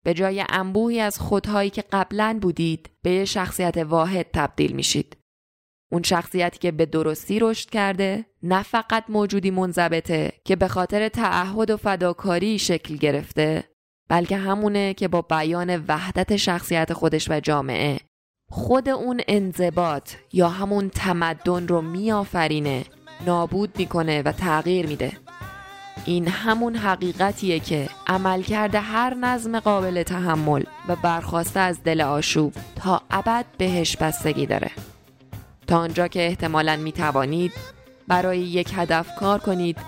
به 0.05 0.14
جای 0.14 0.45
انبوهی 0.49 1.01
از 1.01 1.18
خودهایی 1.18 1.70
که 1.70 1.85
قبلا 1.93 2.39
بودید 2.43 2.91
به 3.03 3.11
یه 3.11 3.24
شخصیت 3.24 3.76
واحد 3.76 4.26
تبدیل 4.33 4.72
میشید. 4.72 5.16
اون 5.93 6.03
شخصیتی 6.03 6.59
که 6.59 6.70
به 6.70 6.87
درستی 6.87 7.39
رشد 7.39 7.70
کرده 7.70 8.26
نه 8.43 8.62
فقط 8.62 9.05
موجودی 9.09 9.51
منضبطه 9.51 10.33
که 10.45 10.57
به 10.57 10.68
خاطر 10.68 11.09
تعهد 11.09 11.70
و 11.70 11.76
فداکاری 11.76 12.59
شکل 12.59 12.97
گرفته 12.97 13.64
بلکه 14.09 14.37
همونه 14.37 14.95
که 14.95 15.09
با 15.09 15.22
بیان 15.22 15.85
وحدت 15.89 16.37
شخصیت 16.37 16.93
خودش 16.93 17.31
و 17.31 17.41
جامعه 17.41 18.01
خود 18.51 18.89
اون 18.89 19.20
انضباط 19.29 20.12
یا 20.33 20.49
همون 20.49 20.89
تمدن 20.89 21.68
رو 21.68 21.83
میآفرینه 21.83 22.85
نابود 23.27 23.79
می‌کنه 23.79 24.23
و 24.23 24.33
تغییر 24.33 24.87
میده. 24.87 25.12
این 26.05 26.29
همون 26.29 26.77
حقیقتیه 26.77 27.61
که 27.61 27.89
عملکرد 28.07 28.75
هر 28.75 29.14
نظم 29.14 29.61
قابل 29.61 30.03
تحمل 30.03 30.62
و 30.89 30.97
برخواسته 30.97 31.61
از 31.61 31.83
دل 31.85 32.01
آشوب 32.01 32.53
تا 32.77 33.03
ابد 33.11 33.45
بهش 33.59 33.97
بستگی 33.97 34.47
داره. 34.47 34.71
تا 35.66 35.79
آنجا 35.79 36.09
که 36.09 36.27
احتمالا 36.27 36.77
می‌توانید 36.77 37.53
برای 38.09 38.39
یک 38.39 38.73
هدف 38.77 39.14
کار 39.21 39.39
کنید 39.39 39.79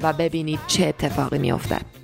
و 0.00 0.12
ببینید 0.12 0.60
چه 0.66 0.86
اتفاقی 0.86 1.52
فصل 1.52 1.95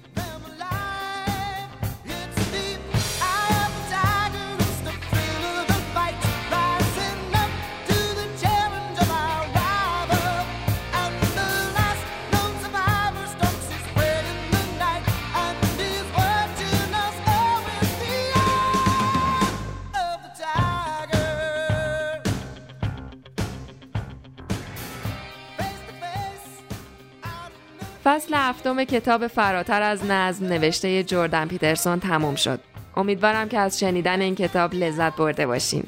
کتاب 28.85 29.27
فراتر 29.27 29.83
از 29.83 30.05
نظم 30.05 30.47
نوشته 30.47 31.03
جردن 31.03 31.49
پیترسون 31.49 32.01
تموم 32.01 32.35
شد. 32.35 32.61
امیدوارم 32.97 33.49
که 33.49 33.59
از 33.59 33.79
شنیدن 33.79 34.21
این 34.21 34.35
کتاب 34.35 34.75
لذت 34.75 35.17
برده 35.17 35.47
باشین. 35.47 35.85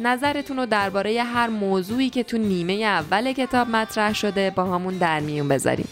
نظرتون 0.00 0.56
رو 0.56 0.66
درباره 0.66 1.22
هر 1.22 1.46
موضوعی 1.46 2.10
که 2.10 2.22
تو 2.22 2.38
نیمه 2.38 2.72
اول 2.72 3.32
کتاب 3.32 3.68
مطرح 3.68 4.14
شده 4.14 4.50
با 4.50 4.64
همون 4.64 4.98
در 4.98 5.20
میون 5.20 5.48
بذاریم. 5.48 5.88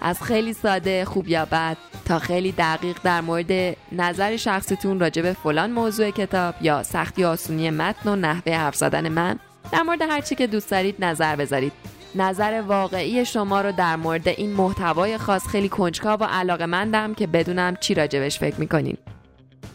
از 0.00 0.22
خیلی 0.22 0.52
ساده 0.52 1.04
خوب 1.04 1.28
یا 1.28 1.44
بد 1.44 1.76
تا 2.04 2.18
خیلی 2.18 2.52
دقیق 2.52 2.98
در 3.04 3.20
مورد 3.20 3.76
نظر 3.92 4.36
شخصیتون 4.36 5.00
راجع 5.00 5.32
فلان 5.32 5.70
موضوع 5.70 6.10
کتاب 6.10 6.54
یا 6.60 6.82
سختی 6.82 7.24
آسونی 7.24 7.70
متن 7.70 8.10
و 8.10 8.16
نحوه 8.16 8.52
حرف 8.52 8.76
زدن 8.76 9.08
من 9.08 9.38
در 9.72 9.82
مورد 9.82 10.02
هر 10.02 10.20
چی 10.20 10.34
که 10.34 10.46
دوست 10.46 10.70
دارید 10.70 11.04
نظر 11.04 11.36
بذارید 11.36 11.72
نظر 12.14 12.62
واقعی 12.66 13.24
شما 13.24 13.60
رو 13.60 13.72
در 13.72 13.96
مورد 13.96 14.28
این 14.28 14.52
محتوای 14.52 15.18
خاص 15.18 15.46
خیلی 15.46 15.68
کنجکاو 15.68 16.20
و 16.20 16.24
علاقه 16.24 16.66
مندم 16.66 17.14
که 17.14 17.26
بدونم 17.26 17.76
چی 17.76 17.94
راجبش 17.94 18.38
فکر 18.38 18.60
می‌کنین. 18.60 18.96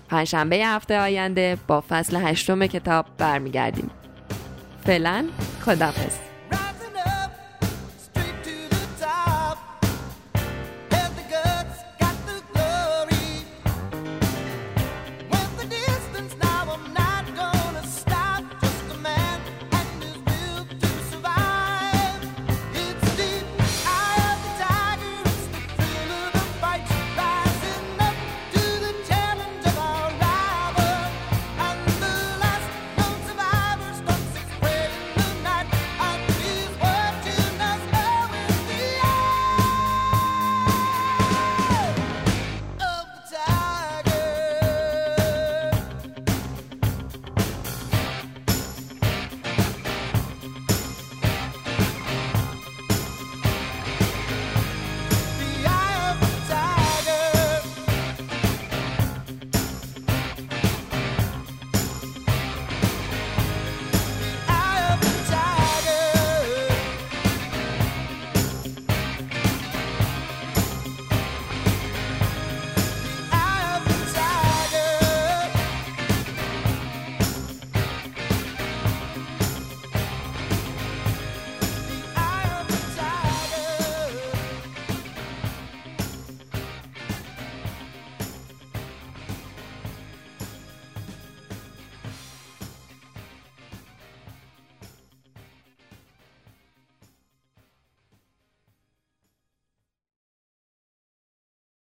پنجشنبه 0.09 0.55
هفته 0.55 0.99
آینده 0.99 1.57
با 1.67 1.83
فصل 1.89 2.15
هشتم 2.15 2.67
کتاب 2.67 3.05
برمیگردیم. 3.17 3.89
فعلا 4.85 5.25
خدافظ 5.65 6.34